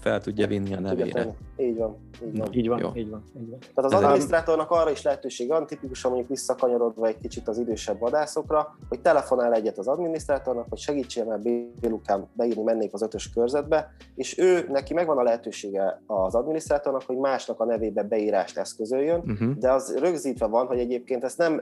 fel 0.00 0.20
tudja 0.20 0.46
vinni 0.46 0.74
a 0.74 0.80
nevére. 0.80 1.34
Így 1.62 1.76
van, 1.76 1.96
így 2.24 2.38
van. 2.38 2.48
Így 2.52 2.68
van, 2.68 2.78
így 2.96 3.10
van, 3.10 3.24
így 3.40 3.50
van. 3.50 3.58
Tehát 3.74 3.92
az 3.92 4.02
adminisztrátornak 4.02 4.70
arra 4.70 4.90
is 4.90 5.02
lehetőség 5.02 5.48
van, 5.48 5.66
tipikusan 5.66 6.10
mondjuk 6.10 6.30
visszakanyarodva 6.30 7.06
egy 7.06 7.18
kicsit 7.18 7.48
az 7.48 7.58
idősebb 7.58 7.98
vadászokra, 7.98 8.76
hogy 8.88 9.00
telefonál 9.00 9.54
egyet 9.54 9.78
az 9.78 9.88
adminisztrátornak, 9.88 10.66
hogy 10.68 10.78
segítsen 10.78 11.26
már 11.26 11.40
Bélukán 11.80 12.28
beírni 12.32 12.62
mennék 12.62 12.92
az 12.92 13.02
ötös 13.02 13.32
körzetbe, 13.32 13.94
és 14.14 14.38
ő, 14.38 14.66
neki 14.68 14.94
megvan 14.94 15.18
a 15.18 15.22
lehetősége 15.22 16.02
az 16.06 16.34
adminisztrátornak, 16.34 17.02
hogy 17.06 17.16
másnak 17.16 17.60
a 17.60 17.64
nevébe 17.64 18.02
beírást 18.02 18.58
eszközöljön, 18.58 19.18
uh-huh. 19.18 19.54
de 19.58 19.72
az 19.72 19.96
rögzítve 19.98 20.46
van, 20.46 20.66
hogy 20.66 20.78
egyébként 20.78 21.24
ezt 21.24 21.38
nem 21.38 21.60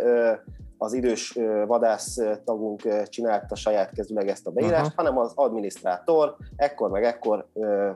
az 0.83 0.93
idős 0.93 1.39
vadász 1.67 2.19
tagunk 2.45 3.09
csinálta 3.09 3.55
saját 3.55 3.93
kezüleg 3.93 4.29
ezt 4.29 4.47
a 4.47 4.51
beírást, 4.51 4.85
Aha. 4.85 4.93
hanem 4.97 5.19
az 5.19 5.33
adminisztrátor 5.35 6.37
ekkor 6.57 6.91
meg 6.91 7.05
ekkor 7.05 7.47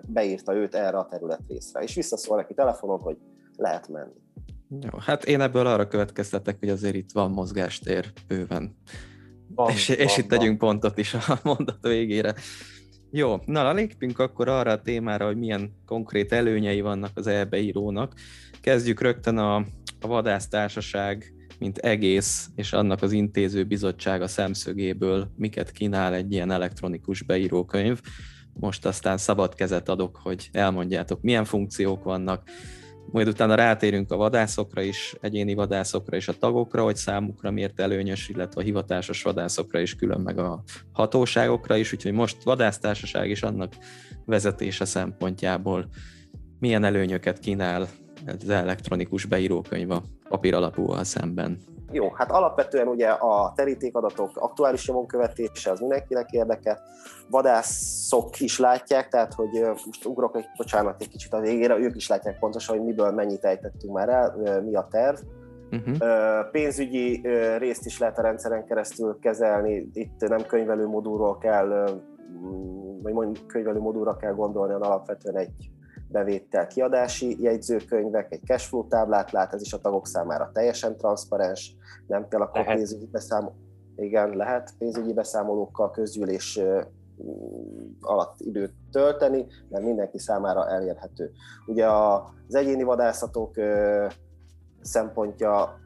beírta 0.09 0.55
őt 0.55 0.74
erre 0.74 0.98
a 0.98 1.07
területrészre, 1.07 1.80
és 1.80 1.93
visszaszól 1.95 2.36
neki 2.36 2.55
telefonon, 2.55 3.01
hogy 3.01 3.16
lehet 3.57 3.88
menni. 3.88 4.22
Jó, 4.68 4.99
hát 4.99 5.24
én 5.24 5.40
ebből 5.40 5.66
arra 5.66 5.88
következtetek, 5.88 6.57
hogy 6.59 6.68
azért 6.68 6.95
itt 6.95 7.12
van 7.12 7.30
mozgástér 7.30 8.12
bőven. 8.28 8.76
Van, 9.55 9.70
és, 9.70 9.88
van, 9.88 9.97
és 9.97 10.16
itt 10.18 10.30
van. 10.30 10.38
tegyünk 10.38 10.59
pontot 10.59 10.99
is 10.99 11.14
a 11.14 11.20
mondat 11.42 11.78
végére. 11.80 12.34
Jó, 13.11 13.36
na 13.45 13.72
lépjünk 13.72 14.18
akkor 14.18 14.49
arra 14.49 14.70
a 14.70 14.82
témára, 14.82 15.26
hogy 15.26 15.36
milyen 15.36 15.72
konkrét 15.86 16.32
előnyei 16.32 16.80
vannak 16.80 17.11
az 17.14 17.26
elbeírónak. 17.26 18.12
Kezdjük 18.61 19.01
rögtön 19.01 19.38
a, 19.38 19.57
a 20.01 20.07
vadásztársaság 20.07 21.34
mint 21.59 21.78
egész, 21.78 22.49
és 22.55 22.72
annak 22.72 23.03
az 23.03 23.12
intéző 23.12 23.64
bizottsága 23.64 24.26
szemszögéből 24.26 25.30
miket 25.36 25.70
kínál 25.70 26.14
egy 26.14 26.32
ilyen 26.32 26.51
elektronikus 26.51 27.22
beírókönyv. 27.22 28.01
Most 28.61 28.86
aztán 28.86 29.16
szabad 29.16 29.55
kezet 29.55 29.88
adok, 29.88 30.18
hogy 30.22 30.48
elmondjátok, 30.52 31.22
milyen 31.22 31.44
funkciók 31.44 32.05
vannak, 32.05 32.42
majd 33.12 33.28
utána 33.28 33.55
rátérünk 33.55 34.12
a 34.12 34.16
vadászokra 34.16 34.82
is, 34.82 35.14
egyéni 35.20 35.55
vadászokra 35.55 36.16
és 36.16 36.28
a 36.28 36.38
tagokra, 36.38 36.82
hogy 36.82 36.96
számukra 36.96 37.50
miért 37.50 37.80
előnyös, 37.80 38.28
illetve 38.28 38.61
a 38.61 38.64
hivatásos 38.64 39.22
vadászokra 39.22 39.80
is, 39.80 39.96
külön 39.96 40.20
meg 40.20 40.38
a 40.38 40.62
hatóságokra 40.92 41.76
is, 41.76 41.92
úgyhogy 41.92 42.12
most 42.12 42.42
vadásztársaság 42.42 43.30
is 43.30 43.42
annak 43.42 43.72
vezetése 44.24 44.84
szempontjából 44.84 45.88
milyen 46.59 46.84
előnyöket 46.84 47.38
kínál 47.38 47.88
az 48.26 48.48
elektronikus 48.48 49.24
beírókönyv 49.24 49.90
a 49.90 50.02
papír 50.28 50.55
alapúval 50.55 51.05
szemben. 51.05 51.59
Jó, 51.95 52.11
hát 52.14 52.30
alapvetően 52.30 52.88
ugye 52.88 53.09
a 53.09 53.53
terítékadatok 53.57 54.30
aktuális 54.34 54.88
nyomon 54.88 55.07
követése 55.07 55.70
az 55.70 55.80
mindenkinek 55.80 56.30
érdeke. 56.30 56.80
Vadászok 57.30 58.40
is 58.40 58.59
látják, 58.59 59.09
tehát 59.09 59.34
hogy 59.34 59.61
most 59.86 60.05
ugrok 60.05 60.36
egy, 60.36 60.45
bocsánat, 60.57 61.01
egy 61.01 61.09
kicsit 61.09 61.32
a 61.32 61.40
végére, 61.40 61.78
ők 61.78 61.97
is 61.97 62.09
látják 62.09 62.38
pontosan, 62.38 62.76
hogy 62.76 62.86
miből 62.86 63.11
mennyit 63.11 63.45
ejtettünk 63.45 63.92
már 63.92 64.09
el, 64.09 64.61
mi 64.64 64.74
a 64.74 64.86
terv. 64.90 65.16
Uh-huh. 65.70 66.51
Pénzügyi 66.51 67.28
részt 67.59 67.86
is 67.86 67.99
lehet 67.99 68.18
a 68.18 68.22
rendszeren 68.22 68.64
keresztül 68.64 69.18
kezelni, 69.20 69.88
itt 69.92 70.28
nem 70.28 70.47
könyvelő 70.47 70.86
modulról 70.86 71.38
kell, 71.38 72.01
vagy 73.03 73.12
mondjuk 73.12 73.47
könyvelő 73.47 73.78
modulra 73.78 74.16
kell 74.16 74.32
gondolni, 74.32 74.72
hanem 74.72 74.90
alapvetően 74.90 75.36
egy 75.36 75.70
bevétel 76.14 76.66
kiadási 76.66 77.42
jegyzőkönyvek, 77.42 78.32
egy 78.32 78.44
cashflow 78.44 78.88
táblát 78.88 79.30
lát, 79.30 79.52
ez 79.52 79.60
is 79.60 79.72
a 79.72 79.80
tagok 79.80 80.06
számára 80.06 80.50
teljesen 80.52 80.96
transzparens, 80.96 81.76
nem 82.06 82.28
kell 82.28 82.40
akkor 82.40 82.60
lehet. 82.60 82.76
pénzügyi 82.76 83.06
beszámoló, 83.06 83.54
igen, 83.96 84.36
lehet 84.36 84.70
pénzügyi 84.78 85.12
beszámolókkal 85.12 85.90
közgyűlés 85.90 86.60
alatt 88.00 88.40
időt 88.40 88.72
tölteni, 88.90 89.46
mert 89.68 89.84
mindenki 89.84 90.18
számára 90.18 90.68
elérhető. 90.68 91.30
Ugye 91.66 91.86
az 91.86 92.54
egyéni 92.54 92.82
vadászatok 92.82 93.54
szempontja 94.80 95.78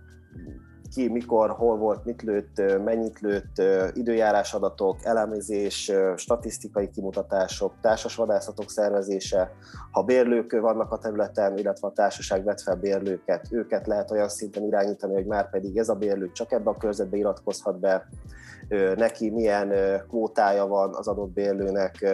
ki, 0.99 1.09
mikor, 1.09 1.51
hol 1.51 1.77
volt, 1.77 2.05
mit 2.05 2.23
lőtt, 2.23 2.63
mennyit 2.85 3.21
lőtt, 3.21 3.63
időjárás 3.95 4.55
adatok, 4.55 5.05
elemzés, 5.05 5.93
statisztikai 6.17 6.91
kimutatások, 6.91 7.73
társas 7.81 8.15
vadászatok 8.15 8.71
szervezése, 8.71 9.53
ha 9.91 10.03
bérlők 10.03 10.61
vannak 10.61 10.93
a 10.93 10.99
területen, 10.99 11.59
illetve 11.59 11.89
a 11.89 11.93
társaság 11.93 12.45
vett 12.45 12.61
fel 12.61 12.77
bérlőket, 12.77 13.47
őket 13.51 13.87
lehet 13.87 14.11
olyan 14.11 14.29
szinten 14.29 14.65
irányítani, 14.65 15.15
hogy 15.15 15.27
már 15.27 15.51
pedig 15.51 15.77
ez 15.77 15.89
a 15.89 15.95
bérlő 15.95 16.33
csak 16.33 16.53
ebbe 16.53 16.71
a 16.71 16.77
körzetbe 16.77 17.17
iratkozhat 17.17 17.79
be, 17.79 18.09
neki 18.97 19.31
milyen 19.31 19.73
kvótája 20.09 20.67
van 20.67 20.95
az 20.95 21.09
adott 21.09 21.31
bérlőnek, 21.31 22.07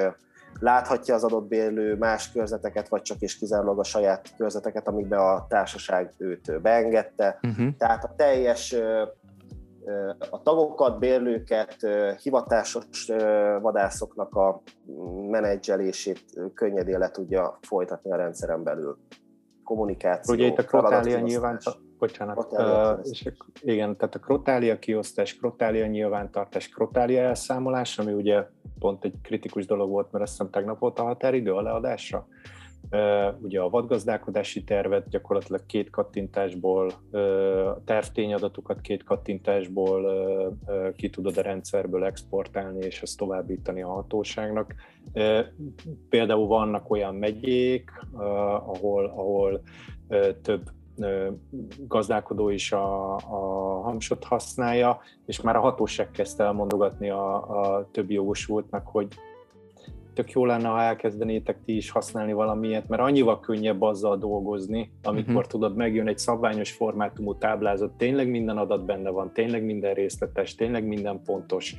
láthatja 0.64 1.14
az 1.14 1.24
adott 1.24 1.48
bérlő 1.48 1.96
más 1.96 2.32
körzeteket, 2.32 2.88
vagy 2.88 3.02
csak 3.02 3.20
és 3.20 3.38
kizárólag 3.38 3.78
a 3.78 3.84
saját 3.84 4.36
körzeteket, 4.36 4.88
amikbe 4.88 5.16
a 5.16 5.46
társaság 5.48 6.14
őt 6.18 6.60
beengedte. 6.62 7.38
Uh-huh. 7.42 7.76
Tehát 7.78 8.04
a 8.04 8.14
teljes 8.16 8.76
a 10.30 10.42
tagokat, 10.42 10.98
bérlőket, 10.98 11.76
hivatásos 12.22 13.06
vadászoknak 13.60 14.34
a 14.34 14.62
menedzselését 15.30 16.24
könnyedén 16.54 16.98
le 16.98 17.10
tudja 17.10 17.58
folytatni 17.60 18.12
a 18.12 18.16
rendszeren 18.16 18.62
belül. 18.62 18.98
Kommunikáció. 19.64 20.34
Ugye 20.34 20.46
itt 20.46 20.58
a 20.58 20.64
krotália 20.64 21.18
nyilván, 21.18 21.58
bocsánat, 22.05 22.46
uh, 22.50 23.11
és 23.11 23.30
igen, 23.61 23.96
tehát 23.96 24.14
a 24.14 24.18
krotália 24.18 24.78
kiosztás, 24.78 25.36
krotália 25.36 25.86
nyilvántartás, 25.86 26.68
krotália 26.68 27.20
elszámolás, 27.20 27.98
ami 27.98 28.12
ugye 28.12 28.46
pont 28.78 29.05
egy 29.05 29.14
kritikus 29.22 29.66
dolog 29.66 29.90
volt, 29.90 30.12
mert 30.12 30.24
azt 30.24 30.32
hiszem 30.32 30.50
tegnap 30.50 30.78
volt 30.78 30.98
a 30.98 31.02
határidő 31.02 31.55
a 31.55 31.62
leadásra. 31.62 32.26
Ugye 33.40 33.61
a 33.61 33.68
vadgazdálkodási 33.68 34.64
tervet 34.64 35.09
gyakorlatilag 35.09 35.66
két 35.66 35.90
kattintásból, 35.90 36.92
tervtényadatokat 37.84 38.80
két 38.80 39.05
kattintásból 39.05 40.02
ki 40.96 41.11
tudod 41.11 41.36
a 41.36 41.42
rendszerből 41.42 42.05
exportálni, 42.05 42.84
és 42.84 43.02
ezt 43.02 43.18
továbbítani 43.18 43.82
a 43.82 43.88
hatóságnak. 43.88 44.74
Például 46.09 46.46
vannak 46.46 46.90
olyan 46.90 47.14
megyék, 47.14 47.90
ahol, 48.66 49.05
ahol 49.07 49.62
több 50.42 50.62
gazdálkodó 51.88 52.49
is 52.49 52.72
a, 52.72 53.14
a 53.14 53.80
hamsot 53.82 54.24
használja, 54.24 55.01
és 55.26 55.40
már 55.40 55.57
a 55.57 55.61
hatóság 55.61 56.11
kezdte 56.11 56.45
elmondogatni 56.45 57.11
a, 57.11 57.34
a 57.34 57.88
többi 57.90 58.14
jogosultnak, 58.14 58.86
hogy 58.86 59.09
tök 60.14 60.30
jó 60.30 60.45
lenne, 60.45 60.68
ha 60.68 60.82
elkezdenétek 60.82 61.59
ti 61.64 61.76
is 61.76 61.90
használni 61.90 62.32
valamilyet, 62.32 62.88
mert 62.88 63.03
annyival 63.03 63.40
könnyebb 63.40 63.82
azzal 63.82 64.18
dolgozni, 64.18 64.90
amikor 65.03 65.34
uh-huh. 65.34 65.47
tudod, 65.47 65.76
megjön 65.76 66.09
egy 66.09 66.18
szabványos 66.18 66.72
formátumú 66.72 67.34
táblázat, 67.34 67.92
tényleg 67.92 68.28
minden 68.28 68.59
adat 68.59 68.84
benne 68.84 69.11
van, 69.11 69.32
tényleg 69.32 69.64
minden 69.64 69.95
részletes, 69.95 70.55
tényleg 70.55 70.86
minden 70.86 71.22
pontos, 71.24 71.76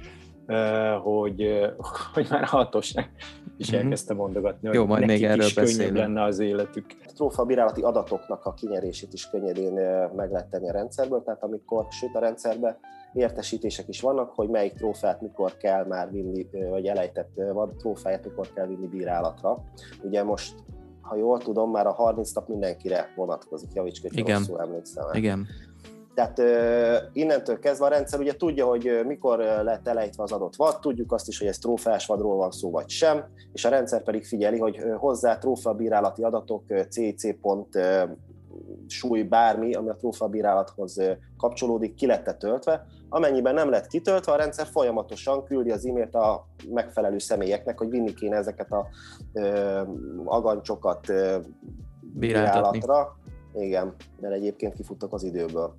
hogy, 1.01 1.71
hogy 2.13 2.27
már 2.29 2.43
hatóság 2.43 3.11
is 3.57 3.67
uh-huh. 3.67 3.83
elkezdte 3.83 4.13
mondogatni, 4.13 4.67
hogy 4.67 4.77
Jó, 4.77 4.85
majd 4.85 5.05
még 5.05 5.23
erről 5.23 5.45
is 5.45 5.53
könnyebb 5.53 5.95
lenne 5.95 6.23
az 6.23 6.39
életük. 6.39 6.85
A 7.05 7.11
trófa 7.15 7.45
bírálati 7.45 7.81
adatoknak 7.81 8.45
a 8.45 8.53
kinyerését 8.53 9.13
is 9.13 9.29
könnyedén 9.29 9.73
meg 10.15 10.31
lehet 10.31 10.49
tenni 10.49 10.69
a 10.69 10.71
rendszerből, 10.71 11.23
tehát 11.23 11.43
amikor, 11.43 11.85
sőt 11.89 12.15
a 12.15 12.19
rendszerben 12.19 12.77
értesítések 13.13 13.87
is 13.87 14.01
vannak, 14.01 14.31
hogy 14.35 14.49
melyik 14.49 14.73
trófát 14.73 15.21
mikor 15.21 15.57
kell 15.57 15.85
már 15.85 16.11
vinni, 16.11 16.47
vagy 16.69 16.85
elejtett 16.85 17.31
vad 17.53 17.69
trófáját 17.77 18.25
mikor 18.25 18.53
kell 18.53 18.67
vinni 18.67 18.87
bírálatra. 18.87 19.63
Ugye 20.03 20.23
most 20.23 20.53
ha 21.01 21.15
jól 21.15 21.39
tudom, 21.39 21.71
már 21.71 21.87
a 21.87 21.91
30 21.91 22.31
nap 22.31 22.47
mindenkire 22.47 23.13
vonatkozik, 23.15 23.73
javíts, 23.73 24.01
hogy 24.01 24.17
Igen. 24.17 24.37
rosszul 24.37 24.61
emlékszem. 24.61 25.03
Igen. 25.13 25.47
Tehát 26.15 26.41
innentől 27.13 27.59
kezdve 27.59 27.85
a 27.85 27.89
rendszer 27.89 28.19
ugye 28.19 28.35
tudja, 28.35 28.65
hogy 28.65 29.01
mikor 29.05 29.39
lett 29.39 29.87
elejtve 29.87 30.23
az 30.23 30.31
adott 30.31 30.55
vad, 30.55 30.79
tudjuk 30.79 31.11
azt 31.11 31.27
is, 31.27 31.39
hogy 31.39 31.47
ez 31.47 31.57
trófás 31.57 32.05
vadról 32.05 32.35
van 32.35 32.51
szó 32.51 32.71
vagy 32.71 32.89
sem, 32.89 33.25
és 33.53 33.65
a 33.65 33.69
rendszer 33.69 34.03
pedig 34.03 34.25
figyeli, 34.25 34.59
hogy 34.59 34.79
hozzá 34.97 35.37
trófa 35.37 35.73
bírálati 35.73 36.23
adatok 36.23 36.63
CC 36.89 37.39
pont 37.41 37.77
súly, 38.87 39.23
bármi, 39.23 39.73
ami 39.73 39.89
a 39.89 39.95
trófabírálathoz 39.95 41.01
kapcsolódik, 41.37 41.93
ki 41.93 42.05
lett 42.05 42.37
töltve. 42.39 42.85
Amennyiben 43.09 43.53
nem 43.53 43.69
lett 43.69 43.87
kitöltve, 43.87 44.31
a 44.31 44.35
rendszer 44.35 44.65
folyamatosan 44.65 45.43
küldi 45.43 45.71
az 45.71 45.85
e-mailt 45.85 46.15
a 46.15 46.47
megfelelő 46.69 47.17
személyeknek, 47.17 47.77
hogy 47.77 47.89
vinni 47.89 48.13
kéne 48.13 48.35
ezeket 48.35 48.71
a 48.71 48.87
ö, 49.33 49.81
agancsokat 50.25 51.09
ö, 51.09 51.37
bírálatra. 52.01 53.17
Igen, 53.53 53.95
mert 54.19 54.33
egyébként 54.33 54.73
kifuttak 54.73 55.13
az 55.13 55.23
időből. 55.23 55.75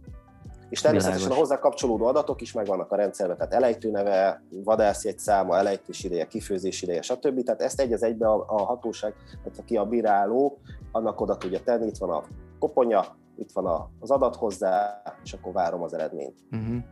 És 0.68 0.80
természetesen 0.80 1.22
Világos. 1.22 1.38
a 1.38 1.40
hozzá 1.40 1.58
kapcsolódó 1.58 2.06
adatok 2.06 2.40
is 2.40 2.52
megvannak 2.52 2.92
a 2.92 2.96
rendszerben, 2.96 3.36
tehát 3.36 3.52
elejtőneve, 3.52 4.42
vadászjegy 4.64 5.18
száma, 5.18 5.56
elejtés 5.56 6.04
ideje, 6.04 6.26
kifőzés 6.26 6.82
ideje, 6.82 7.02
stb. 7.02 7.42
Tehát 7.42 7.60
ezt 7.60 7.80
egy 7.80 7.92
az 7.92 8.02
egybe 8.02 8.28
a, 8.28 8.44
a 8.48 8.64
hatóság, 8.64 9.14
tehát 9.42 9.58
aki 9.58 9.76
a 9.76 9.84
bíráló, 9.84 10.58
annak 10.92 11.20
oda 11.20 11.36
tudja 11.36 11.60
tenni, 11.60 11.86
itt 11.86 11.96
van 11.96 12.10
a 12.10 12.22
koponya, 12.58 13.04
itt 13.36 13.52
van 13.52 13.90
az 14.00 14.10
adat 14.10 14.36
hozzá, 14.36 15.02
és 15.24 15.32
akkor 15.32 15.52
várom 15.52 15.82
az 15.82 15.94
eredményt. 15.94 16.38
Uh-huh. 16.50 16.82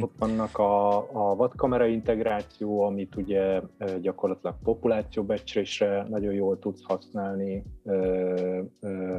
Ott 0.00 0.14
vannak 0.18 0.58
a, 0.58 0.96
a 0.98 1.36
vadkamera 1.36 1.86
integráció, 1.86 2.82
amit 2.82 3.16
ugye 3.16 3.60
gyakorlatilag 4.00 4.54
populációbecslésre 4.62 6.06
nagyon 6.08 6.32
jól 6.32 6.58
tudsz 6.58 6.82
használni. 6.82 7.64
Ö, 7.84 8.62
ö, 8.80 9.16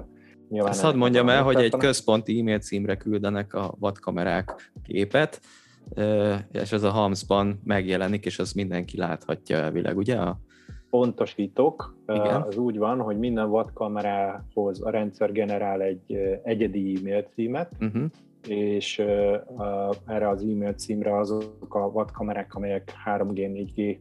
Nyilván 0.53 0.71
Azt 0.71 0.81
hadd 0.81 0.95
mondjam 0.95 1.29
el, 1.29 1.43
hogy 1.43 1.55
egy 1.55 1.77
központi 1.77 2.39
e-mail 2.39 2.59
címre 2.59 2.97
küldenek 2.97 3.53
a 3.53 3.73
vadkamerák 3.79 4.71
képet, 4.83 5.41
és 6.51 6.71
ez 6.71 6.83
a 6.83 6.89
Hamsban 6.89 7.59
megjelenik, 7.63 8.25
és 8.25 8.39
azt 8.39 8.55
mindenki 8.55 8.97
láthatja 8.97 9.57
elvileg, 9.57 9.97
ugye? 9.97 10.17
Pontosítok, 10.89 11.97
Igen. 12.07 12.41
az 12.41 12.57
úgy 12.57 12.77
van, 12.77 12.99
hogy 12.99 13.19
minden 13.19 13.49
vadkamerához 13.49 14.81
a 14.83 14.89
rendszer 14.89 15.31
generál 15.31 15.81
egy 15.81 16.17
egyedi 16.43 16.97
e-mail 16.97 17.27
címet, 17.33 17.71
uh-huh. 17.79 18.03
és 18.47 18.99
erre 20.05 20.29
az 20.29 20.41
e-mail 20.41 20.73
címre 20.73 21.17
azok 21.17 21.75
a 21.75 21.91
vadkamerák, 21.91 22.55
amelyek 22.55 22.93
3G, 23.05 23.67
4G 23.75 23.97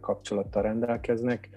kapcsolattal 0.00 0.62
rendelkeznek, 0.62 1.48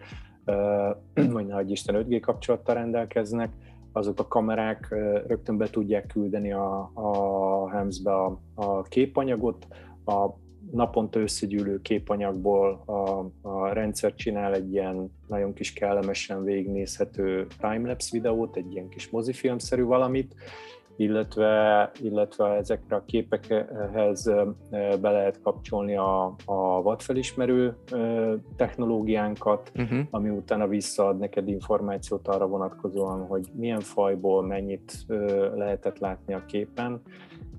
vagy 1.33 1.45
nagy 1.45 1.71
Isten 1.71 2.05
5G 2.07 2.19
kapcsolattal 2.21 2.75
rendelkeznek, 2.75 3.51
azok 3.91 4.19
a 4.19 4.27
kamerák 4.27 4.87
rögtön 5.27 5.57
be 5.57 5.69
tudják 5.69 6.07
küldeni 6.07 6.51
a, 6.51 6.91
a 6.93 7.69
HEMS-be 7.69 8.13
a, 8.13 8.39
a 8.53 8.81
képanyagot, 8.81 9.67
a 10.05 10.29
naponta 10.71 11.19
összegyűlő 11.19 11.81
képanyagból 11.81 12.83
a, 12.85 13.25
a 13.47 13.67
rendszer 13.73 14.15
csinál 14.15 14.53
egy 14.53 14.71
ilyen 14.71 15.11
nagyon 15.27 15.53
kis 15.53 15.73
kellemesen 15.73 16.43
végignézhető 16.43 17.47
timelapse 17.59 18.09
videót, 18.11 18.55
egy 18.55 18.71
ilyen 18.71 18.89
kis 18.89 19.09
mozifilmszerű 19.09 19.83
valamit, 19.83 20.35
illetve, 21.01 21.91
illetve 22.01 22.47
ezekre 22.47 22.95
a 22.95 23.03
képekhez 23.05 24.31
be 25.01 25.11
lehet 25.11 25.41
kapcsolni 25.41 25.95
a, 25.95 26.35
a 26.45 26.81
vadfelismerő 26.81 27.75
technológiánkat, 28.55 29.71
uh-huh. 29.75 29.99
ami 30.09 30.29
utána 30.29 30.67
visszaad 30.67 31.19
neked 31.19 31.47
információt 31.47 32.27
arra 32.27 32.47
vonatkozóan, 32.47 33.25
hogy 33.25 33.45
milyen 33.53 33.79
fajból 33.79 34.43
mennyit 34.43 35.05
lehetett 35.55 35.99
látni 35.99 36.33
a 36.33 36.45
képen. 36.45 37.01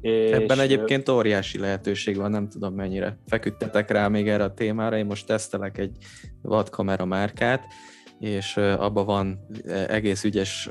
És 0.00 0.30
Ebben 0.30 0.60
egyébként 0.60 1.08
óriási 1.08 1.58
lehetőség 1.58 2.16
van, 2.16 2.30
nem 2.30 2.48
tudom 2.48 2.74
mennyire 2.74 3.18
feküdtetek 3.26 3.90
rá 3.90 4.08
még 4.08 4.28
erre 4.28 4.44
a 4.44 4.54
témára, 4.54 4.96
én 4.96 5.06
most 5.06 5.26
tesztelek 5.26 5.78
egy 5.78 5.96
vadkamera 6.42 7.04
márkát, 7.04 7.64
és 8.22 8.56
abban 8.56 9.04
van 9.04 9.46
egész 9.88 10.24
ügyes 10.24 10.70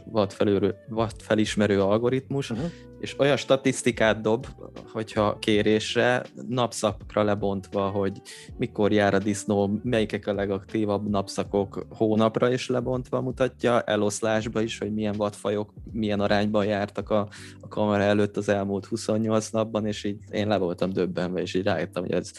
vadfelismerő 0.90 1.82
algoritmus, 1.82 2.50
uh-huh. 2.50 2.72
és 3.00 3.20
olyan 3.20 3.38
statisztikát 3.38 4.22
dob, 4.22 4.48
hogyha 4.92 5.40
kérésre, 5.40 6.24
napszakra 6.48 7.24
lebontva, 7.24 7.90
hogy 7.90 8.22
mikor 8.58 8.92
jár 8.92 9.14
a 9.14 9.20
disznó, 9.20 9.80
melyikek 9.84 10.28
a 10.28 10.34
legaktívabb 10.34 11.10
napszakok 11.10 11.86
hónapra 11.90 12.52
is 12.52 12.68
lebontva 12.68 13.22
mutatja, 13.22 13.82
eloszlásba 13.82 14.62
is, 14.62 14.78
hogy 14.78 14.94
milyen 14.94 15.16
vadfajok 15.18 15.74
milyen 15.92 16.20
arányban 16.20 16.66
jártak 16.66 17.10
a, 17.10 17.28
a 17.62 17.68
kamera 17.68 18.04
előtt 18.04 18.38
az 18.38 18.50
elmúlt 18.50 18.86
28 18.86 19.50
napban, 19.50 19.86
és 19.86 20.04
így 20.04 20.18
én 20.30 20.48
le 20.48 20.58
voltam 20.58 20.90
döbbenve, 20.90 21.42
és 21.42 21.54
így 21.54 21.64
rájöttem, 21.64 22.04
hogy 22.04 22.14
ez 22.14 22.32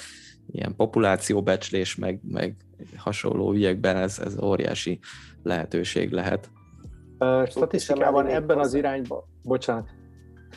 ilyen 0.52 0.76
populációbecslés, 0.76 1.94
meg, 1.94 2.20
meg 2.28 2.56
hasonló 2.96 3.52
ügyekben 3.52 3.96
ez, 3.96 4.18
ez 4.18 4.42
óriási 4.42 4.98
lehetőség 5.42 6.10
lehet. 6.10 6.50
Statisztikában 7.48 8.26
ebben 8.26 8.58
az 8.58 8.74
irányban, 8.74 9.22
bocsánat. 9.42 9.88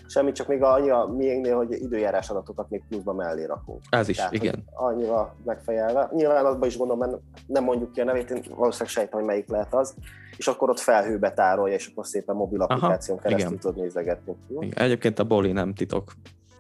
Semmi, 0.07 0.32
csak 0.32 0.47
még 0.47 0.61
annyi 0.61 0.89
a 0.89 1.05
miénknél, 1.17 1.55
hogy 1.55 1.71
időjárás 1.71 2.30
adatokat 2.30 2.69
még 2.69 2.84
pluszba 2.89 3.13
mellé 3.13 3.45
rakunk. 3.45 3.82
Ez 3.89 4.07
is, 4.07 4.15
Tehát, 4.15 4.34
igen. 4.34 4.63
Annyira 4.73 5.36
megfejelve. 5.45 6.09
Nyilván 6.13 6.45
azban 6.45 6.67
is 6.67 6.78
gondolom, 6.78 7.09
mert 7.09 7.21
nem 7.47 7.63
mondjuk 7.63 7.91
ki 7.91 8.01
a 8.01 8.03
nevét, 8.03 8.30
én 8.30 8.43
valószínűleg 8.55 8.93
sejtem, 8.93 9.19
hogy 9.19 9.28
melyik 9.28 9.47
lehet 9.47 9.73
az, 9.73 9.95
és 10.38 10.47
akkor 10.47 10.69
ott 10.69 10.80
felhőbe 10.80 11.34
tárolja, 11.34 11.76
és 11.76 11.88
akkor 11.88 12.05
szépen 12.05 12.36
mobil 12.36 12.61
applikáción 12.61 13.19
keresztül 13.19 13.57
tud 13.57 13.76
nézegetni. 13.76 14.36
Igen. 14.59 14.84
Egyébként 14.84 15.19
a 15.19 15.23
Boli 15.23 15.51
nem 15.51 15.73
titok 15.73 16.11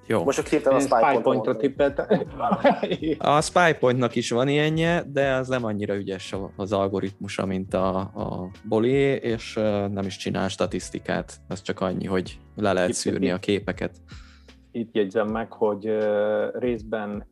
jó. 0.07 0.23
Most 0.23 0.37
csak 0.37 0.47
hirtelen 0.47 0.79
a 0.79 0.81
SpyPoint-ra 0.81 1.55
tippeltem. 1.55 2.07
A 3.17 3.41
SpyPointnak 3.41 4.15
is 4.15 4.29
van 4.29 4.47
ilyenje, 4.47 5.03
de 5.07 5.33
az 5.33 5.47
nem 5.47 5.63
annyira 5.63 5.95
ügyes 5.95 6.35
az 6.55 6.71
algoritmusa, 6.71 7.45
mint 7.45 7.73
a, 7.73 7.97
a 7.97 8.51
Boli, 8.63 8.93
és 9.21 9.53
nem 9.91 10.05
is 10.05 10.17
csinál 10.17 10.47
statisztikát. 10.47 11.33
Ez 11.47 11.61
csak 11.61 11.79
annyi, 11.79 12.05
hogy 12.05 12.39
le 12.55 12.73
lehet 12.73 12.89
itt, 12.89 12.95
szűrni 12.95 13.25
itt, 13.25 13.33
a 13.33 13.37
képeket. 13.37 13.95
Itt 14.71 14.95
jegyzem 14.95 15.27
meg, 15.27 15.51
hogy 15.51 15.97
részben 16.53 17.27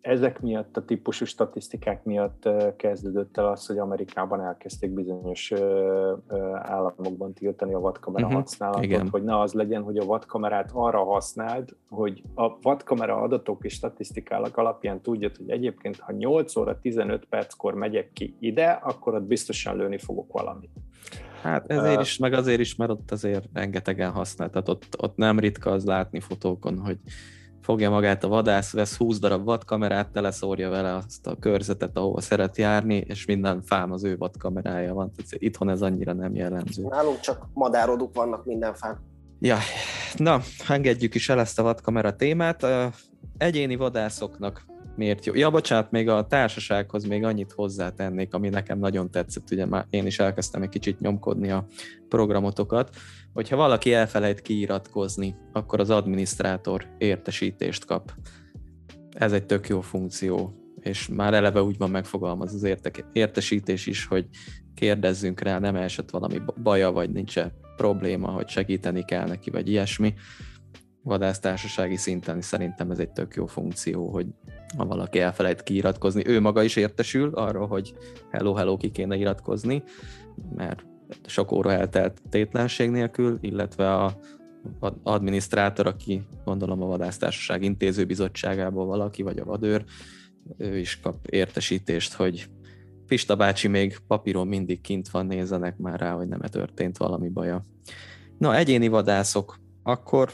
ezek 0.00 0.40
miatt, 0.40 0.76
a 0.76 0.84
típusú 0.84 1.24
statisztikák 1.24 2.04
miatt 2.04 2.48
kezdődött 2.76 3.36
el 3.36 3.46
az, 3.46 3.66
hogy 3.66 3.78
Amerikában 3.78 4.40
elkezdték 4.40 4.90
bizonyos 4.90 5.52
államokban 6.54 7.32
tiltani 7.32 7.74
a 7.74 7.78
vadkamera 7.78 8.26
uh-huh, 8.26 8.40
használatot, 8.40 8.84
igen. 8.84 9.08
hogy 9.08 9.22
ne 9.22 9.40
az 9.40 9.52
legyen, 9.52 9.82
hogy 9.82 9.96
a 9.96 10.04
vadkamerát 10.04 10.70
arra 10.72 11.04
használd, 11.04 11.76
hogy 11.88 12.22
a 12.34 12.58
vadkamera 12.60 13.16
adatok 13.16 13.64
és 13.64 13.72
statisztikálak 13.72 14.56
alapján 14.56 15.00
tudjad, 15.00 15.36
hogy 15.36 15.50
egyébként 15.50 15.98
ha 15.98 16.12
8 16.12 16.56
óra 16.56 16.80
15 16.80 17.24
perckor 17.24 17.74
megyek 17.74 18.12
ki 18.12 18.36
ide, 18.38 18.70
akkor 18.70 19.14
ott 19.14 19.22
biztosan 19.22 19.76
lőni 19.76 19.98
fogok 19.98 20.32
valamit. 20.32 20.70
Hát 21.42 21.70
ezért 21.70 22.00
is, 22.00 22.18
meg 22.18 22.32
azért 22.32 22.60
is, 22.60 22.76
mert 22.76 22.90
ott 22.90 23.10
azért 23.10 23.44
rengetegen 23.52 24.10
használ, 24.10 24.50
tehát 24.50 24.68
ott, 24.68 24.84
ott 24.98 25.16
nem 25.16 25.38
ritka 25.38 25.70
az 25.70 25.84
látni 25.84 26.20
fotókon, 26.20 26.78
hogy 26.78 26.98
fogja 27.70 27.90
magát 27.90 28.24
a 28.24 28.28
vadász, 28.28 28.72
vesz 28.72 28.96
20 28.96 29.18
darab 29.18 29.44
vadkamerát, 29.44 30.08
teleszórja 30.08 30.70
vele 30.70 30.94
azt 30.94 31.26
a 31.26 31.36
körzetet, 31.40 31.96
ahol 31.96 32.20
szeret 32.20 32.56
járni, 32.56 32.96
és 32.96 33.24
minden 33.24 33.62
fám 33.62 33.92
az 33.92 34.04
ő 34.04 34.16
vadkamerája 34.16 34.94
van. 34.94 35.12
Tehát 35.16 35.32
itthon 35.32 35.70
ez 35.70 35.82
annyira 35.82 36.12
nem 36.12 36.34
jellemző. 36.34 36.82
Nálunk 36.88 37.20
csak 37.20 37.48
madároduk 37.52 38.14
vannak 38.14 38.44
minden 38.44 38.74
fán. 38.74 38.98
Ja, 39.40 39.56
na, 40.16 40.40
engedjük 40.68 41.14
is 41.14 41.28
el 41.28 41.40
ezt 41.40 41.58
a 41.58 41.62
vadkamera 41.62 42.16
témát. 42.16 42.66
Egyéni 43.38 43.76
vadászoknak 43.76 44.64
miért 44.96 45.26
jó. 45.26 45.34
Ja, 45.34 45.50
bocsánat, 45.50 45.90
még 45.90 46.08
a 46.08 46.26
társasághoz 46.26 47.04
még 47.04 47.24
annyit 47.24 47.52
hozzátennék, 47.52 48.34
ami 48.34 48.48
nekem 48.48 48.78
nagyon 48.78 49.10
tetszett, 49.10 49.50
ugye 49.50 49.66
már 49.66 49.86
én 49.90 50.06
is 50.06 50.18
elkezdtem 50.18 50.62
egy 50.62 50.68
kicsit 50.68 51.00
nyomkodni 51.00 51.50
a 51.50 51.66
programotokat, 52.08 52.96
hogyha 53.32 53.56
valaki 53.56 53.92
elfelejt 53.92 54.42
kiiratkozni, 54.42 55.34
akkor 55.52 55.80
az 55.80 55.90
adminisztrátor 55.90 56.86
értesítést 56.98 57.84
kap. 57.84 58.12
Ez 59.10 59.32
egy 59.32 59.46
tök 59.46 59.68
jó 59.68 59.80
funkció, 59.80 60.54
és 60.80 61.08
már 61.08 61.34
eleve 61.34 61.62
úgy 61.62 61.78
van 61.78 61.90
megfogalmaz 61.90 62.54
az 62.54 62.62
érte- 62.62 63.04
értesítés 63.12 63.86
is, 63.86 64.06
hogy 64.06 64.26
kérdezzünk 64.74 65.40
rá, 65.40 65.58
nem 65.58 65.76
esett 65.76 66.10
valami 66.10 66.40
baja, 66.62 66.90
vagy 66.90 67.10
nincs 67.10 67.38
-e 67.38 67.52
probléma, 67.76 68.28
hogy 68.28 68.48
segíteni 68.48 69.04
kell 69.04 69.26
neki, 69.26 69.50
vagy 69.50 69.68
ilyesmi 69.68 70.14
vadásztársasági 71.02 71.96
szinten 71.96 72.40
szerintem 72.40 72.90
ez 72.90 72.98
egy 72.98 73.10
tök 73.10 73.34
jó 73.34 73.46
funkció, 73.46 74.10
hogy 74.10 74.26
ha 74.76 74.86
valaki 74.86 75.18
elfelejt 75.18 75.62
kiiratkozni, 75.62 76.26
ő 76.26 76.40
maga 76.40 76.62
is 76.62 76.76
értesül 76.76 77.34
arról, 77.34 77.66
hogy 77.66 77.94
hello, 78.30 78.54
hello, 78.54 78.76
ki 78.76 78.90
kéne 78.90 79.16
iratkozni, 79.16 79.82
mert 80.54 80.84
sok 81.26 81.52
óra 81.52 81.72
eltelt 81.72 82.22
tétlenség 82.28 82.90
nélkül, 82.90 83.38
illetve 83.40 83.94
a 83.94 84.18
adminisztrátor, 85.02 85.86
aki 85.86 86.22
gondolom 86.44 86.82
a 86.82 86.86
vadásztársaság 86.86 87.62
intézőbizottságából 87.62 88.86
valaki, 88.86 89.22
vagy 89.22 89.38
a 89.38 89.44
vadőr, 89.44 89.84
ő 90.56 90.78
is 90.78 91.00
kap 91.00 91.26
értesítést, 91.26 92.12
hogy 92.12 92.48
Pista 93.06 93.36
bácsi 93.36 93.68
még 93.68 93.98
papíron 94.06 94.46
mindig 94.46 94.80
kint 94.80 95.08
van, 95.08 95.26
nézzenek 95.26 95.76
már 95.76 96.00
rá, 96.00 96.12
hogy 96.12 96.28
nem 96.28 96.40
történt 96.40 96.96
valami 96.96 97.28
baja. 97.28 97.64
Na, 98.38 98.56
egyéni 98.56 98.88
vadászok, 98.88 99.58
akkor 99.82 100.32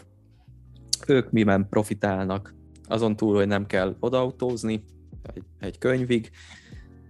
ők 1.07 1.30
miben 1.30 1.68
profitálnak, 1.68 2.55
azon 2.89 3.16
túl, 3.16 3.34
hogy 3.34 3.47
nem 3.47 3.66
kell 3.66 3.97
odautózni 4.01 4.84
egy, 5.34 5.43
egy 5.61 5.78
könyvig, 5.78 6.30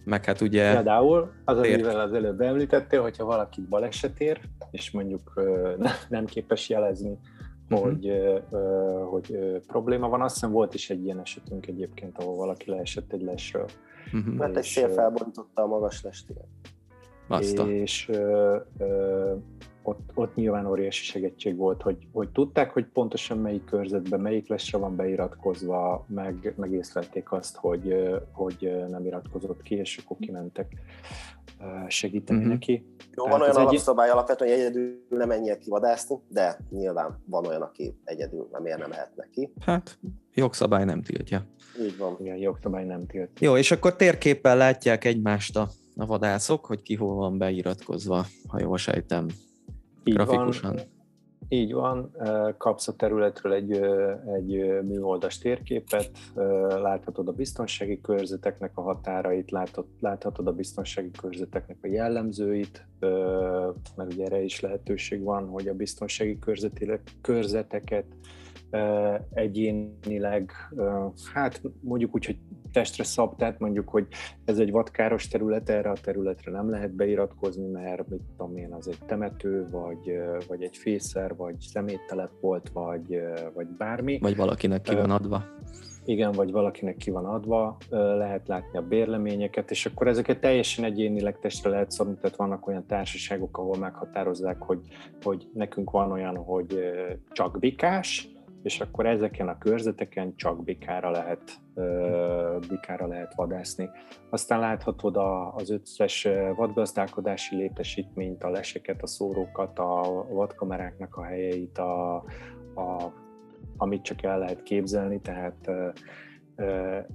meg 0.05 0.25
hát 0.25 0.41
ugye... 0.41 0.73
Például 0.73 1.33
az, 1.45 1.59
amivel 1.59 2.01
az 2.01 2.13
előbb 2.13 2.41
említettél, 2.41 3.03
hogyha 3.03 3.25
valakit 3.25 3.69
baleset 3.69 4.21
ér, 4.21 4.41
és 4.71 4.91
mondjuk 4.91 5.43
nem 6.09 6.25
képes 6.25 6.69
jelezni, 6.69 7.19
uh-huh. 7.71 7.89
hogy, 7.89 8.13
hogy 9.11 9.39
probléma 9.67 10.09
van. 10.09 10.23
Azt 10.23 10.35
hiszem 10.35 10.51
volt 10.51 10.75
is 10.75 10.91
egy 10.91 11.05
ilyen 11.05 11.21
esetünk 11.21 11.67
egyébként, 11.67 12.19
ahol 12.19 12.37
valaki 12.37 12.71
leesett 12.71 13.13
egy 13.13 13.23
lesről. 13.23 13.67
Uh-huh. 14.13 14.35
Mert 14.35 14.57
egy 14.57 14.65
szél 14.65 14.89
felborította 14.89 15.63
a 15.63 15.67
magas 15.67 16.03
lestét. 16.03 16.45
És 17.69 18.09
ö, 18.09 18.57
ö, 18.79 19.35
ott, 19.87 20.11
ott 20.15 20.35
nyilván 20.35 20.67
óriási 20.67 21.05
segítség 21.05 21.57
volt, 21.57 21.83
hogy, 21.83 22.07
hogy 22.13 22.29
tudták, 22.29 22.71
hogy 22.71 22.87
pontosan 22.87 23.39
melyik 23.39 23.65
körzetben, 23.65 24.21
melyik 24.21 24.49
lesre 24.49 24.79
van 24.79 24.97
beiratkozva, 24.97 26.05
meg, 26.09 26.55
meg 26.57 26.73
észlelték 26.73 27.33
azt, 27.33 27.57
hogy, 27.57 27.95
hogy 28.33 28.85
nem 28.89 29.07
iratkozott 29.07 29.63
ki, 29.63 29.75
és 29.75 30.01
akkor 30.05 30.17
kimentek 30.21 30.73
segíteni 31.89 32.39
mm-hmm. 32.39 32.49
neki. 32.49 32.87
Jó, 33.15 33.25
Tehát 33.25 33.39
van 33.39 33.49
olyan 33.49 33.67
alapszabály 33.67 34.07
egy... 34.07 34.13
alapvetően, 34.13 34.51
hogy 34.51 34.61
egyedül 34.61 35.05
nem 35.09 35.29
menjél 35.29 35.59
ki 35.59 35.71
vadászni, 35.71 36.17
de 36.29 36.59
nyilván 36.71 37.23
van 37.27 37.47
olyan, 37.47 37.63
aki 37.63 37.99
egyedül 38.05 38.49
nem 38.53 38.63
miért 38.63 38.79
nem 38.79 38.89
mehet 38.89 39.17
neki. 39.17 39.53
Hát 39.61 39.99
jogszabály 40.35 40.85
nem 40.85 41.03
tiltja. 41.03 41.47
Így 41.81 41.97
van. 41.97 42.17
Igen, 42.21 42.37
jogszabály 42.37 42.85
nem 42.85 43.07
tiltja. 43.07 43.47
Jó, 43.47 43.57
és 43.57 43.71
akkor 43.71 43.97
térképpel 43.97 44.57
látják 44.57 45.05
egymást 45.05 45.57
a, 45.57 45.69
a 45.97 46.07
vadászok, 46.07 46.67
hogy 46.67 46.83
ki 46.83 46.95
hol 46.95 47.15
van 47.15 47.39
beiratkozva, 47.39 48.27
ha 48.49 48.61
jól 48.61 48.79
sejtem. 48.79 49.27
Így 50.07 50.15
grafikusan. 50.15 50.75
Van, 50.75 50.85
így 51.49 51.73
van, 51.73 52.17
kapsz 52.59 52.89
a 52.89 52.97
területről 52.97 53.53
egy, 53.53 53.73
egy 54.35 54.83
műholdas 54.83 55.39
térképet, 55.39 56.11
láthatod 56.83 57.29
a 57.29 57.33
biztonsági 57.33 58.01
körzeteknek 58.01 58.71
a 58.75 58.83
határait, 58.83 59.51
láthatod, 59.51 59.91
láthatod 60.01 60.47
a 60.47 60.53
biztonsági 60.53 61.11
körzeteknek 61.11 61.79
a 61.83 61.87
jellemzőit, 61.87 62.87
mert 63.97 64.13
ugye 64.13 64.25
erre 64.25 64.43
is 64.43 64.61
lehetőség 64.61 65.23
van, 65.23 65.49
hogy 65.49 65.69
a 65.69 65.75
biztonsági 65.75 66.39
körzeteket 67.21 68.07
egyénileg, 69.35 70.53
hát 71.35 71.63
mondjuk 71.81 72.15
úgy, 72.15 72.25
hogy 72.25 72.39
testre 72.73 73.05
szab, 73.05 73.37
tehát 73.37 73.59
mondjuk, 73.59 73.89
hogy 73.89 74.07
ez 74.45 74.59
egy 74.59 74.71
vadkáros 74.71 75.29
terület, 75.29 75.69
erre 75.69 75.91
a 75.91 75.97
területre 76.03 76.51
nem 76.51 76.71
lehet 76.71 76.95
beiratkozni, 76.95 77.67
mert 77.67 78.09
mit 78.09 78.21
tudom 78.37 78.57
én, 78.57 78.73
az 78.73 78.89
egy 78.89 78.99
temető, 79.07 79.67
vagy, 79.71 80.21
vagy 80.49 80.63
egy 80.63 80.77
fészer, 80.77 81.37
vagy 81.37 81.55
szeméttelep 81.59 82.31
volt, 82.41 82.71
vagy, 82.73 83.21
vagy 83.55 83.67
bármi. 83.67 84.19
Vagy 84.19 84.37
valakinek 84.37 84.83
ki 84.83 84.95
van 84.95 85.11
adva. 85.11 85.45
Igen, 86.05 86.33
vagy 86.33 86.51
valakinek 86.51 86.97
ki 86.97 87.11
van 87.11 87.25
adva, 87.25 87.77
lehet 87.91 88.49
látni 88.49 88.79
a 88.79 88.83
bérleményeket, 88.83 89.71
és 89.71 89.87
akkor 89.87 90.09
ezeket 90.09 90.41
teljesen 90.41 90.85
egyénileg 90.85 91.39
testre 91.39 91.71
lehet 91.71 91.91
szabni, 91.91 92.15
tehát 92.21 92.37
vannak 92.37 92.67
olyan 92.67 92.87
társaságok, 92.87 93.59
ahol 93.59 93.79
meghatározzák, 93.79 94.63
hogy, 94.63 94.81
hogy 95.23 95.49
nekünk 95.55 95.91
van 95.91 96.13
olyan, 96.13 96.37
hogy 96.37 96.79
csak 97.33 97.59
bikás, 97.59 98.36
és 98.67 98.81
akkor 98.81 99.07
ezeken 99.07 99.49
a 99.49 99.59
körzeteken 99.59 100.37
csak 100.37 100.65
bikára 100.65 101.11
lehet, 101.11 101.61
bikára 102.69 103.07
lehet 103.07 103.35
vadászni. 103.35 103.89
Aztán 104.31 104.61
láthatod 104.61 105.17
az 105.55 105.71
összes 105.71 106.29
vadgazdálkodási 106.57 107.57
létesítményt, 107.57 108.43
a 108.43 108.51
leseket, 108.51 109.03
a 109.03 109.07
szórókat, 109.07 109.79
a 109.79 110.27
vadkameráknak 110.29 111.17
a 111.17 111.25
helyeit, 111.25 111.79
a, 111.79 112.15
a, 112.75 113.13
amit 113.77 114.03
csak 114.03 114.23
el 114.23 114.39
lehet 114.39 114.63
képzelni, 114.63 115.21
tehát 115.21 115.71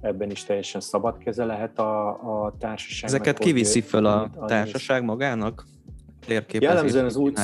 ebben 0.00 0.30
is 0.30 0.44
teljesen 0.44 0.80
szabad 0.80 1.18
keze 1.18 1.44
lehet 1.44 1.78
a, 1.78 2.08
a 2.44 2.54
társaság. 2.58 3.08
Ezeket 3.10 3.38
kiviszi 3.38 3.80
föl 3.80 4.06
a 4.06 4.30
társaság 4.46 5.04
magának? 5.04 5.66
Jellemzően 6.48 7.04
az 7.04 7.16
úgy, 7.16 7.38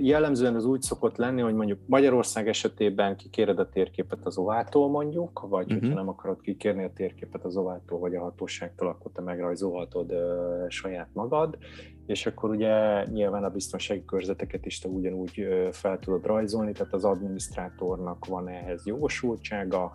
Jellemzően 0.00 0.54
az 0.54 0.64
úgy 0.64 0.82
szokott 0.82 1.16
lenni, 1.16 1.40
hogy 1.40 1.54
mondjuk 1.54 1.78
Magyarország 1.86 2.48
esetében 2.48 3.16
kikéred 3.16 3.58
a 3.58 3.68
térképet 3.68 4.18
az 4.22 4.38
ovától 4.38 4.88
mondjuk, 4.88 5.40
vagy 5.40 5.64
uh-huh. 5.64 5.80
hogyha 5.80 5.94
nem 5.94 6.08
akarod 6.08 6.40
kikérni 6.40 6.84
a 6.84 6.92
térképet 6.92 7.44
az 7.44 7.56
ovától 7.56 7.98
vagy 7.98 8.14
a 8.14 8.20
hatóságtól, 8.20 8.88
akkor 8.88 9.10
te 9.12 9.20
megrajzolhatod 9.20 10.12
uh, 10.12 10.68
saját 10.68 11.08
magad, 11.12 11.58
és 12.06 12.26
akkor 12.26 12.50
ugye 12.50 13.04
nyilván 13.04 13.44
a 13.44 13.50
biztonsági 13.50 14.04
körzeteket 14.04 14.66
is 14.66 14.78
te 14.78 14.88
ugyanúgy 14.88 15.40
uh, 15.40 15.68
fel 15.72 15.98
tudod 15.98 16.26
rajzolni, 16.26 16.72
tehát 16.72 16.92
az 16.92 17.04
adminisztrátornak 17.04 18.26
van 18.26 18.48
ehhez 18.48 18.86
jogosultsága, 18.86 19.92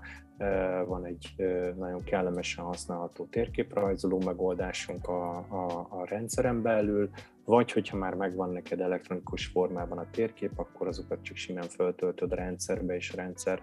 van 0.86 1.06
egy 1.06 1.36
nagyon 1.78 2.04
kellemesen 2.04 2.64
használható 2.64 3.28
térképrajzoló 3.32 4.22
megoldásunk 4.26 5.08
a, 5.08 5.38
a, 5.38 5.88
a 5.90 6.06
rendszeren 6.06 6.62
belül, 6.62 7.10
vagy 7.46 7.72
hogyha 7.72 7.98
már 7.98 8.14
megvan 8.14 8.50
neked 8.50 8.82
elektronikus 8.82 9.46
formában 9.46 9.98
a 9.98 10.10
térkép, 10.12 10.52
akkor 10.56 10.88
azokat 10.88 11.22
csak 11.22 11.36
simán 11.36 11.68
föltöltöd 11.68 12.32
a 12.32 12.36
rendszerbe, 12.36 12.96
és 12.96 13.12
a 13.12 13.16
rendszer 13.16 13.62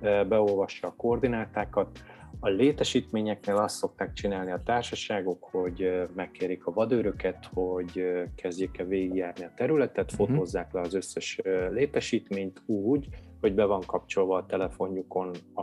beolvassa 0.00 0.86
a 0.86 0.94
koordinátákat. 0.96 1.98
A 2.40 2.48
létesítményeknél 2.48 3.56
azt 3.56 3.76
szokták 3.76 4.12
csinálni 4.12 4.50
a 4.50 4.62
társaságok, 4.64 5.44
hogy 5.50 6.06
megkérik 6.14 6.66
a 6.66 6.72
vadőröket, 6.72 7.48
hogy 7.54 8.04
kezdjék 8.34 8.78
el 8.78 8.86
végigjárni 8.86 9.44
a 9.44 9.52
területet, 9.56 10.12
mhm. 10.12 10.22
fotózzák 10.22 10.72
le 10.72 10.80
az 10.80 10.94
összes 10.94 11.40
létesítményt 11.70 12.62
úgy, 12.66 13.08
hogy 13.40 13.54
be 13.54 13.64
van 13.64 13.82
kapcsolva 13.86 14.36
a 14.36 14.46
telefonjukon 14.46 15.30
a, 15.54 15.62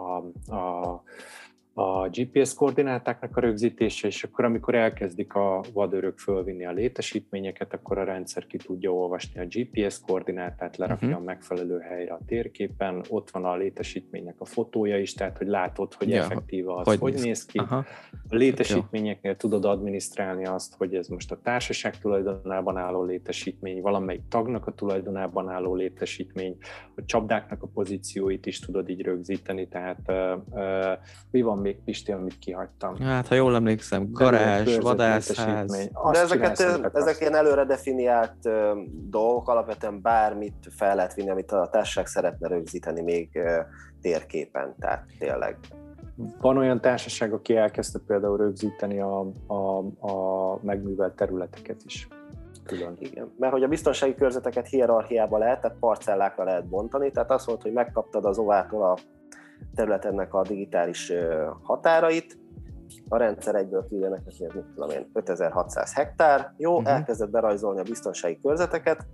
a 0.56 1.04
a 1.74 2.10
GPS 2.10 2.54
koordinátáknak 2.54 3.38
a 3.38 3.40
rögzítése, 3.40 4.08
és 4.08 4.24
akkor 4.24 4.46
amikor 4.46 4.76
elkezdik 4.76 5.34
a 5.34 5.64
vadőrök 5.74 6.18
fölvinni 6.18 6.66
a 6.66 6.72
létesítményeket, 6.72 7.74
akkor 7.74 7.98
a 7.98 8.04
rendszer 8.04 8.48
ki 8.48 8.58
tudja 8.58 8.94
olvasni 8.94 9.40
a 9.40 9.46
GPS 9.46 10.00
koordinátát, 10.02 10.78
lerakja 10.78 11.08
uh-huh. 11.08 11.22
a 11.22 11.26
megfelelő 11.26 11.80
helyre 11.80 12.14
a 12.14 12.20
térképen, 12.26 13.04
ott 13.10 13.30
van 13.30 13.46
a 13.46 13.56
létesítménynek 13.56 14.36
a 14.38 14.46
fotója 14.46 15.00
is, 15.00 15.14
tehát 15.14 15.38
hogy 15.38 15.48
látod, 15.48 15.94
hogy 15.94 16.10
ja, 16.10 16.24
effektíva 16.24 16.76
az, 16.76 16.88
hogy, 16.88 17.00
hogy 17.00 17.14
néz, 17.14 17.24
néz 17.24 17.46
ki. 17.46 17.58
Aha. 17.58 17.86
A 18.30 18.36
létesítményeknél 18.36 19.36
tudod 19.36 19.66
adminisztrálni 19.66 20.46
azt, 20.46 20.76
hogy 20.76 20.96
ez 20.96 21.08
most 21.08 21.32
a 21.32 21.40
társaság 21.44 21.98
tulajdonában 21.98 22.78
álló 22.78 23.04
létesítmény, 23.04 23.82
valamelyik 23.82 24.28
tagnak 24.30 24.68
a 24.68 24.72
tulajdonában 24.72 25.50
álló 25.50 25.76
létesítmény, 25.76 26.58
a 26.96 27.06
csapdáknak 27.06 27.64
a 27.64 27.68
pozícióit 27.68 28.46
is 28.46 28.60
tudod 28.60 28.90
így 28.90 29.02
rögzíteni, 29.02 29.68
tehát 29.68 30.00
uh, 30.08 30.42
uh, 30.50 30.98
mi 31.32 31.42
van 31.42 31.58
még 31.70 31.84
Pisti, 31.84 32.12
amit 32.12 32.40
kihagytam. 32.40 32.96
Hát, 32.96 33.28
ha 33.28 33.36
jól 33.36 33.56
emlékszem, 33.56 34.12
garázs, 34.12 34.78
vadászház. 34.78 35.90
De 36.12 36.20
ezeket, 36.20 36.60
ezek 36.94 37.20
ilyen 37.20 37.36
előre 37.36 37.66
definiált 37.66 38.36
uh, 38.44 38.54
dolgok, 39.10 39.50
alapvetően 39.50 40.02
bármit 40.02 40.68
fel 40.70 40.96
lehet 40.96 41.14
vinni, 41.14 41.30
amit 41.30 41.52
a 41.52 41.70
társaság 41.72 42.08
szeretne 42.08 42.48
rögzíteni 42.48 43.02
még 43.02 43.40
térképen, 44.02 44.76
tehát 44.80 45.06
tényleg. 45.20 45.58
Van 46.42 46.58
olyan 46.58 46.82
társaság, 46.82 47.34
aki 47.34 47.56
elkezdte 47.56 48.00
például 48.08 48.38
rögzíteni 48.38 49.00
a, 49.00 49.20
a, 49.48 49.78
a 50.12 50.60
megművelt 50.62 51.16
területeket 51.16 51.82
is. 51.86 52.08
Külön. 52.64 52.96
Igen, 53.00 53.32
mert 53.38 53.54
hogy 53.54 53.64
a 53.64 53.68
biztonsági 53.68 54.16
körzeteket 54.16 54.68
hierarchiába 54.68 55.38
lehet, 55.38 55.62
tehát 55.62 55.78
parcellákra 55.80 56.44
lehet 56.44 56.68
bontani, 56.68 57.12
tehát 57.12 57.32
azt 57.32 57.46
volt, 57.46 57.62
hogy 57.62 57.74
megkaptad 57.74 58.26
az 58.26 58.38
ovától 58.38 58.84
a 58.84 58.98
területennek 59.76 60.34
a 60.34 60.42
digitális 60.42 61.12
határait, 61.62 62.38
a 63.10 63.18
rendszer 63.18 63.56
egyből 63.56 63.86
kívül 63.90 64.10
neked, 64.10 64.34
hogy 64.38 64.52
mit 64.54 64.66
tudom 64.76 64.90
én, 64.90 65.10
5600 65.14 65.94
hektár, 65.94 66.54
jó, 66.58 66.78
uh-huh. 66.78 66.94
elkezdett 66.94 67.30
berajzolni 67.30 67.80
a 67.80 67.84
biztonsági 67.84 68.40
körzeteket, 68.42 69.06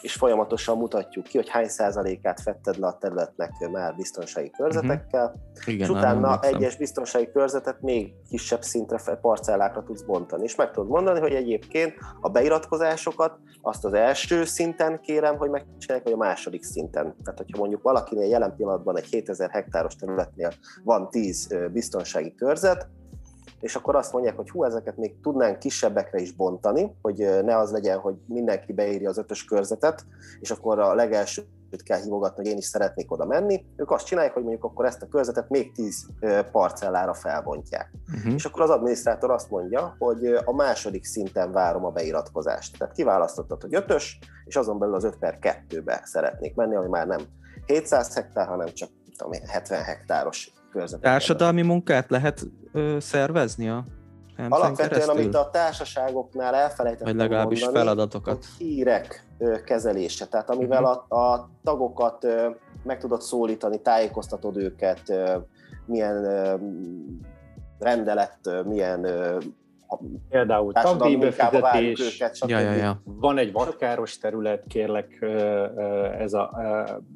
és 0.00 0.14
folyamatosan 0.14 0.76
mutatjuk 0.76 1.24
ki, 1.24 1.36
hogy 1.36 1.48
hány 1.48 1.68
százalékát 1.68 2.40
fetted 2.40 2.78
le 2.78 2.86
a 2.86 2.98
területnek 2.98 3.50
már 3.70 3.94
biztonsági 3.94 4.50
körzetekkel, 4.50 5.26
uh-huh. 5.26 5.40
Igen, 5.66 5.80
és 5.80 5.88
utána 5.88 6.40
egyes 6.40 6.76
biztonsági 6.76 7.30
körzetet 7.30 7.80
még 7.80 8.14
kisebb 8.28 8.62
szintre, 8.62 9.16
parcellákra 9.20 9.82
tudsz 9.82 10.02
bontani, 10.02 10.42
és 10.42 10.54
meg 10.54 10.70
tudod 10.70 10.88
mondani, 10.88 11.20
hogy 11.20 11.34
egyébként 11.34 11.94
a 12.20 12.28
beiratkozásokat 12.28 13.38
azt 13.62 13.84
az 13.84 13.92
első 13.92 14.44
szinten 14.44 15.00
kérem, 15.00 15.36
hogy 15.36 15.50
megcsinálják, 15.50 16.04
vagy 16.04 16.12
a 16.12 16.24
második 16.24 16.62
szinten. 16.62 17.14
Tehát, 17.24 17.38
hogyha 17.38 17.58
mondjuk 17.58 17.82
valakinél 17.82 18.28
jelen 18.28 18.56
pillanatban 18.56 18.96
egy 18.96 19.06
7000 19.06 19.50
hektáros 19.50 19.96
területnél 19.96 20.52
van 20.84 21.10
10 21.10 21.56
biztonsági 21.72 22.34
körzet, 22.34 22.88
és 23.62 23.74
akkor 23.74 23.96
azt 23.96 24.12
mondják, 24.12 24.36
hogy 24.36 24.50
hú, 24.50 24.64
ezeket 24.64 24.96
még 24.96 25.20
tudnánk 25.20 25.58
kisebbekre 25.58 26.18
is 26.18 26.32
bontani, 26.32 26.96
hogy 27.02 27.16
ne 27.44 27.56
az 27.56 27.70
legyen, 27.70 27.98
hogy 27.98 28.14
mindenki 28.26 28.72
beírja 28.72 29.08
az 29.08 29.18
ötös 29.18 29.44
körzetet, 29.44 30.04
és 30.40 30.50
akkor 30.50 30.78
a 30.78 30.94
legelső 30.94 31.42
kell 31.84 32.00
hívogatni, 32.00 32.42
hogy 32.42 32.52
én 32.52 32.58
is 32.58 32.64
szeretnék 32.64 33.12
oda 33.12 33.24
menni. 33.24 33.64
Ők 33.76 33.90
azt 33.90 34.06
csinálják, 34.06 34.34
hogy 34.34 34.42
mondjuk 34.42 34.64
akkor 34.64 34.84
ezt 34.84 35.02
a 35.02 35.08
körzetet 35.08 35.48
még 35.48 35.72
10 35.72 36.06
parcellára 36.52 37.14
felbontják. 37.14 37.90
Uh-huh. 38.16 38.34
És 38.34 38.44
akkor 38.44 38.62
az 38.62 38.70
adminisztrátor 38.70 39.30
azt 39.30 39.50
mondja, 39.50 39.96
hogy 39.98 40.26
a 40.44 40.54
második 40.54 41.04
szinten 41.04 41.52
várom 41.52 41.84
a 41.84 41.90
beiratkozást. 41.90 42.78
Tehát 42.78 42.94
kiválasztottad, 42.94 43.62
hogy 43.62 43.74
ötös, 43.74 44.18
és 44.44 44.56
azon 44.56 44.78
belül 44.78 44.94
az 44.94 45.04
5 45.04 45.16
per 45.16 45.38
2-be 45.40 46.02
szeretnék 46.04 46.54
menni, 46.54 46.74
ami 46.74 46.88
már 46.88 47.06
nem 47.06 47.20
700 47.66 48.14
hektár, 48.14 48.46
hanem 48.46 48.66
csak 48.66 48.88
tudom, 49.16 49.32
70 49.46 49.82
hektáros 49.82 50.52
körzeteken. 50.72 51.10
Társadalmi 51.10 51.62
munkát 51.62 52.10
lehet 52.10 52.40
ö, 52.72 52.96
szervezni 53.00 53.68
a 53.68 53.84
Alapvetően, 54.48 54.88
keresztül? 54.88 55.14
amit 55.14 55.34
a 55.34 55.50
társaságoknál 55.50 56.54
elfelejtettem 56.54 57.16
Vagy 57.16 57.22
legalábbis 57.22 57.62
mondani, 57.62 57.84
feladatokat. 57.84 58.44
hírek 58.58 59.26
kezelése, 59.64 60.26
tehát 60.26 60.50
amivel 60.50 60.82
uh-huh. 60.82 61.18
a, 61.18 61.32
a 61.32 61.50
tagokat 61.64 62.26
meg 62.82 62.98
tudod 62.98 63.22
szólítani, 63.22 63.80
tájékoztatod 63.80 64.56
őket, 64.56 65.02
milyen 65.86 66.26
rendelet, 67.78 68.38
milyen 68.64 69.06
Például 70.28 70.72
tagdíj 70.72 71.16
befizetés, 71.16 72.24
ja, 72.46 72.58
ja, 72.58 72.72
ja. 72.72 73.02
van 73.04 73.38
egy 73.38 73.52
vadkáros 73.52 74.18
terület, 74.18 74.64
kérlek 74.66 75.26
ez 76.18 76.32
a, 76.32 76.50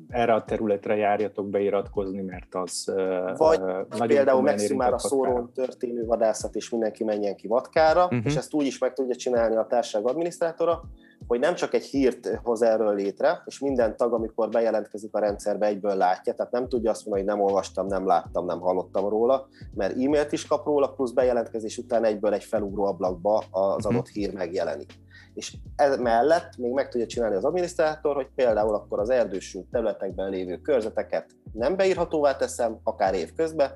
erre 0.09 0.35
a 0.35 0.45
területre 0.45 0.97
járjatok 0.97 1.49
beiratkozni, 1.49 2.23
mert 2.23 2.55
az 2.55 2.93
Vagy 3.37 4.07
például 4.07 4.43
megszűn 4.43 4.77
már 4.77 4.93
a 4.93 4.99
szórón 4.99 5.53
történő 5.55 6.05
vadászat, 6.05 6.55
és 6.55 6.71
mindenki 6.71 7.05
menjen 7.05 7.37
ki 7.37 7.47
vadkára, 7.47 8.05
uh-huh. 8.05 8.21
és 8.25 8.37
ezt 8.37 8.55
úgy 8.55 8.67
is 8.67 8.79
meg 8.79 8.93
tudja 8.93 9.15
csinálni 9.15 9.57
a 9.57 9.67
társaság 9.67 10.07
adminisztrátora, 10.07 10.83
hogy 11.27 11.39
nem 11.39 11.55
csak 11.55 11.75
egy 11.75 11.85
hírt 11.85 12.41
hoz 12.43 12.63
erről 12.63 12.95
létre, 12.95 13.43
és 13.45 13.59
minden 13.59 13.97
tag, 13.97 14.13
amikor 14.13 14.49
bejelentkezik 14.49 15.15
a 15.15 15.19
rendszerbe, 15.19 15.67
egyből 15.67 15.97
látja, 15.97 16.35
tehát 16.35 16.53
nem 16.53 16.69
tudja 16.69 16.91
azt 16.91 17.07
mondani, 17.07 17.27
hogy 17.27 17.37
nem 17.37 17.47
olvastam, 17.47 17.87
nem 17.87 18.07
láttam, 18.07 18.47
nem 18.47 18.61
hallottam 18.61 19.09
róla, 19.09 19.49
mert 19.75 19.93
e-mailt 19.93 20.33
is 20.33 20.47
kap 20.47 20.65
róla, 20.65 20.89
plusz 20.89 21.11
bejelentkezés 21.11 21.79
után 21.79 22.05
egyből 22.05 22.33
egy 22.33 22.45
felugró 22.45 22.85
ablakba 22.85 23.45
az 23.51 23.85
mhm. 23.85 23.95
adott 23.95 24.09
hír 24.09 24.33
megjelenik. 24.33 24.93
És 25.35 25.57
ez 25.77 25.99
mellett 25.99 26.57
még 26.57 26.73
meg 26.73 26.89
tudja 26.89 27.07
csinálni 27.07 27.37
az 27.37 27.45
adminisztrátor, 27.45 28.15
hogy 28.15 28.29
például 28.35 28.75
akkor 28.75 29.01
az 29.01 29.11
erdősült 29.11 29.67
területekben 29.71 30.31
lévő 30.31 30.57
körzeteket 30.57 31.27
nem 31.57 31.77
beírhatóvá 31.77 32.37
teszem, 32.37 32.81
akár 32.83 33.15
év 33.15 33.33
közben, 33.33 33.71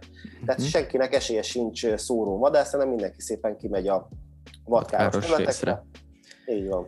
tehát 0.46 0.61
uh-huh. 0.61 0.66
senkinek 0.66 1.14
esélye 1.14 1.42
sincs 1.42 1.94
szóró 1.94 2.38
vadász, 2.38 2.72
hanem 2.72 2.88
mindenki 2.88 3.20
szépen 3.20 3.57
kimegy 3.57 3.88
a 3.88 4.09
vadkáros 4.64 5.26
területekre. 5.26 5.84
Így 6.46 6.68
van. 6.68 6.86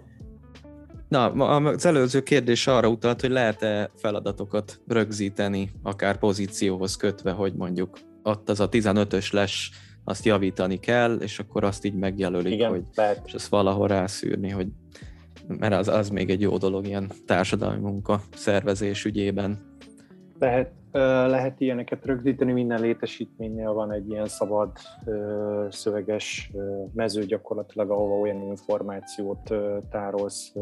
Na, 1.13 1.31
az 1.31 1.87
előző 1.87 2.23
kérdés 2.23 2.67
arra 2.67 2.89
utalt, 2.89 3.21
hogy 3.21 3.31
lehet-e 3.31 3.91
feladatokat 3.97 4.81
rögzíteni, 4.87 5.71
akár 5.83 6.19
pozícióhoz 6.19 6.97
kötve, 6.97 7.31
hogy 7.31 7.55
mondjuk 7.55 7.99
ott 8.23 8.49
az 8.49 8.61
a 8.61 8.69
15-ös 8.69 9.33
lesz, 9.33 9.69
azt 10.05 10.25
javítani 10.25 10.79
kell, 10.79 11.17
és 11.17 11.39
akkor 11.39 11.65
azt 11.65 11.85
így 11.85 11.95
megjelölik, 11.95 12.53
Igen, 12.53 12.71
hogy 12.71 12.83
lehet. 12.95 13.23
és 13.27 13.35
azt 13.35 13.49
valahol 13.49 13.89
rászűrni, 13.89 14.49
hogy 14.49 14.67
mert 15.47 15.75
az, 15.75 15.89
az 15.89 16.09
még 16.09 16.31
egy 16.31 16.41
jó 16.41 16.59
dolog 16.59 16.87
ilyen 16.87 17.11
társadalmi 17.27 17.81
munka 17.81 18.23
szervezés 18.35 19.05
ügyében. 19.05 19.77
Lehet, 20.39 20.73
lehet 20.93 21.61
ilyeneket 21.61 22.07
rögzíteni, 22.07 22.53
minden 22.53 22.81
létesítménynél 22.81 23.73
van 23.73 23.93
egy 23.93 24.11
ilyen 24.11 24.27
szabad 24.27 24.71
szöveges 25.69 26.53
mező 26.95 27.25
gyakorlatilag, 27.25 27.91
ahova 27.91 28.15
olyan 28.15 28.43
információt 28.43 29.55
tárolsz, 29.91 30.53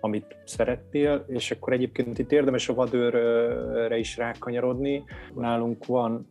amit 0.00 0.36
szerettél, 0.44 1.24
és 1.28 1.50
akkor 1.50 1.72
egyébként 1.72 2.18
itt 2.18 2.32
érdemes 2.32 2.68
a 2.68 2.74
vadőrre 2.74 3.98
is 3.98 4.16
rákanyarodni. 4.16 5.04
Nálunk 5.34 5.86
van 5.86 6.28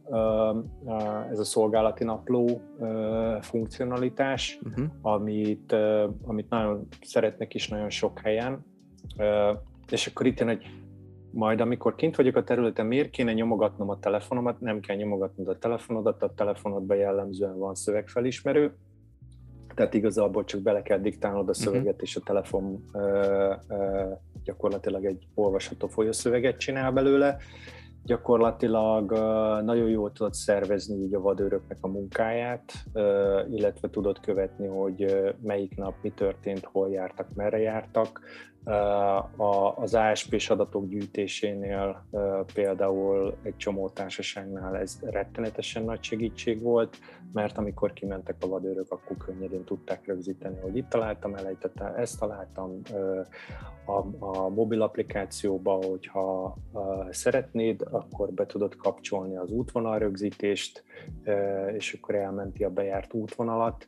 ez 1.32 1.40
a 1.40 1.44
szolgálati 1.44 2.04
napló 2.04 2.62
funkcionalitás, 3.42 4.60
uh-huh. 4.64 4.86
amit, 5.02 5.76
amit 6.26 6.50
nagyon 6.50 6.88
szeretnek 7.02 7.54
is 7.54 7.68
nagyon 7.68 7.90
sok 7.90 8.20
helyen, 8.20 8.66
és 9.90 10.08
akkor 10.08 10.26
itt 10.26 10.40
jön 10.40 10.50
egy 10.50 10.66
majd 11.36 11.62
amikor 11.62 11.96
kint 11.96 12.16
vagyok 12.16 12.36
a 12.36 12.44
területen, 12.44 12.86
miért 12.86 13.10
kéne 13.10 13.34
nyomogatnom 13.34 13.90
a 13.90 14.00
telefonomat? 14.00 14.60
Nem 14.60 14.80
kell 14.80 14.96
nyomogatnod 14.96 15.48
a 15.48 15.58
telefonodat, 15.58 16.24
a 16.24 16.34
telefonodban 16.36 16.98
jellemzően 16.98 17.58
van 17.58 17.76
szövegfelismerő, 17.76 18.74
tehát 19.76 19.94
igazából 19.94 20.44
csak 20.44 20.62
bele 20.62 20.82
kell 20.82 21.00
diktálnod 21.00 21.50
a 21.50 21.52
mhm. 21.52 21.60
szöveget, 21.60 21.86
uh-huh. 21.86 22.02
és 22.02 22.16
a 22.16 22.22
telefon 22.26 22.84
ö, 22.94 23.54
ö, 23.68 24.04
gyakorlatilag 24.44 25.06
egy 25.06 25.28
olvasható 25.34 25.88
folyószöveget 25.88 26.58
csinál 26.58 26.92
belőle. 26.92 27.38
Gyakorlatilag 28.04 29.12
ö, 29.12 29.62
nagyon 29.64 29.90
jól 29.90 30.12
tudod 30.12 30.34
szervezni 30.34 31.04
így 31.04 31.14
a 31.14 31.22
vadőröknek 31.22 31.78
a 31.82 31.88
munkáját, 31.88 32.74
ö, 32.94 33.42
illetve 33.52 33.90
tudod 33.90 34.20
követni, 34.20 34.68
hogy 34.68 35.34
melyik 35.42 35.76
nap 35.76 35.96
mi 36.02 36.10
történt, 36.10 36.66
hol 36.66 36.90
jártak, 36.90 37.28
merre 37.34 37.60
jártak, 37.60 38.20
az 39.76 39.94
ASP-s 39.94 40.50
adatok 40.50 40.88
gyűjtésénél 40.88 42.06
például 42.54 43.38
egy 43.42 43.58
csomó 43.58 43.90
társaságnál 43.90 44.78
ez 44.78 45.00
rettenetesen 45.02 45.84
nagy 45.84 46.04
segítség 46.04 46.62
volt, 46.62 46.98
mert 47.34 47.58
amikor 47.58 47.94
kimentek 47.94 48.36
a 48.40 48.48
vadőrök, 48.48 48.92
akkor 48.92 49.18
könnyedén 49.18 49.64
tudták 49.64 50.06
rögzíteni, 50.06 50.60
hogy 50.62 50.78
itt 50.78 50.90
találtam, 50.90 51.36
elejtettem, 51.36 51.94
ezt 51.96 52.20
találtam 52.20 52.82
a, 53.86 54.26
a 54.26 54.50
mobil 54.50 54.82
applikációba, 54.82 55.74
hogyha 55.74 56.58
szeretnéd, 57.10 57.88
akkor 57.92 58.32
be 58.32 58.46
tudod 58.46 58.76
kapcsolni 58.76 59.38
az 59.38 59.52
útvonal 59.52 60.00
rögzítést, 60.00 60.84
és 61.74 61.94
akkor 61.94 62.16
elmenti 62.16 62.64
a 62.64 62.70
bejárt 62.70 63.14
útvonalat, 63.14 63.88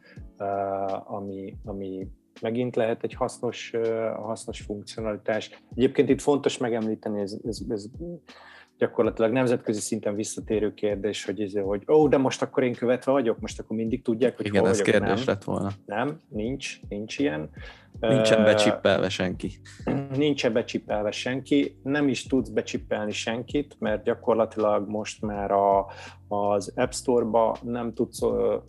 ami, 1.05 1.57
ami 1.65 2.07
megint 2.41 2.75
lehet 2.75 3.03
egy 3.03 3.13
hasznos, 3.13 3.73
hasznos 4.15 4.61
funkcionalitás. 4.61 5.63
Egyébként 5.75 6.09
itt 6.09 6.21
fontos 6.21 6.57
megemlíteni, 6.57 7.19
ez, 7.21 7.37
ez, 7.47 7.61
ez 7.69 7.85
gyakorlatilag 8.77 9.31
nemzetközi 9.31 9.79
szinten 9.79 10.15
visszatérő 10.15 10.73
kérdés, 10.73 11.25
hogy, 11.25 11.41
ez, 11.41 11.53
hogy 11.57 11.83
ó, 11.87 11.93
oh, 11.93 12.09
de 12.09 12.17
most 12.17 12.41
akkor 12.41 12.63
én 12.63 12.73
követve 12.73 13.11
vagyok, 13.11 13.39
most 13.39 13.59
akkor 13.59 13.77
mindig 13.77 14.01
tudják, 14.01 14.37
hogy 14.37 14.45
Igen, 14.45 14.61
hol 14.61 14.69
ez 14.69 14.79
vagyok. 14.79 14.93
kérdés 14.93 15.25
nem, 15.25 15.33
lett 15.33 15.43
volna. 15.43 15.71
Nem, 15.85 16.19
nincs, 16.29 16.79
nincs 16.89 17.19
ilyen. 17.19 17.49
Nincsen 17.99 18.43
becsippelve 18.43 19.09
senki. 19.09 19.51
Nincsen 20.15 20.53
becsippelve 20.53 21.11
senki, 21.11 21.79
nem 21.83 22.07
is 22.07 22.27
tudsz 22.27 22.49
becsippelni 22.49 23.11
senkit, 23.11 23.75
mert 23.79 24.03
gyakorlatilag 24.03 24.89
most 24.89 25.21
már 25.21 25.51
a, 25.51 25.85
az 26.27 26.73
App 26.75 26.91
Store-ba 26.91 27.57
nem 27.63 27.93
tudsz, 27.93 28.19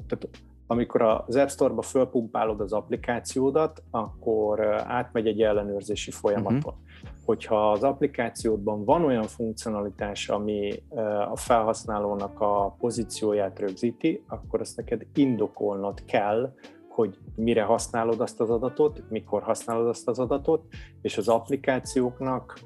tehát 0.07 0.29
amikor 0.71 1.03
az 1.03 1.37
App 1.37 1.49
Store-ba 1.49 1.83
fölpumpálod 1.83 2.61
az 2.61 2.73
applikációdat, 2.73 3.83
akkor 3.91 4.67
átmegy 4.87 5.27
egy 5.27 5.43
ellenőrzési 5.43 6.11
folyamaton. 6.11 6.75
Uh-huh. 6.75 7.15
Hogyha 7.25 7.71
az 7.71 7.83
applikációdban 7.83 8.85
van 8.85 9.05
olyan 9.05 9.23
funkcionalitás, 9.23 10.29
ami 10.29 10.83
a 11.31 11.37
felhasználónak 11.37 12.41
a 12.41 12.77
pozícióját 12.79 13.59
rögzíti, 13.59 14.25
akkor 14.29 14.61
azt 14.61 14.77
neked 14.77 15.07
indokolnod 15.15 16.05
kell, 16.05 16.55
hogy 16.99 17.19
mire 17.35 17.63
használod 17.63 18.21
azt 18.21 18.41
az 18.41 18.51
adatot, 18.51 19.03
mikor 19.09 19.43
használod 19.43 19.87
azt 19.89 20.09
az 20.09 20.19
adatot, 20.19 20.63
és 21.03 21.17
az 21.19 21.29
applikációknak 21.29 22.61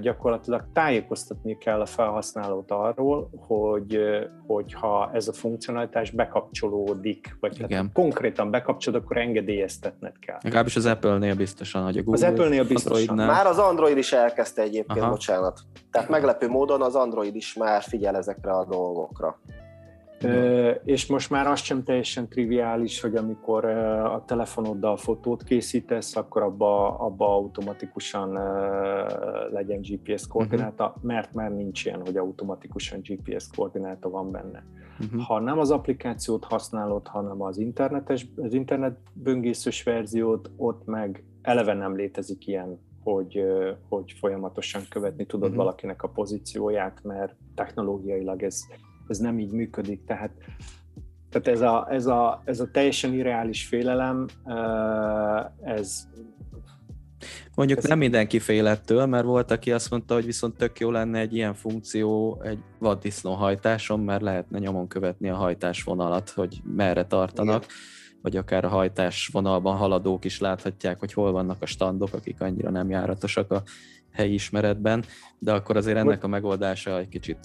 gyakorlatilag 0.00 0.64
tájékoztatni 0.72 1.58
kell 1.58 1.80
a 1.80 1.86
felhasználót 1.86 2.70
arról, 2.70 3.30
hogy, 3.46 3.98
hogyha 4.46 5.10
ez 5.12 5.28
a 5.28 5.32
funkcionalitás 5.32 6.10
bekapcsolódik, 6.10 7.36
vagy 7.40 7.66
hát 7.70 7.92
konkrétan 7.92 8.50
bekapcsolod, 8.50 9.02
akkor 9.02 9.16
engedélyeztetned 9.16 10.18
kell. 10.18 10.38
Legalábbis 10.42 10.76
az 10.76 10.86
Apple-nél 10.86 11.34
biztosan, 11.34 11.84
hogy 11.84 11.98
a 11.98 12.02
Google, 12.02 12.26
az 12.26 12.32
Apple-nél 12.32 12.66
biztosan. 12.66 13.14
Már 13.14 13.46
az 13.46 13.58
Android 13.58 13.96
is 13.96 14.12
elkezdte 14.12 14.62
egyébként, 14.62 15.00
Aha. 15.00 15.10
bocsánat. 15.10 15.60
Tehát 15.90 16.08
meglepő 16.08 16.48
módon 16.48 16.82
az 16.82 16.94
Android 16.94 17.34
is 17.34 17.54
már 17.54 17.82
figyel 17.82 18.16
ezekre 18.16 18.50
a 18.50 18.64
dolgokra. 18.64 19.38
És 20.84 21.06
most 21.06 21.30
már 21.30 21.46
az 21.46 21.60
sem 21.60 21.82
teljesen 21.82 22.28
triviális, 22.28 23.00
hogy 23.00 23.16
amikor 23.16 23.64
a 23.64 24.24
telefonoddal 24.26 24.96
fotót 24.96 25.42
készítesz, 25.42 26.16
akkor 26.16 26.42
abba, 26.42 26.98
abba 26.98 27.34
automatikusan 27.34 28.32
legyen 29.52 29.80
GPS 29.80 30.26
koordináta, 30.26 30.86
uh-huh. 30.86 31.02
mert 31.02 31.34
már 31.34 31.50
nincs 31.50 31.84
ilyen, 31.84 32.00
hogy 32.04 32.16
automatikusan 32.16 33.00
GPS 33.02 33.46
koordináta 33.56 34.10
van 34.10 34.30
benne. 34.30 34.64
Uh-huh. 35.00 35.22
Ha 35.22 35.40
nem 35.40 35.58
az 35.58 35.70
applikációt 35.70 36.44
használod, 36.44 37.06
hanem 37.06 37.42
az 37.42 37.58
internetes, 37.58 38.26
az 38.36 38.54
internet 38.54 38.98
böngészős 39.12 39.82
verziót, 39.82 40.50
ott 40.56 40.86
meg 40.86 41.24
eleve 41.42 41.74
nem 41.74 41.96
létezik 41.96 42.46
ilyen 42.46 42.86
hogy, 43.02 43.44
hogy 43.88 44.12
folyamatosan 44.12 44.82
követni 44.90 45.26
tudod 45.26 45.48
uh-huh. 45.48 45.64
valakinek 45.64 46.02
a 46.02 46.08
pozícióját, 46.08 47.00
mert 47.02 47.36
technológiailag 47.54 48.42
ez 48.42 48.60
ez 49.10 49.18
nem 49.18 49.38
így 49.38 49.50
működik. 49.50 50.04
Tehát, 50.04 50.30
tehát 51.30 51.48
ez, 51.48 51.60
a, 51.60 51.86
ez, 51.90 52.06
a, 52.06 52.42
ez 52.44 52.60
a 52.60 52.70
teljesen 52.70 53.12
irreális 53.12 53.66
félelem, 53.66 54.26
ez 55.62 56.08
Mondjuk 57.54 57.78
ez 57.78 57.84
nem 57.84 57.98
mindenki 57.98 58.38
fél 58.38 58.66
ettől, 58.66 59.06
mert 59.06 59.24
volt, 59.24 59.50
aki 59.50 59.72
azt 59.72 59.90
mondta, 59.90 60.14
hogy 60.14 60.24
viszont 60.24 60.56
tök 60.56 60.80
jó 60.80 60.90
lenne 60.90 61.18
egy 61.18 61.34
ilyen 61.34 61.54
funkció 61.54 62.40
egy 62.42 62.58
vaddisznó 62.78 63.32
hajtáson, 63.32 64.00
mert 64.00 64.22
lehetne 64.22 64.58
nyomon 64.58 64.88
követni 64.88 65.28
a 65.28 65.34
hajtásvonalat, 65.34 66.30
hogy 66.30 66.60
merre 66.76 67.06
tartanak, 67.06 67.62
Igen. 67.62 67.76
vagy 68.22 68.36
akár 68.36 68.64
a 68.64 68.68
hajtásvonalban 68.68 69.76
haladók 69.76 70.24
is 70.24 70.40
láthatják, 70.40 70.98
hogy 70.98 71.12
hol 71.12 71.32
vannak 71.32 71.62
a 71.62 71.66
standok, 71.66 72.12
akik 72.12 72.40
annyira 72.40 72.70
nem 72.70 72.90
járatosak 72.90 73.50
a 73.50 73.62
helyi 74.12 74.32
ismeretben, 74.32 75.04
de 75.38 75.52
akkor 75.52 75.76
azért 75.76 75.96
ennek 75.96 76.24
a 76.24 76.28
megoldása 76.28 76.98
egy 76.98 77.08
kicsit 77.08 77.38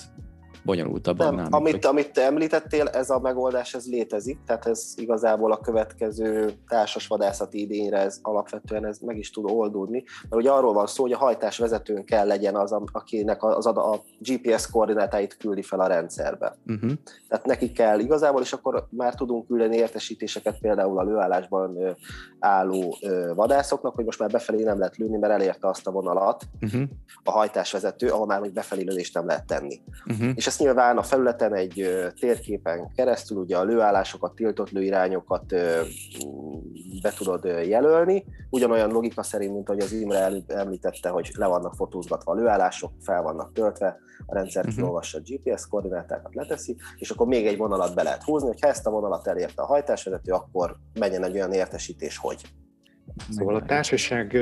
bonyolultabb 0.64 1.18
Nem, 1.18 1.28
annál, 1.28 1.47
amit, 1.49 1.74
hogy... 1.74 1.86
amit 1.86 2.11
te 2.11 2.22
említettél, 2.26 2.88
ez 2.88 3.09
a 3.09 3.20
megoldás, 3.20 3.74
ez 3.74 3.89
létezik, 3.89 4.39
tehát 4.45 4.66
ez 4.66 4.93
igazából 4.95 5.51
a 5.51 5.57
következő 5.57 6.51
társas 6.68 7.07
vadászati 7.07 7.59
idényre 7.59 7.97
ez 7.97 8.20
alapvetően 8.22 8.86
ez 8.86 8.99
meg 8.99 9.18
is 9.18 9.32
tud 9.32 9.51
oldódni, 9.51 10.03
mert 10.22 10.36
ugye 10.36 10.51
arról 10.51 10.74
van 10.74 10.88
szó, 10.88 11.03
hogy 11.03 11.11
a 11.11 11.18
hajtás 11.18 11.57
vezetőn 11.57 12.05
kell 12.05 12.28
legyen 12.28 12.55
az, 12.55 12.76
akinek 12.91 13.43
az 13.43 13.66
a, 13.66 13.93
a 13.93 14.01
GPS 14.20 14.70
koordinátáit 14.70 15.38
küldi 15.38 15.61
fel 15.61 15.80
a 15.80 15.88
rendszerbe. 15.88 16.55
Uh-huh. 16.68 16.91
Tehát 17.28 17.45
neki 17.45 17.72
kell 17.72 17.99
igazából, 17.99 18.41
és 18.41 18.53
akkor 18.53 18.88
már 18.89 19.16
tudunk 19.16 19.47
küldeni 19.47 19.76
értesítéseket 19.76 20.59
például 20.59 20.99
a 20.99 21.03
lőállásban 21.03 21.78
álló 22.39 22.97
vadászoknak, 23.36 23.95
hogy 23.95 24.05
most 24.05 24.20
már 24.20 24.30
befelé 24.30 24.64
nem 24.64 24.78
lehet 24.78 24.97
lőni, 24.97 25.18
mert 25.18 25.34
elérte 25.34 25.68
azt 25.68 25.88
a 25.88 25.91
vonalat 25.91 26.43
uh-huh. 26.61 26.82
a 27.24 27.32
hajtásvezető, 27.32 28.07
ahol 28.07 28.26
már 28.26 28.39
még 28.39 28.53
befelé 28.53 28.84
lövést 28.84 29.14
nem 29.14 29.26
lehet 29.26 29.45
tenni. 29.45 29.82
Uh-huh. 30.05 30.32
És 30.36 30.47
ezt 30.53 30.61
nyilván 30.61 30.97
a 30.97 31.03
felületen 31.03 31.55
egy 31.55 31.89
térképen 32.19 32.91
keresztül 32.95 33.37
ugye 33.37 33.57
a 33.57 33.63
lőállásokat, 33.63 34.35
tiltott 34.35 34.69
lőirányokat 34.69 35.45
be 37.01 37.13
tudod 37.17 37.43
jelölni, 37.43 38.25
ugyanolyan 38.49 38.91
logika 38.91 39.23
szerint, 39.23 39.53
mint 39.53 39.69
ahogy 39.69 39.81
az 39.81 39.91
Imre 39.91 40.29
említette, 40.47 41.09
hogy 41.09 41.31
le 41.37 41.47
vannak 41.47 41.75
fotózgatva 41.75 42.31
a 42.31 42.35
lőállások, 42.35 42.91
fel 43.01 43.21
vannak 43.21 43.53
töltve, 43.53 43.97
a 44.25 44.33
rendszer 44.33 44.63
uh-huh. 44.63 44.77
kiolvassa 44.77 45.17
a 45.17 45.21
GPS 45.25 45.67
koordinátákat, 45.67 46.35
leteszi, 46.35 46.75
és 46.97 47.09
akkor 47.09 47.27
még 47.27 47.47
egy 47.47 47.57
vonalat 47.57 47.95
be 47.95 48.03
lehet 48.03 48.23
húzni, 48.23 48.47
hogy 48.47 48.61
ha 48.61 48.67
ezt 48.67 48.87
a 48.87 48.91
vonalat 48.91 49.27
elérte 49.27 49.61
a 49.61 49.65
hajtásvezető, 49.65 50.31
akkor 50.31 50.75
menjen 50.99 51.23
egy 51.23 51.35
olyan 51.35 51.53
értesítés, 51.53 52.17
hogy. 52.17 52.41
Szóval 53.29 53.55
a 53.55 53.65
társaság 53.65 54.37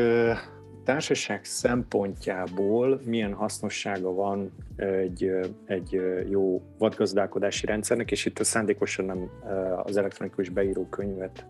társaság 0.84 1.46
szempontjából 1.46 3.02
milyen 3.06 3.34
hasznossága 3.34 4.14
van 4.14 4.52
egy, 4.76 5.32
egy 5.66 6.02
jó 6.30 6.62
vadgazdálkodási 6.78 7.66
rendszernek, 7.66 8.12
és 8.12 8.26
itt 8.26 8.40
a 8.40 8.44
szándékosan 8.44 9.06
nem 9.06 9.30
az 9.84 9.98
elektronikus 9.98 10.50
beírókönyvet 10.50 11.46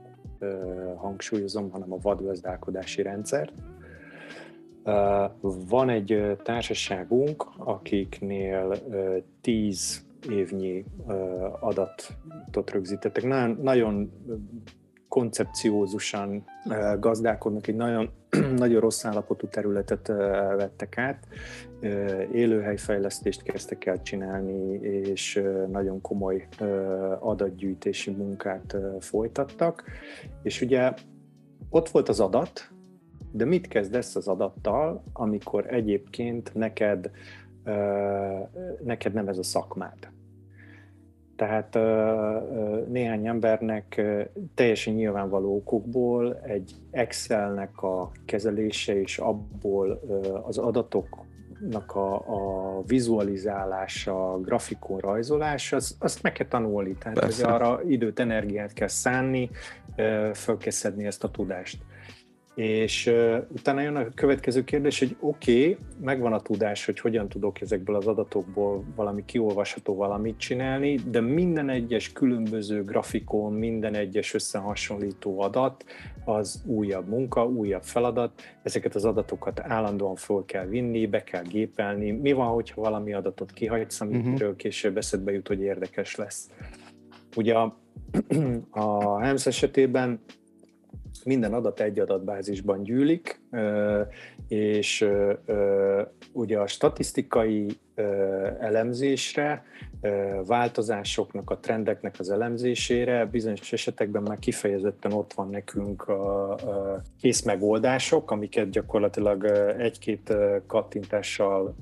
hangsúlyozom, 0.96 1.70
hanem 1.70 1.94
a 1.94 1.98
vadgazdálkodási 2.02 3.02
rendszert. 3.02 3.54
Van 5.70 5.90
egy 5.90 6.38
társaságunk, 6.44 7.46
akiknél 7.58 8.76
10 9.42 10.06
évnyi 10.30 10.86
adatot 11.60 12.72
rögzítettek. 12.72 13.24
Nagyon, 13.24 13.58
nagyon 13.62 14.12
koncepciózusan 15.12 16.44
gazdálkodnak, 17.00 17.68
egy 17.68 17.76
nagyon, 17.76 18.10
nagyon 18.64 18.80
rossz 18.80 19.06
állapotú 19.06 19.48
területet 19.48 20.08
vettek 20.58 20.98
át, 20.98 21.28
élőhelyfejlesztést 22.32 23.44
kezdtek 23.44 23.86
el 23.86 24.02
csinálni, 24.02 24.74
és 24.82 25.44
nagyon 25.72 26.02
komoly 26.02 26.48
adatgyűjtési 27.20 28.12
munkát 28.12 28.76
folytattak. 29.00 29.84
És 30.44 30.62
ugye 30.62 30.94
ott 31.70 31.90
volt 31.90 32.10
az 32.10 32.20
adat, 32.20 32.72
de 33.32 33.46
mit 33.46 33.68
kezdesz 33.68 34.16
az 34.16 34.28
adattal, 34.28 35.04
amikor 35.14 35.74
egyébként 35.74 36.54
neked, 36.54 37.12
neked 38.84 39.14
nem 39.14 39.28
ez 39.28 39.38
a 39.38 39.44
szakmád? 39.44 40.12
Tehát 41.42 41.78
néhány 42.88 43.28
embernek 43.28 44.02
teljesen 44.56 44.94
nyilvánvaló 44.94 45.56
okokból 45.56 46.40
egy 46.44 46.76
Excelnek 46.92 47.82
a 47.82 48.12
kezelése 48.26 49.02
és 49.02 49.18
abból 49.18 50.02
az 50.48 50.58
adatoknak 50.58 51.96
a, 51.96 52.14
a 52.14 52.82
vizualizálása, 52.86 54.40
grafikon 54.40 55.00
rajzolása, 55.00 55.76
az, 55.76 55.96
azt 56.00 56.24
meg 56.24 56.32
kell 56.32 56.48
tanulni. 56.48 56.94
Tehát 56.94 57.20
hogy 57.20 57.44
arra 57.44 57.82
időt, 57.88 58.20
energiát 58.20 58.74
kell 58.74 58.88
szánni, 58.88 59.50
föl 60.34 60.58
kell 60.58 60.72
szedni 60.72 61.06
ezt 61.06 61.24
a 61.24 61.32
tudást. 61.32 61.78
És 62.56 63.08
uh, 63.08 63.38
utána 63.50 63.82
jön 63.82 63.96
a 63.96 64.10
következő 64.10 64.64
kérdés, 64.64 65.00
hogy 65.00 65.16
oké, 65.20 65.62
okay, 65.62 65.78
megvan 66.02 66.34
a 66.34 66.40
tudás, 66.40 66.86
hogy 66.86 67.00
hogyan 67.00 67.30
tudok 67.30 67.62
ezekből 67.62 67.96
az 67.96 68.08
adatokból 68.08 68.84
valami 68.96 69.26
kiolvasható 69.26 69.96
valamit 69.96 70.38
csinálni, 70.38 70.96
de 70.96 71.22
minden 71.22 71.70
egyes 71.70 72.12
különböző 72.12 72.84
grafikon, 72.84 73.54
minden 73.54 73.94
egyes 73.94 74.34
összehasonlító 74.34 75.42
adat 75.42 75.86
az 76.26 76.64
újabb 76.66 77.08
munka, 77.08 77.46
újabb 77.46 77.84
feladat, 77.84 78.42
ezeket 78.64 78.96
az 78.96 79.06
adatokat 79.06 79.60
állandóan 79.60 80.16
föl 80.16 80.46
kell 80.46 80.66
vinni, 80.66 81.08
be 81.08 81.24
kell 81.24 81.44
gépelni. 81.44 82.12
Mi 82.12 82.32
van, 82.32 82.48
hogyha 82.48 82.82
valami 82.82 83.14
adatot 83.14 83.52
kihagysz, 83.52 84.02
amiről 84.02 84.34
uh-huh. 84.34 84.56
később 84.56 84.98
eszedbe 84.98 85.32
jut, 85.32 85.48
hogy 85.48 85.62
érdekes 85.62 86.16
lesz? 86.16 86.50
Ugye 87.36 87.54
a, 87.54 87.78
a 88.70 89.20
HEMS 89.20 89.46
esetében 89.46 90.20
minden 91.26 91.54
adat 91.54 91.80
egy 91.80 92.00
adatbázisban 92.00 92.84
gyűlik, 92.84 93.42
és 94.48 95.08
ugye 96.32 96.60
a 96.60 96.68
statisztikai 96.68 97.68
elemzésre, 98.60 99.64
változásoknak, 100.46 101.50
a 101.50 101.58
trendeknek 101.58 102.16
az 102.20 102.30
elemzésére 102.30 103.26
bizonyos 103.26 103.74
esetekben 103.74 104.22
már 104.22 104.40
kifejezetten 104.40 105.12
ott 105.12 105.34
van 105.34 105.50
nekünk 105.50 106.08
a, 106.08 106.56
kész 107.22 107.42
megoldások, 107.42 108.32
amiket 108.32 108.70
gyakorlatilag 108.70 109.46
egy-két 109.78 110.34
kattintással 110.68 111.76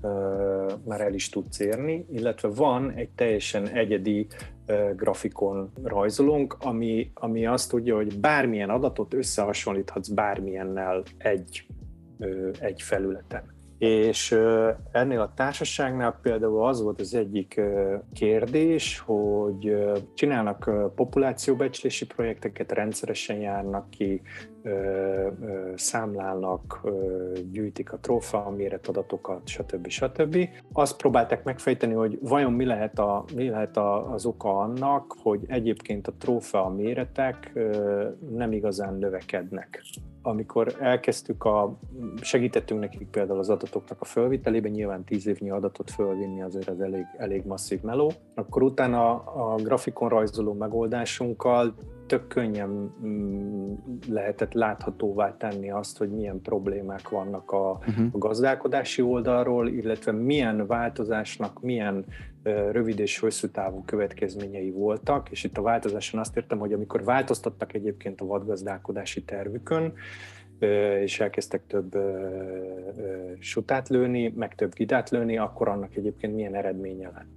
már 0.86 1.02
el 1.02 1.14
is 1.14 1.30
tudsz 1.30 1.60
érni, 1.60 2.06
illetve 2.12 2.48
van 2.48 2.92
egy 2.92 3.10
teljesen 3.10 3.68
egyedi 3.68 4.28
grafikon 4.96 5.72
rajzolunk, 5.84 6.58
ami, 6.60 7.12
ami 7.14 7.46
azt 7.46 7.70
tudja, 7.70 7.96
hogy 7.96 8.20
bármilyen 8.20 8.70
adatot 8.70 9.14
összehasonlíthatsz 9.14 10.08
bármilyennel 10.08 11.04
egy, 11.18 11.66
egy 12.60 12.82
felületen. 12.82 13.58
És 13.78 14.32
ennél 14.92 15.20
a 15.20 15.34
társaságnál 15.36 16.20
például 16.22 16.66
az 16.66 16.82
volt 16.82 17.00
az 17.00 17.14
egyik 17.16 17.62
kérdés, 18.14 19.00
hogy 19.00 19.76
csinálnak 20.14 20.72
populációbecslési 20.96 22.06
projekteket, 22.06 22.72
rendszeresen 22.72 23.38
járnak 23.38 23.90
ki, 23.90 24.22
számlálnak, 25.76 26.82
gyűjtik 27.52 27.92
a 27.92 27.98
trófea 27.98 28.50
méretadatokat, 28.50 29.48
stb. 29.48 29.88
stb. 29.88 30.50
Azt 30.74 30.98
próbálták 30.98 31.44
megfejteni, 31.44 31.94
hogy 31.94 32.20
vajon 32.22 32.54
mi 32.54 32.66
lehet, 32.66 33.00
a, 33.00 33.26
mi 33.36 33.50
lehet 33.50 33.78
a, 33.78 34.12
az 34.12 34.26
oka 34.26 34.60
annak, 34.60 35.16
hogy 35.24 35.44
egyébként 35.48 36.08
a 36.08 36.14
trófea 36.18 36.70
méretek 36.70 37.52
nem 38.30 38.52
igazán 38.52 38.94
növekednek 38.94 39.84
amikor 40.22 40.76
elkezdtük 40.80 41.44
a, 41.44 41.78
segítettünk 42.22 42.80
nekik 42.80 43.08
például 43.08 43.40
az 43.40 43.50
adatoknak 43.50 44.02
a 44.02 44.06
fölvitelében, 44.06 44.72
nyilván 44.72 45.04
tíz 45.04 45.28
évnyi 45.28 45.50
adatot 45.50 45.92
fölvinni 45.92 46.42
azért 46.42 46.70
az 46.70 46.82
elég, 46.82 47.06
elég 47.18 47.46
masszív 47.46 47.82
meló, 47.82 48.12
akkor 48.36 48.64
utána 48.64 49.14
a, 49.16 49.56
grafikon 49.56 50.10
rajzoló 50.10 50.54
megoldásunkkal 50.54 51.76
tök 52.10 52.28
könnyen 52.28 52.94
mm, 53.06 53.74
lehetett 54.08 54.54
láthatóvá 54.54 55.38
tenni 55.38 55.72
azt, 55.72 55.98
hogy 55.98 56.10
milyen 56.10 56.42
problémák 56.42 57.10
vannak 57.10 57.52
a, 57.52 57.72
uh-huh. 57.88 58.08
a 58.12 58.18
gazdálkodási 58.18 59.02
oldalról, 59.02 59.68
illetve 59.68 60.12
milyen 60.12 60.68
változásnak 60.68 61.62
milyen 61.62 62.06
rövid 62.44 63.00
és 63.00 63.20
hosszú 63.20 63.48
távú 63.48 63.84
következményei 63.86 64.72
voltak, 64.72 65.32
és 65.32 65.44
itt 65.44 65.58
a 65.58 65.62
változáson 65.62 66.20
azt 66.20 66.38
értem, 66.38 66.60
hogy 66.60 66.74
amikor 66.74 67.04
változtattak 67.04 67.74
egyébként 67.74 68.22
a 68.22 68.26
vadgazdálkodási 68.26 69.24
tervükön, 69.24 69.94
és 71.02 71.20
elkezdtek 71.20 71.62
több 71.68 71.98
sutát 73.40 73.90
lőni, 73.90 74.34
meg 74.36 74.56
több 74.56 74.74
gidát 74.74 75.10
lőni, 75.10 75.38
akkor 75.38 75.68
annak 75.68 75.96
egyébként 75.96 76.36
milyen 76.36 76.56
eredménye 76.56 77.12
lett. 77.16 77.28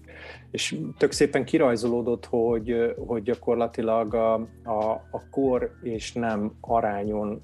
És 0.50 0.78
tök 0.98 1.12
szépen 1.12 1.44
kirajzolódott, 1.44 2.26
hogy, 2.26 2.94
hogy 3.06 3.22
gyakorlatilag 3.22 4.14
a, 4.14 4.34
a, 4.64 4.90
a 5.10 5.28
kor 5.30 5.70
és 5.82 6.12
nem 6.12 6.52
arányon 6.60 7.40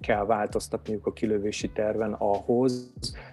kell 0.00 0.24
változtatniuk 0.24 1.06
a 1.06 1.12
kilövési 1.12 1.70
terven 1.70 2.12
ahhoz, 2.12 2.92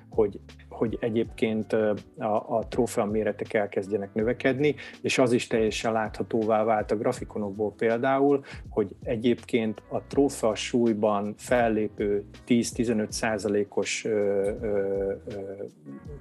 hogy, 0.09 0.39
hogy 0.79 0.97
egyébként 1.01 1.73
a, 1.73 2.57
a 2.57 2.65
trófea 2.69 3.05
méretek 3.05 3.53
elkezdjenek 3.53 4.13
növekedni, 4.13 4.75
és 5.01 5.17
az 5.17 5.31
is 5.31 5.47
teljesen 5.47 5.91
láthatóvá 5.91 6.63
vált 6.63 6.91
a 6.91 6.95
grafikonokból 6.97 7.73
például, 7.77 8.43
hogy 8.69 8.95
egyébként 9.03 9.81
a 9.91 10.01
trófea 10.01 10.55
súlyban 10.55 11.33
fellépő 11.37 12.23
10-15 12.47 13.09
százalékos 13.09 14.07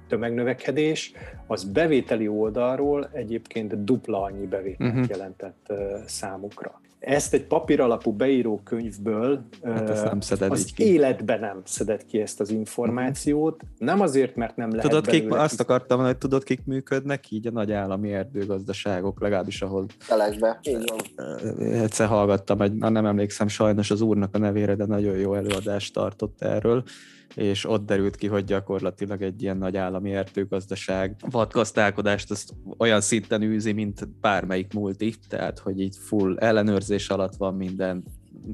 tömegnövekedés, 0.07 1.11
az 1.47 1.63
bevételi 1.63 2.27
oldalról 2.27 3.09
egyébként 3.13 3.83
dupla 3.83 4.21
annyi 4.21 4.45
bevételt 4.45 4.93
uh-huh. 4.93 5.09
jelentett 5.09 5.73
számukra. 6.05 6.81
Ezt 6.99 7.33
egy 7.33 7.45
papír 7.45 7.81
alapú 7.81 8.11
beíró 8.11 8.61
könyvből 8.63 9.45
hát 9.63 9.89
ezt 9.89 10.03
nem 10.03 10.19
szeded 10.19 10.51
az 10.51 10.71
ki. 10.75 10.83
életben 10.83 11.39
nem 11.39 11.61
szedett 11.63 12.05
ki 12.05 12.19
ezt 12.19 12.39
az 12.39 12.49
információt. 12.49 13.61
Nem 13.77 14.01
azért, 14.01 14.35
mert 14.35 14.55
nem 14.55 14.69
lehet 14.69 14.85
Tudod, 14.89 15.07
kik, 15.07 15.33
azt 15.33 15.59
akartam 15.59 15.99
hogy 15.99 16.17
tudod, 16.17 16.43
kik 16.43 16.65
működnek 16.65 17.31
így 17.31 17.47
a 17.47 17.51
nagy 17.51 17.71
állami 17.71 18.13
erdőgazdaságok, 18.13 19.21
legalábbis 19.21 19.61
ahol... 19.61 19.85
Telekbe, 20.07 20.59
így. 20.63 20.93
Egyszer 21.59 22.07
hallgattam, 22.07 22.61
egy, 22.61 22.73
nem 22.73 23.05
emlékszem 23.05 23.47
sajnos 23.47 23.91
az 23.91 24.01
úrnak 24.01 24.35
a 24.35 24.37
nevére, 24.37 24.75
de 24.75 24.85
nagyon 24.85 25.17
jó 25.17 25.33
előadást 25.33 25.93
tartott 25.93 26.41
erről 26.41 26.83
és 27.35 27.65
ott 27.65 27.85
derült 27.85 28.15
ki, 28.15 28.27
hogy 28.27 28.43
gyakorlatilag 28.43 29.21
egy 29.21 29.41
ilyen 29.41 29.57
nagy 29.57 29.77
állami 29.77 30.13
erdőgazdaság 30.13 31.15
vadgazdálkodást 31.29 32.31
azt 32.31 32.53
olyan 32.77 33.01
szinten 33.01 33.41
űzi, 33.41 33.71
mint 33.71 34.07
bármelyik 34.19 34.73
multi, 34.73 35.13
tehát 35.27 35.59
hogy 35.59 35.79
így 35.79 35.95
full 35.95 36.37
ellenőrzés 36.37 37.09
alatt 37.09 37.35
van 37.35 37.55
minden, 37.55 38.03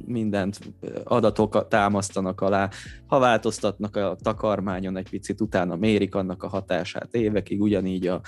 mindent 0.06 0.60
adatok 1.04 1.68
támasztanak 1.68 2.42
alá, 2.42 2.70
ha 3.08 3.20
változtatnak 3.20 3.96
a 3.96 4.18
takarmányon 4.22 4.98
egy 4.98 5.10
picit, 5.10 5.42
utána 5.42 5.76
mérik 5.76 6.16
annak 6.16 6.44
a 6.44 6.48
hatását 6.48 7.16
évekig, 7.16 7.62
ugyanígy 7.62 8.08
a, 8.08 8.22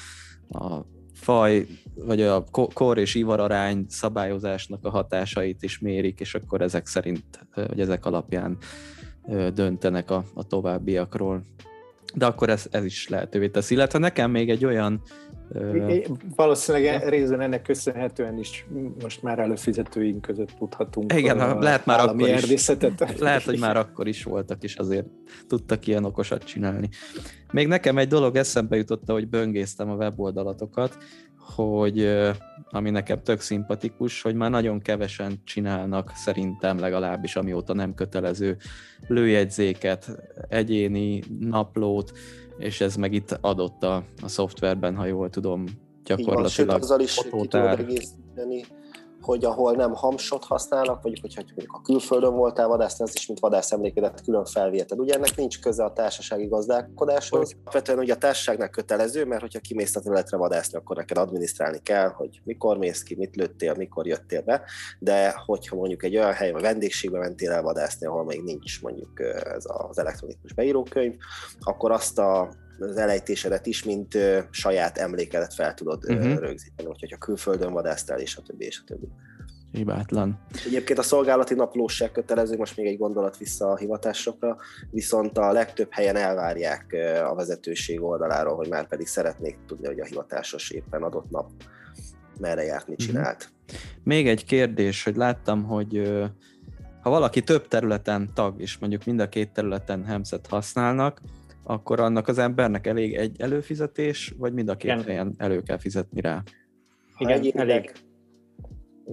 a 0.50 0.86
faj, 1.14 1.68
vagy 1.96 2.22
a 2.22 2.44
kor 2.74 2.98
és 2.98 3.16
ivararány 3.16 3.86
szabályozásnak 3.90 4.86
a 4.86 4.90
hatásait 4.90 5.64
is 5.64 5.80
mérik, 5.80 6.20
és 6.20 6.36
akkor 6.36 6.62
ezek 6.62 6.88
szerint, 6.88 7.48
vagy 7.54 7.80
ezek 7.80 8.06
alapján 8.06 8.58
döntenek 9.54 10.12
a, 10.12 10.24
a 10.34 10.44
továbbiakról. 10.44 11.44
De 12.16 12.26
akkor 12.26 12.50
ez, 12.50 12.68
ez 12.72 12.86
is 12.86 13.08
lehetővé 13.08 13.50
teszi. 13.50 13.74
Illetve 13.74 14.00
nekem 14.00 14.32
még 14.32 14.50
egy 14.50 14.66
olyan 14.66 15.02
Valószínűleg 16.36 17.02
ja. 17.02 17.10
részben 17.10 17.42
ennek 17.42 17.62
köszönhetően 17.62 18.38
is 18.38 18.66
most 19.02 19.24
már 19.24 19.40
előfizetőink 19.40 20.22
között 20.22 20.50
tudhatunk. 20.60 21.14
Igen, 21.14 21.40
a 21.40 21.60
lehet 21.60 21.86
már 21.86 22.00
akkor 22.00 22.30
is. 22.30 22.68
Lehet, 23.20 23.44
hogy 23.44 23.60
már 23.60 23.78
akkor 23.78 24.08
is 24.08 24.24
voltak, 24.24 24.64
és 24.64 24.76
azért 24.76 25.06
tudtak 25.48 25.88
ilyen 25.88 26.06
okosat 26.06 26.44
csinálni. 26.44 26.90
Még 27.52 27.68
nekem 27.68 27.98
egy 27.98 28.08
dolog 28.08 28.36
eszembe 28.36 28.76
jutott, 28.76 29.04
hogy 29.06 29.28
böngésztem 29.28 29.90
a 29.90 29.96
weboldalatokat, 29.96 30.98
hogy 31.56 32.10
ami 32.70 32.90
nekem 32.90 33.22
tök 33.24 33.40
szimpatikus, 33.40 34.22
hogy 34.22 34.36
már 34.36 34.50
nagyon 34.50 34.80
kevesen 34.80 35.42
csinálnak 35.44 36.12
szerintem 36.16 36.80
legalábbis, 36.80 37.36
amióta 37.36 37.74
nem 37.74 37.94
kötelező 37.94 38.58
lőjegyzéket, 39.08 40.12
egyéni 40.50 41.24
naplót, 41.40 42.12
és 42.58 42.82
ez 42.82 42.96
meg 42.96 43.14
itt 43.14 43.38
adott 43.42 43.84
a, 43.84 44.04
a 44.22 44.28
szoftverben, 44.28 44.96
ha 44.96 45.06
jól 45.06 45.30
tudom, 45.30 45.64
gyakorlatilag. 46.04 46.50
Így 46.50 46.66
van, 46.66 46.80
sőt, 46.80 46.84
azzal 46.84 47.00
is 47.00 47.16
ki 47.16 47.30
tudod 47.30 47.80
egészíteni, 47.80 48.66
hogy 49.28 49.46
ahol 49.46 49.72
nem 49.72 49.94
hamsot 49.94 50.46
használnak, 50.46 51.02
vagy 51.02 51.20
hogyha 51.20 51.42
mondjuk 51.46 51.74
a 51.74 51.82
külföldön 51.82 52.36
voltál 52.36 52.68
vadászni, 52.68 53.04
az 53.04 53.16
is 53.16 53.28
mint 53.28 53.40
vadász 53.40 53.72
emlékedet 53.72 54.24
külön 54.24 54.46
felvéted. 54.46 55.00
Ugye 55.00 55.14
ennek 55.14 55.36
nincs 55.36 55.60
köze 55.60 55.84
a 55.84 55.94
társasági 55.94 56.48
gazdálkodáshoz. 56.48 57.56
Alapvetően 57.64 58.00
ugye 58.00 58.14
a 58.14 58.18
társaságnak 58.18 58.72
kötelező, 58.72 59.26
mert 59.26 59.42
hogyha 59.42 59.60
kimész 59.60 59.96
a 59.96 60.00
területre 60.00 60.38
vadászni, 60.38 60.78
akkor 60.78 60.96
neked 60.96 61.18
adminisztrálni 61.18 61.80
kell, 61.84 62.10
hogy 62.10 62.42
mikor 62.44 62.78
mész 62.78 63.04
ki, 63.04 63.16
mit 63.16 63.36
lőttél, 63.36 63.74
mikor 63.74 64.08
jöttél 64.08 64.42
be, 64.42 64.62
de 65.00 65.34
hogyha 65.46 65.76
mondjuk 65.76 66.04
egy 66.04 66.18
olyan 66.18 66.34
helyen, 66.34 66.56
a 66.56 66.62
vendégségbe 66.62 67.20
mentél 67.20 67.52
el 67.52 67.62
vadászni, 67.62 68.06
ahol 68.06 68.24
még 68.24 68.44
nincs 68.44 68.82
mondjuk 68.82 69.20
ez 69.56 69.64
az 69.68 70.00
elektronikus 70.00 70.54
beírókönyv, 70.54 71.16
akkor 71.60 71.92
azt 71.92 72.20
a 72.20 72.50
az 72.80 72.98
elejtésedet 72.98 73.66
is, 73.66 73.84
mint 73.84 74.16
ö, 74.16 74.40
saját 74.50 74.98
emlékedet 74.98 75.54
fel 75.54 75.74
tudod 75.74 76.04
uh-huh. 76.08 76.40
rögzíteni, 76.40 76.90
hogyha 77.00 77.18
külföldön 77.18 77.74
vadásztál, 77.74 78.20
és 78.20 78.38
a 78.38 78.42
többi, 78.42 78.66
és 78.66 78.80
a 78.80 78.84
többi. 78.86 79.08
Hibátlan. 79.72 80.40
Egyébként 80.66 81.00
a 81.00 81.02
szolgálati 81.02 81.54
napló 81.54 81.88
se 81.88 82.12
kötelező, 82.12 82.58
most 82.58 82.78
még 82.78 82.86
egy 82.86 82.98
gondolat 82.98 83.38
vissza 83.38 83.72
a 83.72 83.78
hivatásokra, 83.78 84.58
viszont 84.92 85.38
a 85.38 85.52
legtöbb 85.52 85.88
helyen 85.92 86.16
elvárják 86.16 86.96
a 87.30 87.36
vezetőség 87.36 88.04
oldaláról, 88.04 88.56
hogy 88.56 88.70
már 88.70 88.88
pedig 88.88 89.08
szeretnék 89.08 89.58
tudni, 89.68 89.88
hogy 89.88 90.00
a 90.00 90.06
hivatásos 90.06 90.70
éppen 90.70 91.04
adott 91.04 91.30
nap 91.30 91.50
merre 92.40 92.64
járt, 92.64 92.88
mit 92.88 92.98
mhm. 92.98 93.08
csinált. 93.08 93.50
Uh-huh. 93.66 93.80
Még 94.04 94.28
egy 94.28 94.46
kérdés, 94.46 95.04
hogy 95.04 95.16
láttam, 95.16 95.64
hogy 95.64 96.22
ha 97.02 97.10
valaki 97.10 97.42
több 97.42 97.68
területen 97.68 98.30
tag, 98.34 98.62
és 98.62 98.78
mondjuk 98.78 99.06
mind 99.06 99.20
a 99.20 99.30
két 99.30 99.50
területen 99.50 100.06
hemszet 100.06 100.48
használnak, 100.48 101.22
akkor 101.68 102.00
annak 102.00 102.28
az 102.28 102.38
embernek 102.38 102.88
elég 102.88 103.16
egy 103.16 103.42
előfizetés, 103.42 104.34
vagy 104.38 104.54
mind 104.54 104.70
a 104.70 104.76
két 104.76 104.92
Igen. 104.92 105.04
helyen 105.04 105.34
elő 105.38 105.62
kell 105.62 105.78
fizetni 105.78 106.22
rá? 106.22 106.44
Igen, 107.18 107.38
elég. 107.38 107.56
elég. 107.56 107.92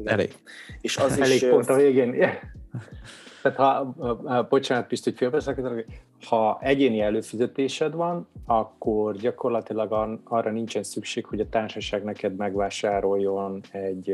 Elég. 0.05 0.35
És 0.81 0.97
az 0.97 1.21
elég 1.21 1.43
is... 1.43 1.49
pont 1.49 1.69
a 1.69 1.77
végén. 1.77 2.15
Tehát 3.43 3.59
ha, 3.59 4.47
bocsánat, 4.49 4.87
Pisti, 4.87 5.11
hogy 5.11 5.19
félbeszakítanak, 5.19 5.85
ha 6.25 6.59
egyéni 6.63 7.01
előfizetésed 7.01 7.95
van, 7.95 8.29
akkor 8.47 9.17
gyakorlatilag 9.17 10.19
arra 10.25 10.51
nincsen 10.51 10.83
szükség, 10.83 11.25
hogy 11.25 11.41
a 11.41 11.49
társaság 11.49 12.05
neked 12.05 12.37
megvásároljon 12.37 13.61
egy 13.73 14.11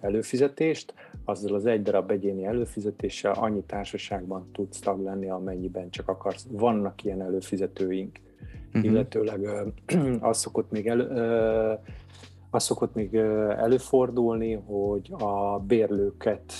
előfizetést, 0.00 0.94
azzal 1.24 1.54
az 1.54 1.66
egy 1.66 1.82
darab 1.82 2.10
egyéni 2.10 2.44
előfizetéssel 2.44 3.32
annyi 3.32 3.62
társaságban 3.62 4.48
tudsz 4.52 4.78
tag 4.80 5.02
lenni, 5.02 5.28
amennyiben 5.28 5.90
csak 5.90 6.08
akarsz. 6.08 6.46
Vannak 6.50 7.04
ilyen 7.04 7.22
előfizetőink, 7.22 8.18
uh-huh. 8.66 8.84
illetőleg 8.84 9.40
az 10.20 10.38
szokott 10.38 10.70
még 10.70 10.86
elő, 10.86 11.08
az 12.50 12.62
szokott 12.62 12.94
még 12.94 13.14
előfordulni, 13.56 14.52
hogy 14.52 15.12
a 15.18 15.58
bérlőket 15.58 16.52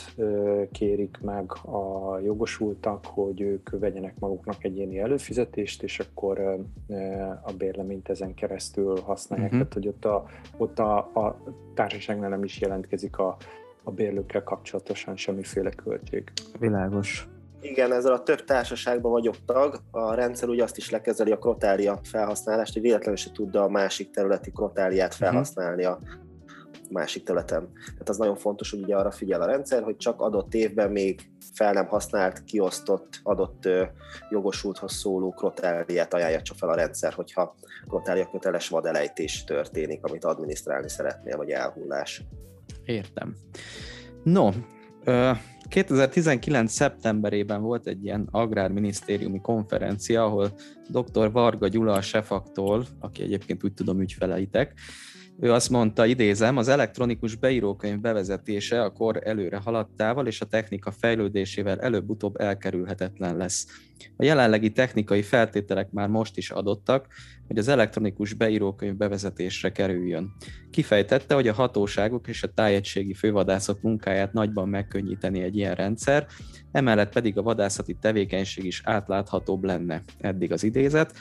kérik 0.73 1.19
meg 1.23 1.53
a 1.53 2.19
jogosultak, 2.19 3.07
hogy 3.07 3.41
ők 3.41 3.71
vegyenek 3.71 4.19
maguknak 4.19 4.65
egyéni 4.65 4.99
előfizetést, 4.99 5.83
és 5.83 5.99
akkor 5.99 6.39
a 7.43 7.53
bérleményt 7.59 8.09
ezen 8.09 8.35
keresztül 8.35 9.01
használják. 9.01 9.53
Uh-huh. 9.53 9.69
Tehát, 9.69 9.75
hogy 9.75 9.89
ott 9.89 10.05
a, 10.05 10.25
ott 10.57 10.79
a, 10.79 10.97
a 10.99 11.43
társaságnál 11.75 12.29
nem 12.29 12.45
is 12.45 12.61
jelentkezik 12.61 13.19
a, 13.19 13.37
a 13.83 13.91
bérlőkkel 13.91 14.43
kapcsolatosan 14.43 15.17
semmiféle 15.17 15.71
költség. 15.71 16.33
Világos. 16.59 17.29
Igen, 17.61 17.93
ezzel 17.93 18.13
a 18.13 18.23
több 18.23 18.45
társaságban 18.45 19.11
vagyok 19.11 19.45
tag. 19.47 19.81
A 19.91 20.15
rendszer 20.15 20.49
úgy 20.49 20.61
azt 20.61 20.77
is 20.77 20.91
lekezeli 20.91 21.31
a 21.31 21.39
krotália 21.39 22.01
felhasználást, 22.03 22.73
hogy 22.73 22.83
véletlenül 22.83 23.17
se 23.17 23.31
tudja 23.33 23.63
a 23.63 23.69
másik 23.69 24.11
területi 24.11 24.51
krotáliát 24.51 25.15
mhm. 25.15 25.23
felhasználni 25.23 25.85
a 25.85 25.99
másik 26.91 27.25
területen. 27.25 27.73
Tehát 27.85 28.09
az 28.09 28.17
nagyon 28.17 28.37
fontos, 28.37 28.71
hogy 28.71 28.83
ugye 28.83 28.97
arra 28.97 29.11
figyel 29.11 29.43
a 29.43 29.47
rendszer, 29.47 29.83
hogy 29.83 29.97
csak 29.97 30.21
adott 30.21 30.55
évben 30.55 30.91
még 30.91 31.31
fel 31.55 31.73
nem 31.73 31.87
használt, 31.87 32.45
kiosztott, 32.45 33.21
adott 33.23 33.69
jogosulthoz 34.31 34.93
szóló 34.93 35.31
krotáliát 35.31 36.15
ajánlja 36.15 36.43
csak 36.43 36.57
fel 36.57 36.69
a 36.69 36.75
rendszer, 36.75 37.13
hogyha 37.13 37.55
krotália 37.89 38.31
köteles 38.31 38.69
vadelejtés 38.69 39.45
történik, 39.45 40.05
amit 40.05 40.25
adminisztrálni 40.25 40.89
szeretnél, 40.89 41.37
vagy 41.37 41.51
elhullás. 41.51 42.23
Értem. 42.85 43.37
No, 44.23 44.51
2019. 45.69 46.73
szeptemberében 46.73 47.63
volt 47.63 47.87
egy 47.87 48.05
ilyen 48.05 48.29
agrárminisztériumi 48.31 49.41
konferencia, 49.41 50.25
ahol 50.25 50.53
dr. 50.89 51.33
Varga 51.33 51.69
Gyula 51.69 51.93
a 51.93 52.01
Sefaktól, 52.01 52.87
aki 52.99 53.23
egyébként 53.23 53.65
úgy 53.65 53.75
tudom 53.75 54.01
ügyfeleitek, 54.01 54.75
ő 55.43 55.53
azt 55.53 55.71
mondta, 55.71 56.07
idézem, 56.07 56.57
az 56.57 56.69
elektronikus 56.69 57.35
beírókönyv 57.35 58.01
bevezetése 58.01 58.83
a 58.83 58.93
kor 58.93 59.21
előre 59.23 59.57
haladtával 59.57 60.27
és 60.27 60.41
a 60.41 60.47
technika 60.47 60.91
fejlődésével 60.91 61.81
előbb-utóbb 61.81 62.41
elkerülhetetlen 62.41 63.37
lesz. 63.37 63.67
A 64.17 64.25
jelenlegi 64.25 64.73
technikai 64.73 65.23
feltételek 65.23 65.91
már 65.91 66.09
most 66.09 66.37
is 66.37 66.51
adottak, 66.51 67.07
hogy 67.51 67.59
az 67.59 67.69
elektronikus 67.69 68.33
beírókönyv 68.33 68.97
bevezetésre 68.97 69.73
kerüljön. 69.73 70.33
Kifejtette, 70.71 71.35
hogy 71.35 71.49
a 71.49 71.53
hatóságok 71.53 72.29
és 72.29 72.43
a 72.43 72.53
tájegységi 72.55 73.15
fővadászok 73.15 73.83
munkáját 73.83 74.33
nagyban 74.33 74.69
megkönnyíteni 74.69 75.43
egy 75.43 75.57
ilyen 75.57 75.75
rendszer, 75.75 76.27
emellett 76.73 77.13
pedig 77.13 77.39
a 77.39 77.43
vadászati 77.43 77.97
tevékenység 78.01 78.65
is 78.65 78.83
átláthatóbb 78.85 79.65
lenne. 79.65 80.03
Eddig 80.19 80.53
az 80.53 80.63
idézet. 80.63 81.13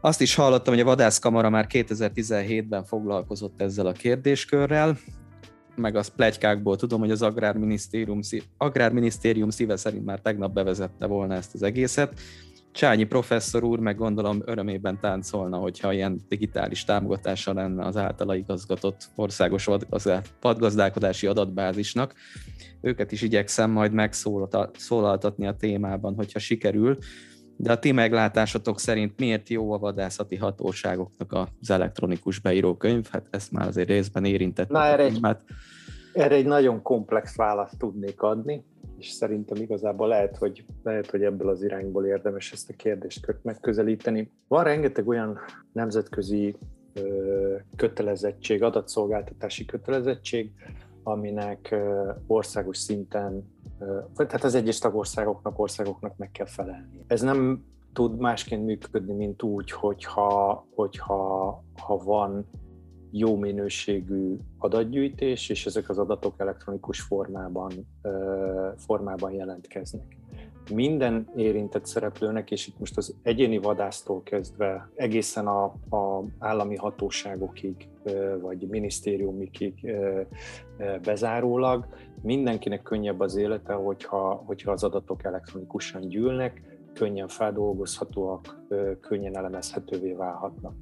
Azt 0.00 0.20
is 0.20 0.34
hallottam, 0.34 0.74
hogy 0.74 0.82
a 0.82 0.86
vadászkamara 0.86 1.50
már 1.50 1.66
2017-ben 1.68 2.84
foglalkozott 2.84 3.60
ezzel 3.60 3.86
a 3.86 3.92
kérdéskörrel, 3.92 4.98
meg 5.76 5.96
az 5.96 6.08
plegykákból 6.08 6.76
tudom, 6.76 7.00
hogy 7.00 7.10
az 7.10 7.22
Agrárminisztérium, 7.22 8.20
Agrárminisztérium 8.56 9.50
szíve 9.50 9.76
szerint 9.76 10.04
már 10.04 10.20
tegnap 10.20 10.52
bevezette 10.52 11.06
volna 11.06 11.34
ezt 11.34 11.54
az 11.54 11.62
egészet. 11.62 12.20
Csányi 12.74 13.04
professzor 13.04 13.64
úr 13.64 13.78
meg 13.78 13.96
gondolom 13.96 14.42
örömében 14.44 15.00
táncolna, 15.00 15.56
hogyha 15.56 15.92
ilyen 15.92 16.20
digitális 16.28 16.84
támogatása 16.84 17.52
lenne 17.52 17.84
az 17.84 17.96
általa 17.96 18.34
igazgatott 18.34 19.10
országos 19.14 19.68
vadgazdálkodási 20.40 21.26
adatbázisnak. 21.26 22.14
Őket 22.80 23.12
is 23.12 23.22
igyekszem 23.22 23.70
majd 23.70 23.92
megszólaltatni 23.92 25.46
a 25.46 25.56
témában, 25.56 26.14
hogyha 26.14 26.38
sikerül 26.38 26.98
de 27.56 27.72
a 27.72 27.78
ti 27.78 27.92
meglátásatok 27.92 28.80
szerint 28.80 29.18
miért 29.18 29.48
jó 29.48 29.72
a 29.72 29.78
vadászati 29.78 30.36
hatóságoknak 30.36 31.48
az 31.60 31.70
elektronikus 31.70 32.38
beírókönyv? 32.38 33.06
Hát 33.10 33.26
ezt 33.30 33.52
már 33.52 33.66
azért 33.66 33.88
részben 33.88 34.24
érintett. 34.24 34.68
Na, 34.68 34.84
erre 34.84 35.02
egy, 35.02 35.20
Erre 36.14 36.34
egy 36.34 36.46
nagyon 36.46 36.82
komplex 36.82 37.36
választ 37.36 37.78
tudnék 37.78 38.22
adni, 38.22 38.64
és 38.98 39.10
szerintem 39.10 39.62
igazából 39.62 40.08
lehet, 40.08 40.36
hogy, 40.36 40.64
lehet, 40.82 41.10
hogy 41.10 41.22
ebből 41.22 41.48
az 41.48 41.62
irányból 41.62 42.06
érdemes 42.06 42.52
ezt 42.52 42.70
a 42.70 42.74
kérdést 42.76 43.36
megközelíteni. 43.42 44.30
Van 44.48 44.64
rengeteg 44.64 45.08
olyan 45.08 45.38
nemzetközi 45.72 46.56
kötelezettség, 47.76 48.62
adatszolgáltatási 48.62 49.64
kötelezettség, 49.64 50.52
aminek 51.02 51.74
országos 52.26 52.78
szinten, 52.78 53.52
tehát 54.14 54.44
az 54.44 54.54
egyes 54.54 54.78
tagországoknak, 54.78 55.58
országoknak 55.58 56.16
meg 56.16 56.30
kell 56.30 56.46
felelni. 56.46 57.04
Ez 57.06 57.20
nem 57.20 57.64
tud 57.92 58.18
másként 58.18 58.64
működni, 58.64 59.12
mint 59.12 59.42
úgy, 59.42 59.70
hogyha, 59.70 60.66
hogyha 60.74 61.62
ha 61.80 61.96
van 61.96 62.46
jó 63.16 63.36
minőségű 63.36 64.36
adatgyűjtés, 64.58 65.48
és 65.48 65.66
ezek 65.66 65.88
az 65.88 65.98
adatok 65.98 66.34
elektronikus 66.36 67.00
formában, 67.00 67.72
formában 68.76 69.32
jelentkeznek. 69.32 70.16
Minden 70.74 71.28
érintett 71.36 71.86
szereplőnek, 71.86 72.50
és 72.50 72.66
itt 72.66 72.78
most 72.78 72.96
az 72.96 73.14
egyéni 73.22 73.58
vadásztól 73.58 74.22
kezdve 74.22 74.90
egészen 74.94 75.46
a, 75.46 75.64
a 75.90 76.22
állami 76.38 76.76
hatóságokig, 76.76 77.88
vagy 78.40 78.66
minisztériumikig 78.68 79.92
bezárólag, 81.02 81.86
mindenkinek 82.22 82.82
könnyebb 82.82 83.20
az 83.20 83.36
élete, 83.36 83.72
hogyha, 83.72 84.42
hogyha 84.46 84.72
az 84.72 84.84
adatok 84.84 85.24
elektronikusan 85.24 86.08
gyűlnek, 86.08 86.62
könnyen 86.94 87.28
feldolgozhatóak, 87.28 88.66
könnyen 89.00 89.36
elemezhetővé 89.36 90.12
válhatnak. 90.12 90.74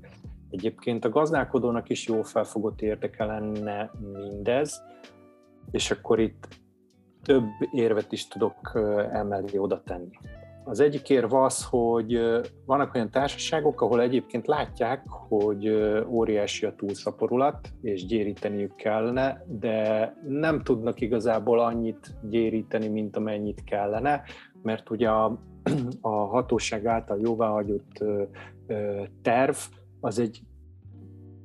Egyébként 0.53 1.05
a 1.05 1.09
gazdálkodónak 1.09 1.89
is 1.89 2.07
jó 2.07 2.23
felfogott 2.23 2.81
érdeke 2.81 3.25
lenne 3.25 3.91
mindez, 4.13 4.83
és 5.71 5.91
akkor 5.91 6.21
itt 6.21 6.49
több 7.23 7.47
érvet 7.73 8.13
is 8.13 8.29
tudok 8.29 8.71
emellé 9.13 9.57
oda 9.57 9.83
tenni. 9.83 10.19
Az 10.65 10.81
egyik 10.81 11.11
érv 11.11 11.35
az, 11.35 11.65
hogy 11.65 12.21
vannak 12.67 12.95
olyan 12.95 13.11
társaságok, 13.11 13.81
ahol 13.81 14.01
egyébként 14.01 14.47
látják, 14.47 15.09
hogy 15.09 15.69
óriási 16.09 16.67
a 16.67 16.75
túlszaporulat, 16.75 17.69
és 17.83 18.07
gyéríteniük 18.07 18.75
kellene, 18.77 19.45
de 19.47 20.15
nem 20.29 20.63
tudnak 20.63 21.01
igazából 21.01 21.61
annyit 21.61 22.15
gyéríteni, 22.29 22.89
mint 22.89 23.17
amennyit 23.17 23.65
kellene, 23.65 24.23
mert 24.63 24.91
ugye 24.91 25.09
a, 25.09 25.39
a 26.01 26.09
hatóság 26.09 26.87
által 26.87 27.19
jóváhagyott 27.23 28.05
terv, 29.23 29.57
az 30.03 30.19
egy, 30.19 30.43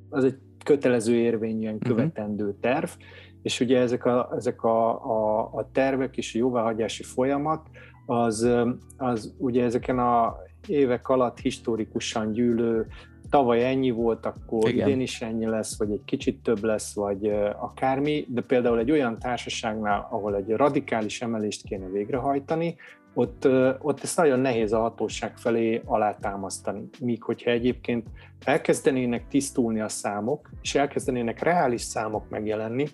az 0.08 0.24
egy 0.24 0.38
kötelező 0.64 1.14
érvényűen 1.14 1.74
mhm. 1.74 1.88
követendő 1.88 2.56
terv, 2.60 2.88
és 3.42 3.60
ugye 3.60 3.78
ezek 3.78 4.04
a, 4.04 4.30
ezek 4.36 4.62
a, 4.62 4.88
a, 5.04 5.50
a 5.52 5.68
tervek 5.72 6.16
és 6.16 6.34
a 6.34 6.38
jóváhagyási 6.38 7.02
folyamat, 7.02 7.66
az, 8.06 8.48
az 8.96 9.34
ugye 9.38 9.64
ezeken 9.64 9.98
a 9.98 10.36
évek 10.66 11.08
alatt 11.08 11.38
historikusan 11.38 12.32
gyűlő, 12.32 12.86
tavaly 13.30 13.64
ennyi 13.64 13.90
volt, 13.90 14.26
akkor 14.26 14.68
Igen. 14.68 14.88
idén 14.88 15.00
is 15.00 15.20
ennyi 15.20 15.46
lesz, 15.46 15.78
vagy 15.78 15.90
egy 15.90 16.04
kicsit 16.04 16.42
több 16.42 16.62
lesz, 16.64 16.94
vagy 16.94 17.28
akármi, 17.60 18.26
de 18.28 18.40
például 18.40 18.78
egy 18.78 18.90
olyan 18.90 19.18
társaságnál, 19.18 20.08
ahol 20.10 20.36
egy 20.36 20.48
radikális 20.48 21.22
emelést 21.22 21.66
kéne 21.66 21.86
végrehajtani, 21.86 22.76
ott, 23.14 23.48
ott 23.80 24.02
ezt 24.02 24.16
nagyon 24.16 24.38
nehéz 24.38 24.72
a 24.72 24.80
hatóság 24.80 25.36
felé 25.36 25.82
alátámasztani. 25.84 26.88
Míg 27.00 27.22
hogyha 27.22 27.50
egyébként 27.50 28.06
elkezdenének 28.44 29.28
tisztulni 29.28 29.80
a 29.80 29.88
számok, 29.88 30.50
és 30.62 30.74
elkezdenének 30.74 31.42
reális 31.42 31.82
számok 31.82 32.28
megjelenni, 32.28 32.88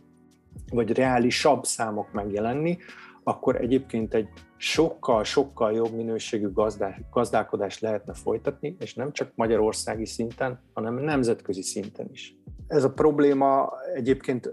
vagy 0.72 0.90
reálisabb 0.90 1.64
számok 1.64 2.12
megjelenni, 2.12 2.78
akkor 3.22 3.56
egyébként 3.56 4.14
egy 4.14 4.28
sokkal-sokkal 4.56 5.72
jobb 5.72 5.94
minőségű 5.94 6.52
gazdá, 6.52 6.98
gazdálkodást 7.10 7.80
lehetne 7.80 8.14
folytatni, 8.14 8.76
és 8.78 8.94
nem 8.94 9.12
csak 9.12 9.32
magyarországi 9.34 10.06
szinten, 10.06 10.60
hanem 10.72 10.94
nemzetközi 10.94 11.62
szinten 11.62 12.08
is. 12.12 12.36
Ez 12.66 12.84
a 12.84 12.92
probléma 12.92 13.72
egyébként 13.94 14.50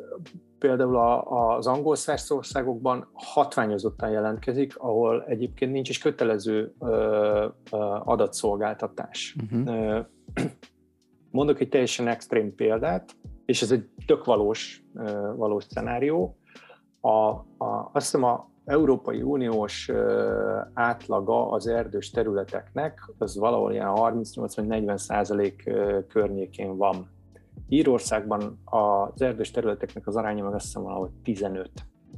például 0.62 0.98
az 1.58 1.68
angol 1.68 1.96
országokban 2.30 3.10
hatványozottan 3.14 4.10
jelentkezik, 4.10 4.78
ahol 4.78 5.24
egyébként 5.28 5.72
nincs 5.72 5.90
is 5.90 5.98
kötelező 5.98 6.74
adatszolgáltatás. 8.04 9.36
Uh-huh. 9.52 10.06
Mondok 11.32 11.60
egy 11.60 11.70
teljesen 11.70 12.08
extrém 12.08 12.56
példát, 12.56 13.16
és 13.46 13.62
ez 13.62 13.72
egy 13.72 13.90
tök 14.06 14.26
valós, 14.26 14.84
valós 15.36 15.64
szenárió. 15.64 16.38
A, 17.00 17.10
a, 17.10 17.90
azt 17.94 18.06
hiszem 18.06 18.24
a 18.24 18.50
Európai 18.66 19.22
Uniós 19.22 19.92
átlaga 20.74 21.50
az 21.50 21.68
erdős 21.68 22.10
területeknek, 22.10 23.10
az 23.18 23.38
valahol 23.38 23.72
ilyen 23.72 23.92
38-40 23.96 24.98
százalék 24.98 25.70
környékén 26.08 26.78
van 26.78 27.10
Írországban 27.70 28.60
az 28.66 29.22
erdős 29.22 29.52
területeknek 29.52 30.08
az 30.08 30.16
aránya 30.16 30.44
meg 30.44 30.54
azt 30.54 30.66
hiszem 30.66 30.84
valahol 30.84 31.12
15. 31.24 31.70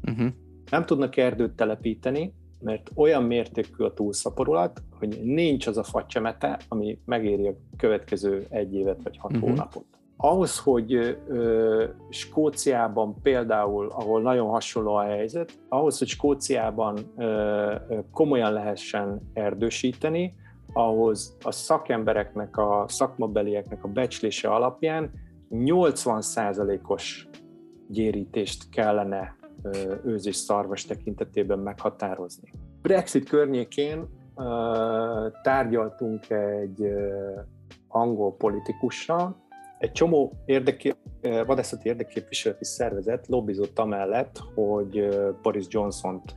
Uh-huh. 0.07 0.27
Nem 0.69 0.85
tudnak 0.85 1.18
erdőt 1.18 1.51
telepíteni, 1.51 2.34
mert 2.60 2.91
olyan 2.95 3.23
mértékű 3.23 3.84
a 3.84 3.93
túlszaporulat, 3.93 4.84
hogy 4.99 5.19
nincs 5.23 5.68
az 5.68 5.77
a 5.77 5.84
facsemete, 5.84 6.60
ami 6.68 6.99
megéri 7.05 7.47
a 7.47 7.55
következő 7.77 8.45
egy 8.49 8.73
évet 8.73 9.03
vagy 9.03 9.18
hat 9.18 9.31
uh-huh. 9.31 9.49
hónapot. 9.49 9.85
Ahhoz, 10.18 10.60
hogy 10.60 10.93
ö, 11.27 11.85
Skóciában 12.10 13.22
például, 13.22 13.88
ahol 13.89 14.22
nagyon 14.22 14.49
hasonló 14.49 14.93
a 14.93 15.03
helyzet, 15.03 15.51
ahhoz, 15.69 15.97
hogy 15.97 16.07
Skóciában 16.07 16.97
ö, 17.18 17.76
komolyan 18.11 18.53
lehessen 18.53 19.30
erdősíteni, 19.34 20.35
ahhoz 20.73 21.38
a 21.41 21.51
szakembereknek, 21.51 22.57
a 22.57 22.85
szakmabelieknek 22.88 23.84
a 23.84 23.88
becslése 23.88 24.49
alapján 24.49 25.11
80%-os 25.53 27.27
gyérítést 27.88 28.69
kellene 28.69 29.35
őzés 30.05 30.35
szarvas 30.35 30.85
tekintetében 30.85 31.59
meghatározni. 31.59 32.49
Brexit 32.81 33.30
környékén 33.30 34.07
tárgyaltunk 35.41 36.30
egy 36.30 36.84
angol 37.88 38.35
politikussal, 38.35 39.41
egy 39.80 39.91
csomó 39.91 40.34
érdeké, 40.45 40.93
vadászati 41.45 41.88
érdekképviseleti 41.88 42.65
szervezet 42.65 43.27
lobbizott 43.27 43.80
amellett, 43.80 44.39
hogy 44.55 45.07
Boris 45.41 45.65
Johnson-t, 45.69 46.35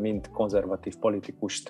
mint 0.00 0.30
konzervatív 0.30 0.96
politikust 0.96 1.68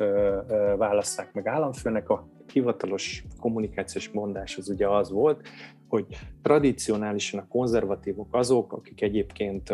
válasszák 0.77 1.33
meg 1.33 1.47
államfőnek. 1.47 2.09
A 2.09 2.29
hivatalos 2.53 3.25
kommunikációs 3.41 4.11
mondás 4.11 4.57
az 4.57 4.69
ugye 4.69 4.89
az 4.89 5.11
volt, 5.11 5.49
hogy 5.89 6.07
tradicionálisan 6.43 7.41
a 7.41 7.47
konzervatívok 7.49 8.35
azok, 8.35 8.73
akik 8.73 9.03
egyébként 9.03 9.73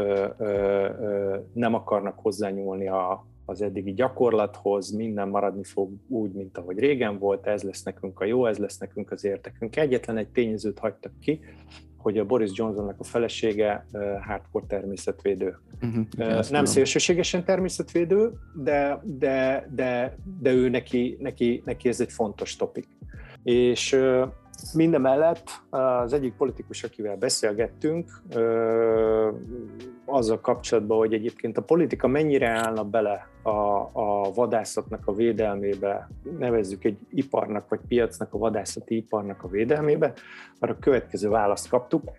nem 1.52 1.74
akarnak 1.74 2.18
hozzányúlni 2.18 2.88
a, 2.88 3.26
az 3.44 3.62
eddigi 3.62 3.92
gyakorlathoz, 3.92 4.90
minden 4.90 5.28
maradni 5.28 5.64
fog 5.64 5.90
úgy, 6.08 6.32
mint 6.32 6.58
ahogy 6.58 6.78
régen 6.78 7.18
volt, 7.18 7.46
ez 7.46 7.62
lesz 7.62 7.82
nekünk 7.82 8.20
a 8.20 8.24
jó, 8.24 8.46
ez 8.46 8.58
lesz 8.58 8.78
nekünk 8.78 9.10
az 9.10 9.24
értekünk. 9.24 9.76
Egyetlen 9.76 10.16
egy 10.16 10.28
tényezőt 10.28 10.78
hagytak 10.78 11.12
ki, 11.20 11.40
hogy 11.96 12.18
a 12.18 12.24
Boris 12.24 12.50
Johnsonnak 12.54 13.00
a 13.00 13.04
felesége 13.04 13.86
hardcore 14.26 14.66
természetvédő. 14.68 15.58
Uh-huh, 15.82 16.48
nem 16.50 16.64
szélsőségesen 16.64 17.44
természetvédő, 17.44 18.32
de, 18.62 19.00
de, 19.02 19.68
de, 19.74 20.16
de 20.40 20.52
ő 20.52 20.68
neki, 20.68 21.16
neki, 21.20 21.62
neki 21.64 21.88
ez 21.88 22.00
egy 22.00 22.12
fontos 22.12 22.56
topik. 22.56 22.88
És 23.42 23.98
minden 24.72 25.00
mellett 25.00 25.50
az 25.70 26.12
egyik 26.12 26.34
politikus, 26.34 26.82
akivel 26.82 27.16
beszélgettünk, 27.16 28.22
azzal 30.04 30.40
kapcsolatban, 30.40 30.98
hogy 30.98 31.14
egyébként 31.14 31.58
a 31.58 31.62
politika 31.62 32.06
mennyire 32.06 32.48
állna 32.48 32.84
bele 32.84 33.28
a, 33.42 33.48
a 33.92 34.32
vadászatnak 34.34 35.06
a 35.06 35.12
védelmébe, 35.12 36.08
nevezzük 36.38 36.84
egy 36.84 36.98
iparnak 37.10 37.68
vagy 37.68 37.80
piacnak, 37.88 38.34
a 38.34 38.38
vadászati 38.38 38.96
iparnak 38.96 39.42
a 39.42 39.48
védelmébe, 39.48 40.12
arra 40.58 40.72
a 40.72 40.78
következő 40.80 41.28
választ 41.28 41.68
kaptuk 41.68 42.10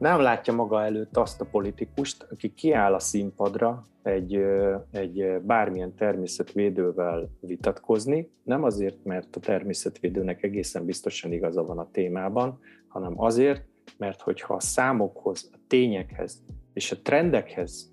nem 0.00 0.20
látja 0.20 0.52
maga 0.52 0.82
előtt 0.82 1.16
azt 1.16 1.40
a 1.40 1.44
politikust, 1.44 2.26
aki 2.30 2.54
kiáll 2.54 2.94
a 2.94 2.98
színpadra 2.98 3.86
egy, 4.02 4.44
egy 4.90 5.40
bármilyen 5.42 5.94
természetvédővel 5.94 7.30
vitatkozni, 7.40 8.30
nem 8.42 8.64
azért, 8.64 9.04
mert 9.04 9.36
a 9.36 9.40
természetvédőnek 9.40 10.42
egészen 10.42 10.84
biztosan 10.84 11.32
igaza 11.32 11.64
van 11.64 11.78
a 11.78 11.90
témában, 11.92 12.58
hanem 12.88 13.20
azért, 13.20 13.64
mert 13.96 14.20
hogyha 14.20 14.54
a 14.54 14.60
számokhoz, 14.60 15.50
a 15.52 15.56
tényekhez 15.66 16.42
és 16.72 16.92
a 16.92 17.00
trendekhez 17.02 17.92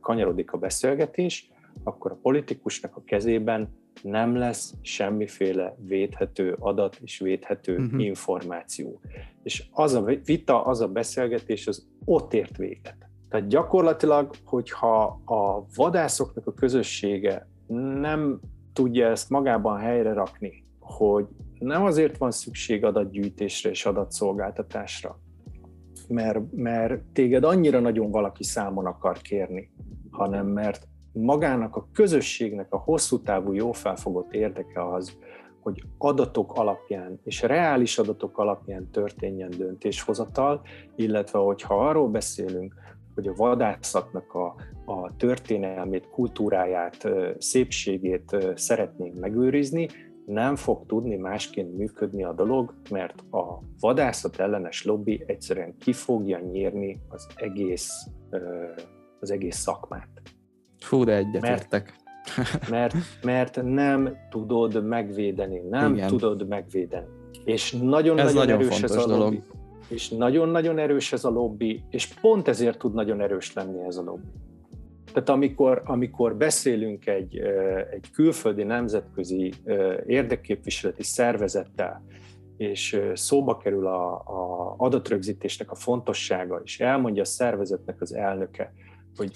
kanyarodik 0.00 0.52
a 0.52 0.58
beszélgetés, 0.58 1.50
akkor 1.84 2.10
a 2.10 2.18
politikusnak 2.22 2.96
a 2.96 3.02
kezében 3.04 3.68
nem 4.02 4.36
lesz 4.36 4.74
semmiféle 4.80 5.76
védhető 5.86 6.56
adat 6.58 6.98
és 7.02 7.18
védhető 7.18 7.76
uh-huh. 7.76 8.02
információ. 8.04 9.00
És 9.42 9.64
az 9.70 9.94
a 9.94 10.02
vita, 10.24 10.64
az 10.64 10.80
a 10.80 10.88
beszélgetés, 10.88 11.66
az 11.66 11.88
ott 12.04 12.34
ért 12.34 12.56
véget. 12.56 13.08
Tehát 13.28 13.46
gyakorlatilag, 13.46 14.34
hogyha 14.44 15.20
a 15.24 15.66
vadászoknak 15.74 16.46
a 16.46 16.54
közössége 16.54 17.48
nem 18.00 18.40
tudja 18.72 19.08
ezt 19.08 19.30
magában 19.30 19.78
helyre 19.78 20.12
rakni, 20.12 20.64
hogy 20.78 21.26
nem 21.58 21.84
azért 21.84 22.16
van 22.16 22.30
szükség 22.30 22.84
adatgyűjtésre 22.84 23.70
és 23.70 23.86
adatszolgáltatásra, 23.86 25.20
mert, 26.08 26.52
mert 26.52 27.02
téged 27.12 27.44
annyira 27.44 27.80
nagyon 27.80 28.10
valaki 28.10 28.44
számon 28.44 28.86
akar 28.86 29.18
kérni, 29.18 29.70
hanem 30.10 30.46
mert 30.46 30.88
magának 31.12 31.76
a 31.76 31.88
közösségnek 31.92 32.72
a 32.72 32.78
hosszú 32.78 33.20
távú 33.20 33.52
jó 33.52 33.72
felfogott 33.72 34.32
érdeke 34.32 34.92
az, 34.92 35.16
hogy 35.60 35.82
adatok 35.98 36.52
alapján 36.52 37.20
és 37.24 37.42
reális 37.42 37.98
adatok 37.98 38.38
alapján 38.38 38.90
történjen 38.90 39.50
döntéshozatal, 39.58 40.62
illetve 40.96 41.38
hogyha 41.38 41.88
arról 41.88 42.08
beszélünk, 42.08 42.74
hogy 43.14 43.26
a 43.26 43.34
vadászatnak 43.34 44.34
a, 44.34 44.54
a 44.84 45.16
történelmét, 45.16 46.08
kultúráját, 46.10 47.08
szépségét 47.38 48.36
szeretnénk 48.54 49.18
megőrizni, 49.18 49.88
nem 50.26 50.56
fog 50.56 50.86
tudni 50.86 51.16
másként 51.16 51.76
működni 51.76 52.24
a 52.24 52.32
dolog, 52.32 52.74
mert 52.90 53.20
a 53.30 53.58
vadászat 53.80 54.36
ellenes 54.36 54.84
lobby 54.84 55.24
egyszerűen 55.26 55.76
ki 55.76 55.92
fogja 55.92 56.38
nyírni 56.38 57.00
az 57.08 57.26
egész, 57.36 57.90
az 59.20 59.30
egész 59.30 59.56
szakmát. 59.56 60.08
Fú, 60.80 61.04
de 61.04 61.16
egyetértek. 61.16 61.94
Mert, 62.70 62.70
mert, 62.70 62.96
mert 63.22 63.62
nem 63.62 64.16
tudod 64.30 64.84
megvédeni, 64.84 65.58
nem 65.70 65.94
Igen. 65.94 66.08
tudod 66.08 66.48
megvédeni. 66.48 67.06
És 67.44 67.72
nagyon-nagyon 67.72 68.34
nagyon 68.34 68.60
erős 68.60 68.82
ez 68.82 68.90
a 68.90 69.06
dolog. 69.06 69.20
lobby. 69.20 69.42
És 69.88 70.08
nagyon-nagyon 70.08 70.78
erős 70.78 71.12
ez 71.12 71.24
a 71.24 71.30
lobby, 71.30 71.82
és 71.90 72.06
pont 72.06 72.48
ezért 72.48 72.78
tud 72.78 72.94
nagyon 72.94 73.20
erős 73.20 73.52
lenni 73.52 73.84
ez 73.86 73.96
a 73.96 74.02
lobby. 74.02 74.28
Tehát 75.12 75.28
amikor, 75.28 75.82
amikor 75.84 76.36
beszélünk 76.36 77.06
egy, 77.06 77.38
egy 77.90 78.10
külföldi 78.12 78.62
nemzetközi 78.62 79.52
érdekképviseleti 80.06 81.02
szervezettel, 81.02 82.02
és 82.56 83.00
szóba 83.14 83.56
kerül 83.56 83.86
a, 83.86 84.12
a 84.14 84.74
adatrögzítésnek 84.76 85.70
a 85.70 85.74
fontossága, 85.74 86.60
és 86.64 86.80
elmondja 86.80 87.22
a 87.22 87.26
szervezetnek 87.26 88.00
az 88.00 88.14
elnöke, 88.14 88.72
hogy 89.16 89.32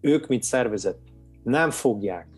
ők, 0.00 0.26
mint 0.26 0.42
szervezet, 0.42 0.98
nem 1.42 1.70
fogják 1.70 2.28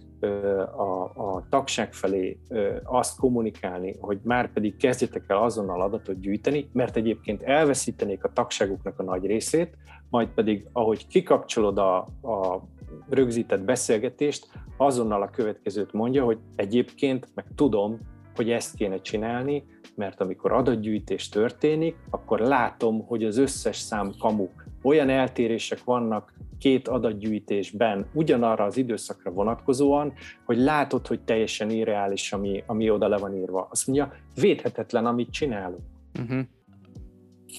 a, 0.77 1.02
a 1.14 1.47
tagság 1.51 1.93
felé 1.93 2.39
azt 2.85 3.19
kommunikálni, 3.19 3.97
hogy 4.01 4.19
már 4.23 4.52
pedig 4.52 4.77
kezdjetek 4.77 5.24
el 5.27 5.43
azonnal 5.43 5.81
adatot 5.81 6.20
gyűjteni, 6.20 6.69
mert 6.73 6.97
egyébként 6.97 7.43
elveszítenék 7.43 8.24
a 8.24 8.32
tagságuknak 8.32 8.98
a 8.98 9.02
nagy 9.02 9.27
részét, 9.27 9.77
majd 10.10 10.28
pedig, 10.28 10.66
ahogy 10.73 11.06
kikapcsolod 11.06 11.78
a, 11.78 11.97
a 12.23 12.62
rögzített 13.09 13.60
beszélgetést, 13.60 14.47
azonnal 14.77 15.23
a 15.23 15.31
következőt 15.31 15.93
mondja, 15.93 16.24
hogy 16.24 16.39
egyébként 16.56 17.28
meg 17.35 17.44
tudom, 17.55 17.98
hogy 18.35 18.51
ezt 18.51 18.74
kéne 18.74 19.01
csinálni, 19.01 19.64
mert 19.94 20.20
amikor 20.20 20.52
adatgyűjtés 20.52 21.28
történik, 21.28 21.97
akkor 22.10 22.40
látom, 22.40 23.06
hogy 23.06 23.24
az 23.24 23.36
összes 23.36 23.77
szám 23.77 24.12
kamu. 24.19 24.48
Olyan 24.82 25.09
eltérések 25.09 25.85
vannak 25.85 26.32
két 26.63 26.89
adatgyűjtésben 26.89 28.07
ugyanarra 28.15 28.65
az 28.65 28.77
időszakra 28.77 29.31
vonatkozóan, 29.31 30.13
hogy 30.45 30.59
látod, 30.59 31.07
hogy 31.07 31.21
teljesen 31.21 31.71
irreális, 31.71 32.33
ami, 32.33 32.63
ami 32.67 32.91
oda 32.91 33.09
le 33.09 33.17
van 33.17 33.37
írva. 33.37 33.69
Azt 33.71 33.87
mondja, 33.87 34.13
védhetetlen, 34.35 35.07
amit 35.07 35.31
csinálunk. 35.31 35.83
Uh-huh. 36.21 36.41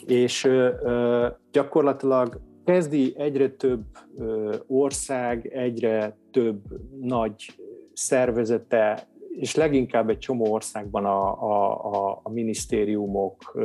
És 0.05 0.43
ö, 0.43 0.69
ö, 0.83 1.27
gyakorlatilag 1.51 2.41
kezdi 2.65 3.13
egyre 3.17 3.49
több 3.49 3.83
ö, 4.17 4.55
ország, 4.67 5.47
egyre 5.47 6.17
több 6.31 6.61
nagy 6.99 7.53
szervezete 7.93 9.07
és 9.39 9.55
leginkább 9.55 10.09
egy 10.09 10.17
csomó 10.17 10.51
országban 10.51 11.05
a, 11.05 11.43
a, 11.43 12.19
a 12.23 12.29
minisztériumok, 12.29 13.57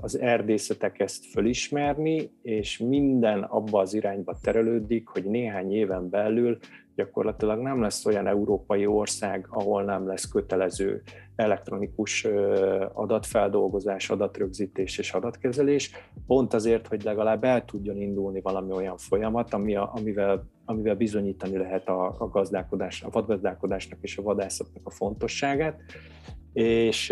az 0.00 0.18
erdészetek 0.18 1.00
ezt 1.00 1.26
fölismerni, 1.26 2.30
és 2.42 2.78
minden 2.78 3.42
abba 3.42 3.80
az 3.80 3.94
irányba 3.94 4.38
terelődik, 4.42 5.08
hogy 5.08 5.24
néhány 5.24 5.72
éven 5.72 6.10
belül 6.10 6.58
gyakorlatilag 6.94 7.60
nem 7.60 7.80
lesz 7.80 8.06
olyan 8.06 8.26
európai 8.26 8.86
ország, 8.86 9.46
ahol 9.50 9.84
nem 9.84 10.06
lesz 10.06 10.28
kötelező 10.28 11.02
elektronikus 11.36 12.26
adatfeldolgozás, 12.92 14.10
adatrögzítés 14.10 14.98
és 14.98 15.12
adatkezelés, 15.12 15.90
pont 16.26 16.54
azért, 16.54 16.86
hogy 16.86 17.02
legalább 17.02 17.44
el 17.44 17.64
tudjon 17.64 18.00
indulni 18.00 18.40
valami 18.40 18.72
olyan 18.72 18.96
folyamat, 18.96 19.54
ami 19.54 19.76
a, 19.76 19.92
amivel, 19.94 20.46
amivel 20.64 20.94
bizonyítani 20.94 21.56
lehet 21.56 21.88
a, 21.88 22.14
a 22.18 22.28
gazdálkodás, 22.28 23.02
a 23.02 23.10
vadgazdálkodásnak 23.10 23.98
és 24.02 24.18
a 24.18 24.22
vadászatnak 24.22 24.86
a 24.86 24.90
fontosságát, 24.90 25.80
és 26.52 27.10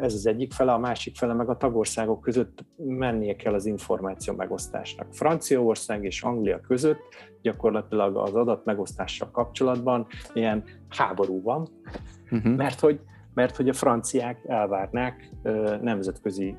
ez 0.00 0.14
az 0.14 0.26
egyik 0.26 0.52
fele, 0.52 0.72
a 0.72 0.78
másik 0.78 1.16
fele 1.16 1.32
meg 1.32 1.48
a 1.48 1.56
tagországok 1.56 2.20
között 2.20 2.64
mennie 2.76 3.36
kell 3.36 3.54
az 3.54 3.66
információ 3.66 4.34
megosztásnak. 4.34 5.14
Franciaország 5.14 6.04
és 6.04 6.22
Anglia 6.22 6.60
között 6.60 7.00
gyakorlatilag 7.42 8.16
az 8.16 8.34
adat 8.34 8.64
megosztással 8.64 9.30
kapcsolatban 9.30 10.06
ilyen 10.32 10.64
háború 10.88 11.42
van, 11.42 11.68
uh-huh. 12.30 12.54
mert 12.54 12.80
hogy 12.80 13.00
mert 13.34 13.56
hogy 13.56 13.68
a 13.68 13.72
franciák 13.72 14.44
elvárnák 14.46 15.30
nemzetközi 15.82 16.56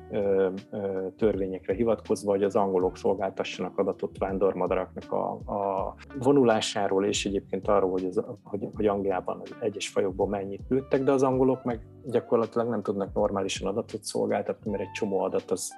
törvényekre 1.16 1.74
hivatkozva, 1.74 2.30
hogy 2.30 2.42
az 2.42 2.56
angolok 2.56 2.96
szolgáltassanak 2.96 3.78
adatot 3.78 4.18
vándormadaraknak 4.18 5.12
a, 5.12 5.30
a 5.32 5.94
vonulásáról, 6.18 7.04
és 7.04 7.26
egyébként 7.26 7.68
arról, 7.68 7.90
hogy, 7.90 8.04
az, 8.04 8.24
hogy, 8.42 8.68
hogy 8.74 8.86
Angliában 8.86 9.40
az 9.44 9.54
egyes 9.60 9.88
fajokból 9.88 10.28
mennyit 10.28 10.62
lőttek, 10.68 11.02
de 11.02 11.12
az 11.12 11.22
angolok 11.22 11.64
meg 11.64 11.80
gyakorlatilag 12.04 12.68
nem 12.68 12.82
tudnak 12.82 13.14
normálisan 13.14 13.68
adatot 13.68 14.04
szolgáltatni, 14.04 14.70
mert 14.70 14.82
egy 14.82 14.92
csomó 14.92 15.20
adat 15.20 15.50
az 15.50 15.72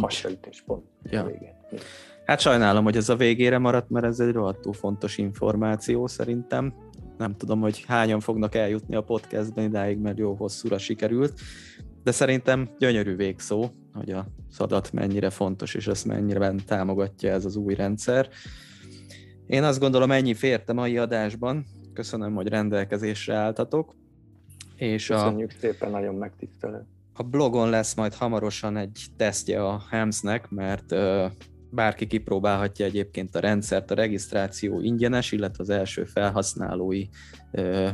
hasonlítés 0.00 0.62
pont 0.62 0.84
ja. 1.02 1.24
végén. 1.24 1.56
Hát 2.24 2.40
sajnálom, 2.40 2.84
hogy 2.84 2.96
ez 2.96 3.08
a 3.08 3.16
végére 3.16 3.58
maradt, 3.58 3.90
mert 3.90 4.06
ez 4.06 4.20
egy 4.20 4.32
rohadtul 4.32 4.72
fontos 4.72 5.18
információ 5.18 6.06
szerintem 6.06 6.74
nem 7.18 7.36
tudom, 7.36 7.60
hogy 7.60 7.84
hányan 7.86 8.20
fognak 8.20 8.54
eljutni 8.54 8.94
a 8.94 9.02
podcastben 9.02 9.64
idáig, 9.64 9.98
mert 9.98 10.18
jó 10.18 10.34
hosszúra 10.34 10.78
sikerült, 10.78 11.40
de 12.02 12.10
szerintem 12.10 12.68
gyönyörű 12.78 13.16
végszó, 13.16 13.70
hogy 13.92 14.10
a 14.10 14.26
szadat 14.50 14.92
mennyire 14.92 15.30
fontos, 15.30 15.74
és 15.74 15.86
ezt 15.86 16.04
mennyire 16.04 16.54
támogatja 16.66 17.32
ez 17.32 17.44
az 17.44 17.56
új 17.56 17.74
rendszer. 17.74 18.28
Én 19.46 19.62
azt 19.62 19.80
gondolom, 19.80 20.10
ennyi 20.10 20.34
fért 20.34 20.68
a 20.68 20.72
mai 20.72 20.98
adásban. 20.98 21.66
Köszönöm, 21.92 22.34
hogy 22.34 22.48
rendelkezésre 22.48 23.34
álltatok. 23.34 23.94
És 24.76 25.06
Köszönjük 25.06 25.50
a, 25.50 25.58
szépen, 25.58 25.90
nagyon 25.90 26.14
megtisztelő. 26.14 26.86
A 27.12 27.22
blogon 27.22 27.70
lesz 27.70 27.94
majd 27.94 28.14
hamarosan 28.14 28.76
egy 28.76 29.06
tesztje 29.16 29.64
a 29.64 29.82
HEMS-nek, 29.90 30.50
mert 30.50 30.94
Bárki 31.70 32.06
kipróbálhatja 32.06 32.84
egyébként 32.84 33.34
a 33.34 33.40
rendszert, 33.40 33.90
a 33.90 33.94
regisztráció 33.94 34.80
ingyenes, 34.80 35.32
illetve 35.32 35.62
az 35.62 35.70
első 35.70 36.04
felhasználói 36.04 37.06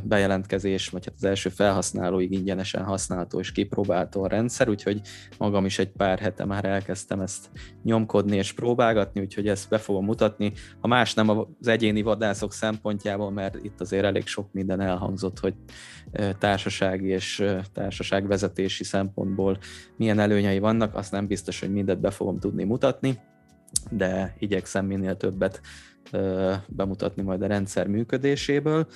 bejelentkezés, 0.03 0.89
vagy 0.89 1.05
hát 1.05 1.15
az 1.17 1.25
első 1.25 1.49
felhasználóig 1.49 2.33
ingyenesen 2.33 2.85
használható 2.85 3.39
és 3.39 3.53
kipróbálható 3.53 4.23
a 4.23 4.29
rendszer, 4.29 4.69
úgyhogy 4.69 5.01
magam 5.39 5.65
is 5.65 5.79
egy 5.79 5.89
pár 5.89 6.19
hete 6.19 6.45
már 6.45 6.65
elkezdtem 6.65 7.21
ezt 7.21 7.51
nyomkodni 7.83 8.37
és 8.37 8.53
próbálgatni, 8.53 9.21
úgyhogy 9.21 9.49
ezt 9.49 9.69
be 9.69 9.79
fogom 9.79 10.05
mutatni. 10.05 10.53
Ha 10.81 10.89
más 10.89 11.15
nem 11.15 11.29
az 11.29 11.69
egyéni 11.69 12.03
vadászok 12.03 12.53
szempontjából, 12.53 13.31
mert 13.31 13.65
itt 13.65 13.81
azért 13.81 14.05
elég 14.05 14.27
sok 14.27 14.53
minden 14.53 14.81
elhangzott, 14.81 15.39
hogy 15.39 15.55
társasági 16.39 17.09
és 17.09 17.45
társaságvezetési 17.73 18.85
szempontból 18.85 19.59
milyen 19.97 20.19
előnyei 20.19 20.59
vannak, 20.59 20.95
azt 20.95 21.13
nem 21.13 21.27
biztos, 21.27 21.61
hogy 21.61 21.73
mindet 21.73 22.01
be 22.01 22.11
fogom 22.11 22.39
tudni 22.39 22.65
mutatni 22.65 23.19
de 23.91 24.37
igyekszem 24.39 24.87
minél 24.87 25.17
többet 25.17 25.61
bemutatni 26.67 27.23
majd 27.23 27.43
a 27.43 27.47
rendszer 27.47 27.87
működéséből. 27.87 28.87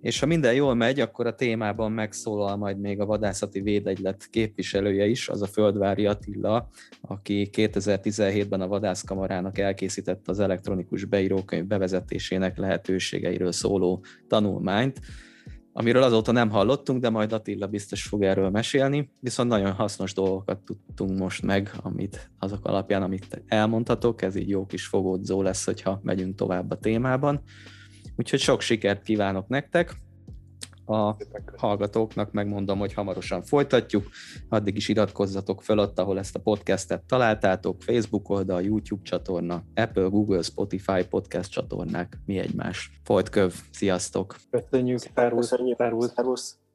És 0.00 0.20
ha 0.20 0.26
minden 0.26 0.54
jól 0.54 0.74
megy, 0.74 1.00
akkor 1.00 1.26
a 1.26 1.34
témában 1.34 1.92
megszólal 1.92 2.56
majd 2.56 2.78
még 2.80 3.00
a 3.00 3.06
vadászati 3.06 3.60
védegylet 3.60 4.26
képviselője 4.30 5.06
is, 5.06 5.28
az 5.28 5.42
a 5.42 5.46
Földvári 5.46 6.06
Attila, 6.06 6.68
aki 7.00 7.50
2017-ben 7.52 8.60
a 8.60 8.68
vadászkamarának 8.68 9.58
elkészítette 9.58 10.30
az 10.30 10.40
elektronikus 10.40 11.04
beírókönyv 11.04 11.66
bevezetésének 11.66 12.58
lehetőségeiről 12.58 13.52
szóló 13.52 14.04
tanulmányt, 14.28 15.00
amiről 15.78 16.02
azóta 16.02 16.32
nem 16.32 16.50
hallottunk, 16.50 17.00
de 17.00 17.10
majd 17.10 17.32
Attila 17.32 17.66
biztos 17.66 18.02
fog 18.02 18.22
erről 18.22 18.50
mesélni, 18.50 19.10
viszont 19.20 19.48
nagyon 19.48 19.72
hasznos 19.72 20.14
dolgokat 20.14 20.58
tudtunk 20.64 21.18
most 21.18 21.42
meg, 21.42 21.70
amit 21.82 22.30
azok 22.38 22.64
alapján, 22.64 23.02
amit 23.02 23.42
elmondhatok, 23.46 24.22
ez 24.22 24.36
így 24.36 24.48
jó 24.48 24.66
kis 24.66 24.86
fogódzó 24.86 25.42
lesz, 25.42 25.64
hogyha 25.64 26.00
megyünk 26.02 26.34
tovább 26.34 26.70
a 26.70 26.78
témában. 26.78 27.42
Úgyhogy 28.16 28.40
sok 28.40 28.60
sikert 28.60 29.02
kívánok 29.02 29.48
nektek. 29.48 29.96
A 30.88 31.16
hallgatóknak 31.56 32.32
megmondom, 32.32 32.78
hogy 32.78 32.92
hamarosan 32.92 33.42
folytatjuk. 33.42 34.06
Addig 34.48 34.76
is 34.76 34.88
iratkozzatok 34.88 35.62
fel 35.62 35.78
ott, 35.78 35.98
ahol 35.98 36.18
ezt 36.18 36.36
a 36.36 36.40
podcastet 36.40 37.02
találtátok, 37.06 37.82
Facebook 37.82 38.28
oldal, 38.28 38.62
YouTube 38.62 39.02
csatorna, 39.02 39.62
Apple, 39.74 40.08
Google, 40.08 40.42
Spotify 40.42 41.06
podcast 41.10 41.50
csatornák, 41.50 42.18
mi 42.26 42.38
egymás. 42.38 43.00
Folytköv, 43.04 43.54
sziasztok! 43.70 44.36
Köszönjük, 44.50 44.98
szervusz! 45.14 45.54
Szervusz! 46.14 46.67